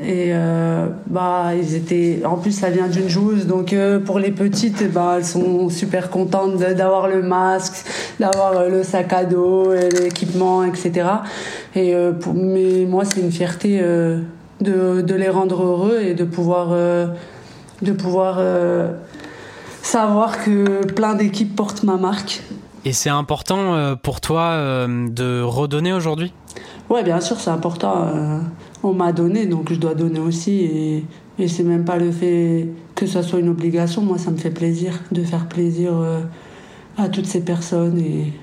Et 0.02 0.32
euh, 0.32 0.88
bah, 1.08 1.52
ils 1.56 1.76
étaient. 1.76 2.22
En 2.26 2.38
plus, 2.38 2.52
ça 2.52 2.70
vient 2.70 2.88
d'une 2.88 3.08
joueuse, 3.08 3.48
donc 3.48 3.72
euh, 3.72 4.00
pour 4.00 4.20
les 4.20 4.32
petites, 4.32 4.92
bah, 4.92 5.16
elles 5.18 5.26
sont 5.26 5.70
super 5.70 6.10
contentes 6.10 6.58
d'avoir 6.58 7.08
le 7.08 7.22
masque, 7.22 7.86
d'avoir 8.20 8.58
euh, 8.58 8.70
le 8.70 8.84
sac 8.84 9.14
à 9.14 9.24
dos, 9.24 9.72
l'équipement, 9.74 10.64
etc. 10.64 11.08
Et 11.76 11.94
euh, 11.94 12.12
pour, 12.12 12.34
mais 12.34 12.86
moi, 12.86 13.06
c'est 13.06 13.22
une 13.22 13.32
fierté 13.32 13.80
de, 13.80 15.02
de 15.02 15.16
les 15.16 15.30
rendre 15.30 15.64
heureux 15.64 16.00
et 16.02 16.14
de 16.14 16.24
pouvoir, 16.24 16.76
de 17.82 17.92
pouvoir 17.92 18.42
savoir 19.82 20.44
que 20.44 20.86
plein 20.86 21.16
d'équipes 21.16 21.56
portent 21.56 21.84
ma 21.84 21.98
marque. 21.98 22.42
Et 22.86 22.92
c'est 22.92 23.10
important 23.10 23.96
pour 24.02 24.20
toi 24.20 24.58
de 24.88 25.42
redonner 25.42 25.94
aujourd'hui? 25.94 26.34
Ouais, 26.90 27.04
bien 27.04 27.22
sûr, 27.22 27.40
c'est 27.40 27.50
important. 27.50 28.10
On 28.84 28.94
m'a 28.94 29.12
donné, 29.12 29.46
donc 29.46 29.72
je 29.72 29.80
dois 29.80 29.96
donner 29.96 30.20
aussi. 30.20 31.06
Et, 31.40 31.48
c'est 31.48 31.64
même 31.64 31.84
pas 31.84 31.98
le 31.98 32.12
fait 32.12 32.68
que 32.94 33.08
ça 33.08 33.24
soit 33.24 33.40
une 33.40 33.50
obligation. 33.50 34.04
Moi, 34.04 34.18
ça 34.18 34.30
me 34.30 34.38
fait 34.38 34.52
plaisir 34.52 35.00
de 35.12 35.24
faire 35.24 35.48
plaisir 35.48 35.94
euh, 35.96 36.22
à 36.98 37.10
toutes 37.10 37.26
ces 37.26 37.44
personnes. 37.44 37.98
Et 37.98 38.34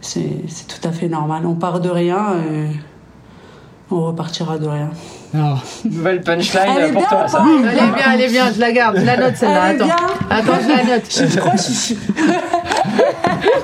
c'est 0.00 0.66
tout 0.66 0.88
à 0.88 0.92
fait 0.92 1.08
normal. 1.08 1.44
On 1.44 1.54
part 1.54 1.80
de 1.80 1.90
rien 1.90 2.38
et 2.38 2.68
on 3.90 4.06
repartira 4.06 4.58
de 4.58 4.66
rien. 4.66 4.90
Alors, 5.34 5.62
Nouvelle 5.84 6.22
punchline 6.22 6.62
Elle 6.78 6.84
est 6.86 6.92
pour 6.92 7.02
bien 7.02 7.08
toi, 7.10 7.28
ça. 7.28 7.44
Elle 7.46 7.68
est 7.78 7.92
bien, 7.92 8.12
elle 8.14 8.20
est 8.22 8.28
bien, 8.28 8.50
je 8.52 8.58
la 8.60 8.72
garde, 8.72 8.96
je 8.98 9.04
la 9.04 9.16
note 9.18 9.36
celle-là. 9.36 9.62
Attends. 9.62 9.84
bien 9.84 9.96
Attends, 10.30 10.58
je 10.62 10.68
la 10.68 10.84
note. 10.96 11.04
Je 11.10 11.38
crois 11.38 11.52
que 11.52 11.58
je 11.58 11.62
suis. 11.72 11.98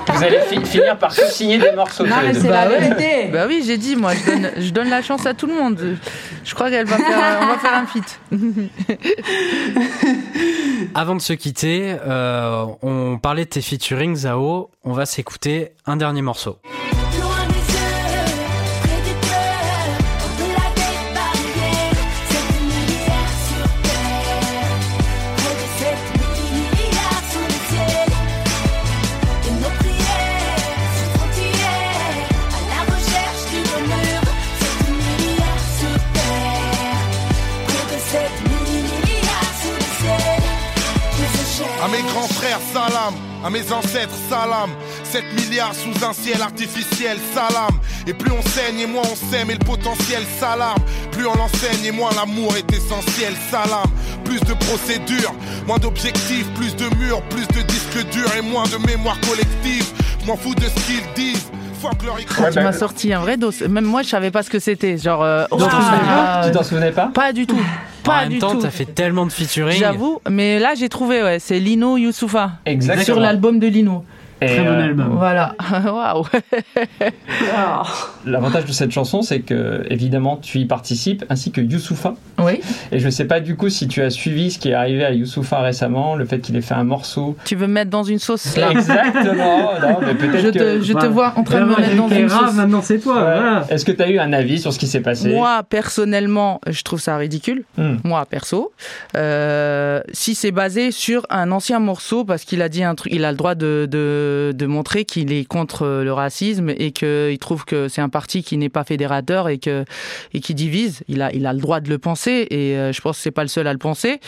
Vous 0.08 0.22
allez 0.22 0.40
fi- 0.48 0.64
finir 0.64 0.96
par 0.98 1.12
signer 1.12 1.58
des 1.58 1.72
morceaux. 1.72 2.06
Non, 2.06 2.16
mais 2.22 2.34
c'est 2.34 2.48
la 2.48 2.66
Bah 2.66 2.70
ouais. 2.70 2.80
vérité. 2.80 3.28
Bah 3.32 3.44
oui, 3.48 3.62
j'ai 3.66 3.78
dit, 3.78 3.96
moi, 3.96 4.12
je 4.14 4.30
donne, 4.30 4.50
je 4.58 4.70
donne 4.70 4.90
la 4.90 5.02
chance 5.02 5.24
à 5.26 5.34
tout 5.34 5.46
le 5.46 5.54
monde. 5.54 5.96
Je 6.44 6.54
crois 6.54 6.70
qu'elle 6.70 6.86
va 6.86 6.96
faire, 6.98 7.40
on 7.42 7.46
va 7.46 7.58
faire 7.58 7.74
un 7.74 7.86
feat. 7.86 8.20
avant 10.94 11.16
de 11.16 11.20
se 11.22 11.32
quitter, 11.32 11.96
euh, 12.06 12.66
on 12.82 13.18
parlait 13.18 13.44
de 13.44 13.50
tes 13.50 13.62
featuring, 13.62 14.14
Zao. 14.14 14.70
On 14.84 14.92
va 14.92 15.06
s'écouter 15.06 15.72
un 15.86 15.96
dernier 15.96 16.22
morceau. 16.22 16.58
À 43.45 43.51
mes 43.51 43.70
ancêtres, 43.72 44.14
salam. 44.30 44.70
7 45.03 45.22
milliards 45.34 45.74
sous 45.74 46.05
un 46.05 46.14
ciel 46.14 46.40
artificiel, 46.40 47.18
salam. 47.34 47.78
Et 48.07 48.14
plus 48.14 48.32
on 48.32 48.40
saigne 48.42 48.80
et 48.80 48.86
moins 48.86 49.03
on 49.05 49.14
s'aime 49.14 49.51
et 49.51 49.55
le 49.55 49.64
potentiel 49.64 50.22
s'alarme. 50.40 50.82
Plus 51.12 51.26
on 51.26 51.34
l'enseigne 51.34 51.84
et 51.84 51.92
moins 51.92 52.11
l'amour 52.16 52.55
est 52.57 52.72
essentiel, 52.72 53.34
salam. 53.51 53.86
Plus 54.24 54.40
de 54.40 54.55
procédures, 54.55 55.34
moins 55.66 55.78
d'objectifs, 55.78 56.47
plus 56.55 56.74
de 56.74 56.86
murs, 56.97 57.22
plus 57.28 57.47
de 57.49 57.61
disques 57.66 58.09
durs 58.11 58.34
et 58.34 58.42
moins 58.42 58.64
de 58.64 58.78
mémoire 58.86 59.20
collective. 59.20 59.92
Je 60.22 60.26
m'en 60.26 60.36
fous 60.36 60.55
de 60.55 60.62
ce 60.62 60.86
qu'ils 60.86 61.12
disent. 61.14 61.51
Ah, 62.38 62.51
tu 62.51 62.61
m'as 62.61 62.72
sorti 62.72 63.12
un 63.12 63.20
vrai 63.20 63.36
dos. 63.36 63.51
Même 63.68 63.84
moi, 63.84 64.01
je 64.01 64.09
savais 64.09 64.30
pas 64.30 64.42
ce 64.42 64.49
que 64.49 64.59
c'était. 64.59 64.97
Genre, 64.97 65.22
euh, 65.22 65.45
ah, 65.51 65.57
pas 65.57 66.47
Tu 66.47 66.53
t'en 66.53 66.62
souvenais 66.62 66.92
pas 66.92 67.11
Pas 67.12 67.34
du 67.34 67.47
tout. 67.47 67.61
En 68.05 68.11
Pas 68.11 68.20
même 68.22 68.28
du 68.34 68.38
temps, 68.38 68.52
tout. 68.52 68.61
t'as 68.62 68.70
fait 68.70 68.84
tellement 68.84 69.24
de 69.26 69.32
featuring. 69.32 69.78
J'avoue, 69.78 70.20
mais 70.30 70.59
là 70.59 70.74
j'ai 70.76 70.88
trouvé, 70.88 71.22
ouais, 71.22 71.38
c'est 71.38 71.59
Lino 71.59 71.96
Youssoufa. 71.96 72.52
Exactement. 72.66 73.05
Sur 73.05 73.18
l'album 73.20 73.59
de 73.59 73.66
Lino. 73.66 74.05
Et, 74.45 74.47
Très 74.49 74.61
bon 74.64 74.70
euh, 74.70 74.84
album. 74.84 75.09
Voilà. 75.18 75.55
Waouh. 75.84 76.24
L'avantage 78.26 78.64
de 78.64 78.72
cette 78.72 78.90
chanson, 78.90 79.22
c'est 79.22 79.40
que 79.40 79.84
évidemment 79.90 80.36
tu 80.36 80.59
y 80.59 80.64
participes, 80.66 81.24
ainsi 81.28 81.51
que 81.51 81.61
Youssoufa. 81.61 82.14
Oui. 82.38 82.61
Et 82.92 82.99
je 82.99 83.09
sais 83.09 83.26
pas 83.26 83.40
du 83.40 83.57
coup 83.57 83.68
si 83.68 83.88
tu 83.88 84.03
as 84.03 84.11
suivi 84.11 84.51
ce 84.51 84.59
qui 84.59 84.70
est 84.70 84.74
arrivé 84.74 85.05
à 85.05 85.12
Youssoufa 85.12 85.61
récemment, 85.61 86.16
le 86.16 86.24
fait 86.24 86.40
qu'il 86.40 86.57
ait 86.57 86.61
fait 86.61 86.74
un 86.74 86.84
morceau. 86.84 87.36
Tu 87.45 87.55
veux 87.57 87.66
me 87.66 87.72
mettre 87.74 87.90
dans 87.90 88.03
une 88.03 88.18
sauce 88.18 88.57
là 88.57 88.70
Exactement. 88.70 89.72
non, 89.80 89.99
mais 90.03 90.14
peut-être 90.14 90.38
Je 90.42 90.49
que. 90.49 90.59
te, 90.78 90.82
je 90.82 90.92
te 90.92 90.99
Voilà. 90.99 91.09
vois 91.09 91.32
en 91.36 91.42
train 91.42 91.61
de 91.61 91.64
me 91.66 91.76
mettre 91.76 91.97
dans 91.97 92.09
une 92.09 92.28
sauce. 92.28 92.55
maintenant 92.55 92.82
c'est 92.82 92.99
toi. 92.99 93.24
Ouais. 93.24 93.74
Est-ce 93.74 93.84
que 93.84 93.92
tu 93.92 94.03
as 94.03 94.11
eu 94.11 94.18
un 94.18 94.32
avis 94.32 94.59
sur 94.61 94.72
ce 94.72 94.78
qui 94.78 94.86
s'est 94.86 95.01
passé? 95.01 95.30
Moi, 95.30 95.62
personnellement, 95.68 96.61
je 96.68 96.82
trouve 96.82 97.01
ça 97.01 97.16
ridicule. 97.16 97.64
Hmm. 97.78 97.97
Moi, 98.05 98.24
perso. 98.26 98.72
Euh, 99.16 100.01
si 100.12 100.34
c'est 100.34 100.51
basé 100.51 100.90
sur 100.90 101.26
un 101.30 101.51
ancien 101.53 101.78
morceau, 101.78 102.24
parce 102.24 102.45
qu'il 102.45 102.62
a 102.62 102.68
dit 102.68 102.82
un 102.82 102.95
truc, 102.95 103.12
il 103.14 103.24
a 103.24 103.30
le 103.30 103.36
droit 103.36 103.55
de, 103.55 103.86
de, 103.90 104.34
de 104.53 104.66
montrer 104.66 105.05
qu'il 105.05 105.32
est 105.32 105.45
contre 105.45 105.87
le 105.87 106.12
racisme 106.12 106.70
et 106.70 106.93
qu'il 106.93 107.39
trouve 107.39 107.64
que 107.64 107.89
c'est 107.89 108.01
un 108.01 108.09
parti 108.09 108.43
qui 108.43 108.57
n'est 108.57 108.68
pas 108.68 108.85
fédérateur 108.85 109.49
et, 109.49 109.59
que, 109.59 109.85
et 110.32 110.41
qui 110.41 110.55
divise. 110.55 111.03
Il 111.09 111.22
a, 111.22 111.32
il 111.32 111.47
a 111.47 111.53
le 111.53 111.61
droit 111.61 111.80
de 111.80 111.89
le 111.89 111.99
penser 111.99 112.47
et 112.51 112.76
euh, 112.76 112.93
je 112.93 113.01
pense 113.01 113.16
que 113.16 113.22
c'est 113.22 113.30
pas 113.30 113.43
le 113.43 113.49
seul 113.49 113.66
à 113.66 113.72
le 113.72 113.78
penser. 113.78 114.20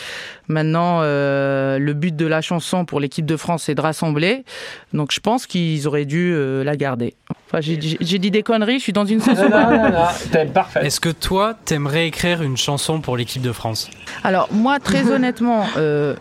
Maintenant, 0.47 0.99
euh, 1.01 1.77
le 1.79 1.93
but 1.93 2.15
de 2.15 2.25
la 2.25 2.41
chanson 2.41 2.85
pour 2.85 2.99
l'équipe 2.99 3.25
de 3.25 3.37
France, 3.37 3.63
c'est 3.63 3.75
de 3.75 3.81
rassembler. 3.81 4.43
Donc 4.93 5.11
je 5.11 5.19
pense 5.19 5.45
qu'ils 5.45 5.87
auraient 5.87 6.05
dû 6.05 6.33
euh, 6.33 6.63
la 6.63 6.75
garder. 6.75 7.13
Enfin, 7.47 7.61
j'ai 7.61 7.77
dit 8.19 8.31
des 8.31 8.43
conneries, 8.43 8.79
je 8.79 8.83
suis 8.83 8.93
dans 8.93 9.05
une 9.05 9.21
parfait. 10.53 10.85
Est-ce 10.85 10.99
que 10.99 11.09
toi, 11.09 11.55
t'aimerais 11.65 12.07
écrire 12.07 12.41
une 12.41 12.57
chanson 12.57 13.01
pour 13.01 13.17
l'équipe 13.17 13.41
de 13.41 13.51
France? 13.51 13.89
Alors 14.23 14.47
moi, 14.51 14.79
très 14.79 15.11
honnêtement, 15.11 15.65
euh, 15.77 16.15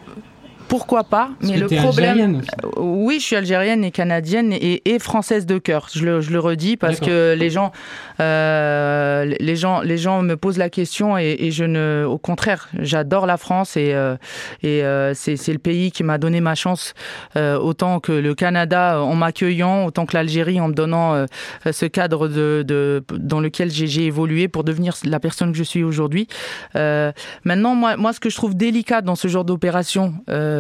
pourquoi 0.69 1.05
pas 1.05 1.31
Mais 1.43 1.57
le 1.57 1.67
problème, 1.67 2.41
Euh, 2.65 2.69
oui, 2.79 3.19
je 3.21 3.25
suis 3.25 3.37
algérienne 3.37 3.85
et 3.85 3.91
canadienne 3.91 4.53
et, 4.53 4.83
et 4.95 4.99
française 4.99 5.47
de 5.47 5.59
cœur. 5.59 5.89
Je 5.95 6.05
le, 6.05 6.21
je 6.21 6.31
le 6.33 6.41
redis 6.41 6.77
parce 6.77 6.95
D'accord. 7.01 7.09
que 7.09 7.35
les 7.39 7.51
gens, 7.51 7.73
euh, 8.21 9.25
les 9.39 9.57
gens, 9.57 9.81
les 9.81 9.99
gens 9.99 10.23
me 10.23 10.37
posent 10.37 10.59
la 10.59 10.71
question 10.71 11.19
et, 11.19 11.37
et 11.39 11.51
je 11.51 11.65
ne, 11.65 12.05
au 12.09 12.19
contraire, 12.19 12.69
j'adore 12.79 13.27
la 13.27 13.37
France 13.37 13.77
et, 13.77 13.93
euh, 13.95 14.17
et 14.63 14.83
euh, 14.85 15.15
c'est 15.15 15.37
c'est 15.37 15.53
le 15.53 15.59
pays 15.59 15.91
qui 15.93 16.03
m'a 16.03 16.19
donné 16.19 16.41
ma 16.41 16.55
chance 16.55 16.95
euh, 17.37 17.59
autant 17.59 18.01
que 18.01 18.13
le 18.13 18.35
Canada 18.35 19.01
en 19.03 19.15
m'accueillant, 19.15 19.85
autant 19.87 20.07
que 20.07 20.17
l'Algérie 20.17 20.61
en 20.61 20.69
me 20.69 20.75
donnant 20.75 21.27
ce 21.71 21.87
cadre 21.87 22.29
de, 22.29 22.65
de 22.67 23.05
dans 23.17 23.41
lequel 23.41 23.71
j'ai 23.71 23.87
j'ai 23.87 24.07
évolué 24.07 24.49
pour 24.49 24.65
devenir 24.65 24.95
la 25.05 25.21
personne 25.21 25.53
que 25.53 25.59
je 25.59 25.63
suis 25.65 25.83
aujourd'hui. 25.85 26.27
Euh, 26.75 27.13
Maintenant, 27.45 27.75
moi, 27.75 27.97
moi, 27.97 28.13
ce 28.13 28.21
que 28.21 28.31
je 28.31 28.37
trouve 28.37 28.55
délicat 28.57 29.01
dans 29.03 29.15
ce 29.15 29.29
genre 29.29 29.45
d'opération, 29.45 30.15
euh, 30.31 30.56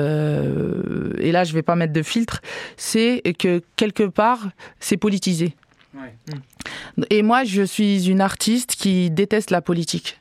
et 1.18 1.32
là, 1.32 1.44
je 1.44 1.52
vais 1.52 1.62
pas 1.62 1.76
mettre 1.76 1.92
de 1.92 2.02
filtre, 2.02 2.40
c'est 2.76 3.22
que 3.38 3.62
quelque 3.76 4.04
part, 4.04 4.48
c'est 4.80 4.96
politisé. 4.96 5.54
Et 7.10 7.22
moi, 7.22 7.44
je 7.44 7.62
suis 7.62 8.08
une 8.08 8.20
artiste 8.20 8.76
qui 8.76 9.10
déteste 9.10 9.50
la 9.50 9.62
politique. 9.62 10.20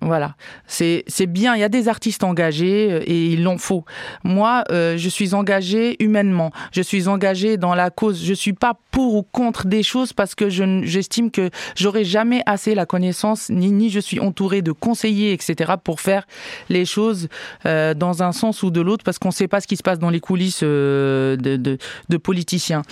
Voilà, 0.00 0.36
c'est 0.66 1.04
bien. 1.26 1.54
Il 1.54 1.60
y 1.60 1.64
a 1.64 1.68
des 1.68 1.88
artistes 1.88 2.24
engagés 2.24 2.92
euh, 2.92 3.02
et 3.04 3.26
il 3.26 3.46
en 3.46 3.58
faut. 3.58 3.84
Moi, 4.24 4.64
euh, 4.70 4.96
je 4.96 5.08
suis 5.08 5.34
engagée 5.34 6.02
humainement. 6.02 6.50
Je 6.72 6.82
suis 6.82 7.08
engagée 7.08 7.56
dans 7.56 7.74
la 7.74 7.90
cause. 7.90 8.24
Je 8.24 8.34
suis 8.34 8.52
pas 8.52 8.74
pour 8.92 9.14
ou 9.14 9.22
contre 9.22 9.66
des 9.66 9.82
choses 9.82 10.12
parce 10.12 10.34
que 10.34 10.48
j'estime 10.48 11.30
que 11.30 11.50
j'aurai 11.74 12.04
jamais 12.04 12.42
assez 12.46 12.74
la 12.74 12.86
connaissance 12.86 13.48
ni 13.48 13.72
ni 13.72 13.90
je 13.90 13.98
suis 13.98 14.20
entourée 14.20 14.60
de 14.60 14.70
conseillers 14.70 15.32
etc 15.32 15.72
pour 15.82 16.00
faire 16.00 16.26
les 16.68 16.84
choses 16.84 17.28
euh, 17.64 17.94
dans 17.94 18.22
un 18.22 18.32
sens 18.32 18.62
ou 18.62 18.70
de 18.70 18.80
l'autre 18.80 19.02
parce 19.02 19.18
qu'on 19.18 19.28
ne 19.28 19.32
sait 19.32 19.48
pas 19.48 19.60
ce 19.60 19.66
qui 19.66 19.76
se 19.76 19.82
passe 19.82 19.98
dans 19.98 20.10
les 20.10 20.20
coulisses 20.20 20.60
euh, 20.62 21.36
de, 21.36 21.56
de, 21.56 21.78
de 22.08 22.16
politiciens. 22.18 22.82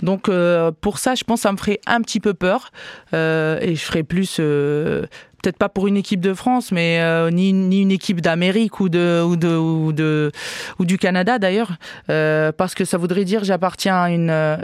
Donc 0.00 0.28
euh, 0.28 0.70
pour 0.80 0.98
ça, 0.98 1.16
je 1.16 1.24
pense 1.24 1.40
que 1.40 1.42
ça 1.42 1.52
me 1.52 1.56
ferait 1.56 1.80
un 1.86 2.00
petit 2.02 2.20
peu 2.20 2.34
peur 2.34 2.70
euh, 3.12 3.58
et 3.60 3.74
je 3.74 3.82
ferais 3.82 4.04
plus. 4.04 4.40
Peut-être 5.42 5.56
pas 5.56 5.68
pour 5.68 5.86
une 5.86 5.96
équipe 5.96 6.20
de 6.20 6.34
France, 6.34 6.72
mais 6.72 6.98
euh, 7.00 7.30
ni, 7.30 7.52
ni 7.52 7.82
une 7.82 7.92
équipe 7.92 8.20
d'Amérique 8.20 8.80
ou 8.80 8.88
de 8.88 9.22
ou 9.24 9.36
de 9.36 9.54
ou 9.56 9.92
de 9.92 10.32
ou 10.80 10.84
du 10.84 10.98
Canada 10.98 11.38
d'ailleurs, 11.38 11.72
euh, 12.10 12.50
parce 12.50 12.74
que 12.74 12.84
ça 12.84 12.98
voudrait 12.98 13.24
dire 13.24 13.44
j'appartiens 13.44 13.96
à 14.02 14.10
une, 14.10 14.30
euh, 14.30 14.56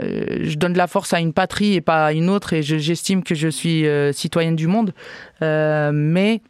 je 0.43 0.55
donne 0.57 0.73
de 0.73 0.77
la 0.77 0.87
force 0.87 1.13
à 1.13 1.19
une 1.21 1.31
patrie 1.31 1.75
et 1.75 1.81
pas 1.81 2.07
à 2.07 2.11
une 2.11 2.29
autre, 2.29 2.51
et 2.53 2.61
je- 2.61 2.77
j'estime 2.77 3.23
que 3.23 3.35
je 3.35 3.47
suis 3.47 3.87
euh, 3.87 4.11
citoyenne 4.11 4.55
du 4.57 4.67
monde, 4.67 4.93
Euh, 5.41 5.91
mais 5.93 6.41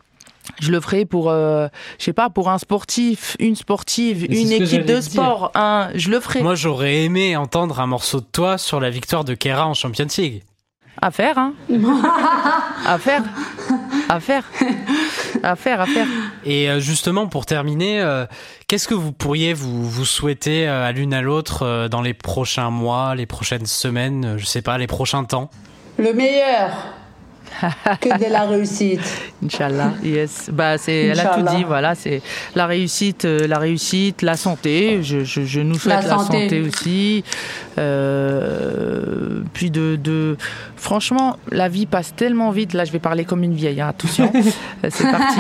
je 0.60 0.72
le 0.72 0.80
ferai 0.80 1.06
pour, 1.06 1.30
euh, 1.30 1.68
je 2.00 2.06
sais 2.06 2.14
pas, 2.14 2.30
pour 2.30 2.50
un 2.50 2.58
sportif, 2.60 3.36
une 3.40 3.56
sportive, 3.56 4.26
une 4.26 4.52
équipe 4.52 4.86
de 4.86 5.02
sport, 5.02 5.52
un, 5.56 5.90
je 5.96 6.10
le 6.10 6.20
ferai. 6.20 6.42
Moi, 6.44 6.56
j'aurais 6.56 7.04
aimé 7.04 7.36
entendre 7.38 7.80
un 7.80 7.88
morceau 7.88 8.20
de 8.22 8.28
toi 8.32 8.58
sur 8.58 8.80
la 8.80 8.90
victoire 8.90 9.24
de 9.24 9.34
Kera 9.36 9.68
en 9.68 9.74
Champions 9.74 10.08
League. 10.18 10.44
À 11.02 11.12
faire, 11.12 11.38
hein. 11.38 11.54
À 12.86 12.98
faire 13.00 13.24
À 14.10 14.20
faire 14.20 14.44
À 15.44 15.56
faire, 15.56 15.82
à 15.82 15.86
faire. 15.86 16.08
Et 16.46 16.70
euh, 16.70 16.80
justement, 16.80 17.28
pour 17.28 17.46
terminer, 17.46 18.02
euh, 18.02 18.26
qu'est-ce 18.68 18.88
que 18.88 18.94
vous 18.94 19.12
pourriez 19.12 19.54
vous, 19.54 19.88
vous 19.88 20.06
souhaiter 20.06 20.68
euh, 20.68 20.88
à 20.88 20.92
l'une 20.92 21.14
à 21.14 21.22
l'autre 21.22 21.88
dans 21.90 22.02
les 22.02 22.14
prochains 22.14 22.70
mois, 22.70 23.16
les 23.16 23.26
prochaines 23.26 23.66
semaines, 23.66 24.38
je 24.38 24.46
sais 24.46 24.62
pas, 24.62 24.78
les 24.78 24.88
prochains 24.88 25.24
temps? 25.24 25.50
Le 25.98 26.14
meilleur. 26.14 26.72
Que 28.02 28.18
de 28.26 28.32
la 28.32 28.44
réussite. 28.44 29.02
Inch'Allah, 29.44 29.94
yes. 30.04 30.50
Bah, 30.52 30.78
c'est, 30.78 31.06
elle 31.06 31.20
a 31.20 31.36
tout 31.36 31.56
dit, 31.56 31.64
voilà, 31.64 31.96
c'est 31.96 32.22
la 32.56 32.66
réussite, 32.66 33.26
euh, 33.26 33.48
la 33.48 33.60
réussite, 33.60 34.22
la 34.22 34.36
santé. 34.38 35.04
Je, 35.04 35.24
je, 35.24 35.44
je 35.44 35.62
nous 35.62 35.76
souhaite 35.76 36.04
La 36.04 36.10
la, 36.10 36.18
santé. 36.18 36.44
santé 36.44 36.62
aussi. 36.62 37.24
Euh, 37.78 39.42
puis 39.54 39.72
de, 39.72 39.98
de, 40.02 40.38
franchement, 40.76 41.38
la 41.52 41.68
vie 41.70 41.86
passe 41.86 42.16
tellement 42.16 42.52
vite. 42.52 42.74
Là, 42.74 42.86
je 42.86 42.92
vais 42.92 43.00
parler 43.00 43.26
comme 43.26 43.44
une 43.44 43.54
vieille, 43.54 43.82
hein, 43.82 43.90
attention. 43.90 44.32
Euh, 44.84 44.90
c'est 44.92 45.10
parti. 45.10 45.40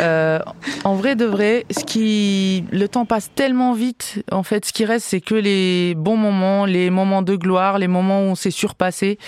Euh, 0.00 0.38
en 0.84 0.94
vrai 0.94 1.16
de 1.16 1.24
vrai, 1.24 1.64
ce 1.70 1.84
qui, 1.84 2.64
le 2.70 2.86
temps 2.88 3.04
passe 3.04 3.30
tellement 3.34 3.72
vite. 3.72 4.22
En 4.30 4.42
fait, 4.42 4.64
ce 4.64 4.72
qui 4.72 4.84
reste, 4.84 5.06
c'est 5.06 5.20
que 5.20 5.34
les 5.34 5.94
bons 5.96 6.16
moments, 6.16 6.64
les 6.64 6.90
moments 6.90 7.22
de 7.22 7.34
gloire, 7.34 7.78
les 7.78 7.88
moments 7.88 8.20
où 8.20 8.24
on 8.26 8.34
s'est 8.34 8.50
surpassé. 8.50 9.18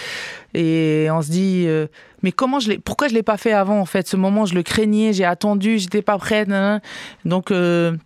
Et 0.55 1.09
on 1.11 1.22
se 1.22 1.31
dit, 1.31 1.64
euh, 1.66 1.87
mais 2.22 2.32
comment 2.32 2.60
je 2.60 2.70
l'ai, 2.70 2.78
pourquoi 2.78 3.08
je 3.08 3.14
l'ai 3.14 3.22
pas 3.22 3.36
fait 3.36 3.52
avant 3.52 3.80
en 3.80 3.86
fait? 3.86 4.06
Ce 4.08 4.16
moment, 4.16 4.44
je 4.46 4.54
le 4.54 4.62
craignais, 4.62 5.12
j'ai 5.12 5.24
attendu, 5.24 5.78
j'étais 5.78 6.02
pas 6.02 6.18
prête. 6.18 6.48
nan, 6.48 6.62
nan. 6.62 6.80
Donc, 7.24 7.50
euh, 7.50 7.96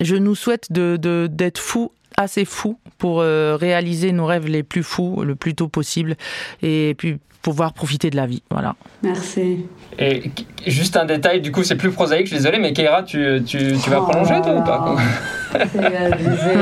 je 0.00 0.16
nous 0.16 0.34
souhaite 0.34 0.72
de, 0.72 0.96
de- 1.00 1.28
d'être 1.30 1.58
fous, 1.58 1.92
assez 2.16 2.44
fous, 2.44 2.78
pour 2.98 3.20
euh, 3.20 3.56
réaliser 3.56 4.12
nos 4.12 4.26
rêves 4.26 4.46
les 4.48 4.62
plus 4.62 4.82
fous 4.82 5.22
le 5.22 5.34
plus 5.34 5.54
tôt 5.54 5.68
possible, 5.68 6.16
et 6.62 6.94
puis 6.98 7.18
pouvoir 7.42 7.72
profiter 7.74 8.10
de 8.10 8.16
la 8.16 8.26
vie. 8.26 8.42
Voilà. 8.50 8.74
Merci. 9.04 9.66
Et 10.00 10.32
juste 10.66 10.96
un 10.96 11.04
détail, 11.04 11.40
du 11.40 11.52
coup, 11.52 11.62
c'est 11.62 11.76
plus 11.76 11.92
prosaïque, 11.92 12.26
je 12.26 12.30
suis 12.34 12.38
désolé, 12.38 12.58
mais 12.58 12.72
Keira, 12.72 13.04
tu, 13.04 13.40
tu, 13.46 13.58
tu 13.82 13.90
vas 13.90 14.00
Oh 14.00 14.06
prolonger 14.08 14.40
toi 14.42 14.56
ou 14.56 14.64
pas? 14.64 14.96
C'est 15.72 15.78
abusé. 15.96 16.56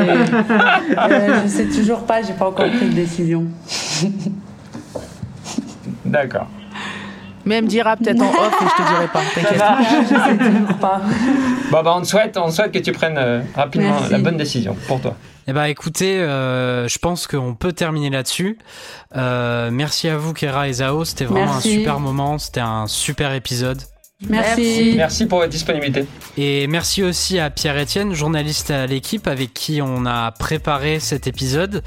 Euh, 0.98 1.42
je 1.44 1.48
sais 1.48 1.66
toujours 1.68 2.04
pas, 2.04 2.20
j'ai 2.22 2.34
pas 2.34 2.48
encore 2.48 2.68
pris 2.68 2.86
de 2.90 2.92
décision. 2.94 3.46
D'accord. 6.04 6.48
Mais 7.46 7.56
elle 7.56 7.64
me 7.64 7.68
dira 7.68 7.96
peut-être 7.96 8.20
en 8.22 8.28
off 8.30 8.54
et 8.60 8.64
je 8.64 8.82
te 8.82 8.88
dirai 8.88 9.06
pas. 9.08 9.22
T'inquiète. 9.34 10.78
Pas. 10.80 11.00
Bon, 11.70 11.82
bah, 11.82 11.94
on 11.96 12.02
te 12.02 12.06
souhaite, 12.06 12.36
on 12.36 12.46
te 12.48 12.52
souhaite 12.52 12.72
que 12.72 12.78
tu 12.78 12.92
prennes 12.92 13.18
euh, 13.18 13.42
rapidement 13.54 13.90
Merci. 13.90 14.12
la 14.12 14.18
bonne 14.18 14.36
décision 14.36 14.76
pour 14.86 15.00
toi. 15.00 15.14
Eh 15.46 15.52
ben, 15.52 15.64
écoutez, 15.64 16.20
euh, 16.20 16.88
je 16.88 16.98
pense 16.98 17.26
qu'on 17.26 17.54
peut 17.54 17.72
terminer 17.72 18.08
là-dessus. 18.08 18.58
Euh, 19.16 19.70
merci 19.70 20.08
à 20.08 20.16
vous, 20.16 20.32
Kera 20.32 20.68
et 20.68 20.72
Zao. 20.74 21.04
C'était 21.04 21.26
vraiment 21.26 21.52
Merci. 21.52 21.68
un 21.68 21.72
super 21.78 22.00
moment. 22.00 22.38
C'était 22.38 22.60
un 22.60 22.86
super 22.86 23.34
épisode. 23.34 23.78
Merci. 24.28 24.94
Merci 24.96 25.26
pour 25.26 25.38
votre 25.38 25.50
disponibilité. 25.50 26.06
Et 26.36 26.66
merci 26.66 27.02
aussi 27.02 27.38
à 27.38 27.50
Pierre-Etienne, 27.50 28.14
journaliste 28.14 28.70
à 28.70 28.86
l'équipe 28.86 29.26
avec 29.26 29.52
qui 29.52 29.82
on 29.82 30.06
a 30.06 30.30
préparé 30.32 31.00
cet 31.00 31.26
épisode. 31.26 31.82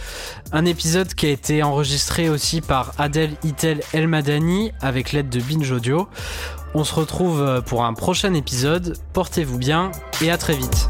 Un 0.52 0.66
épisode 0.66 1.14
qui 1.14 1.26
a 1.26 1.30
été 1.30 1.64
enregistré 1.64 2.30
aussi 2.30 2.62
par 2.62 2.94
Adèle 2.98 3.32
Itel 3.44 3.82
Elmadani 3.94 4.72
avec 4.82 5.14
l'aide 5.14 5.30
de 5.30 5.40
Binge 5.40 5.72
Audio. 5.72 6.08
On 6.74 6.84
se 6.84 6.94
retrouve 6.94 7.64
pour 7.66 7.86
un 7.86 7.94
prochain 7.94 8.34
épisode. 8.34 8.98
Portez-vous 9.14 9.58
bien 9.58 9.92
et 10.22 10.30
à 10.30 10.38
très 10.38 10.54
vite. 10.54 10.90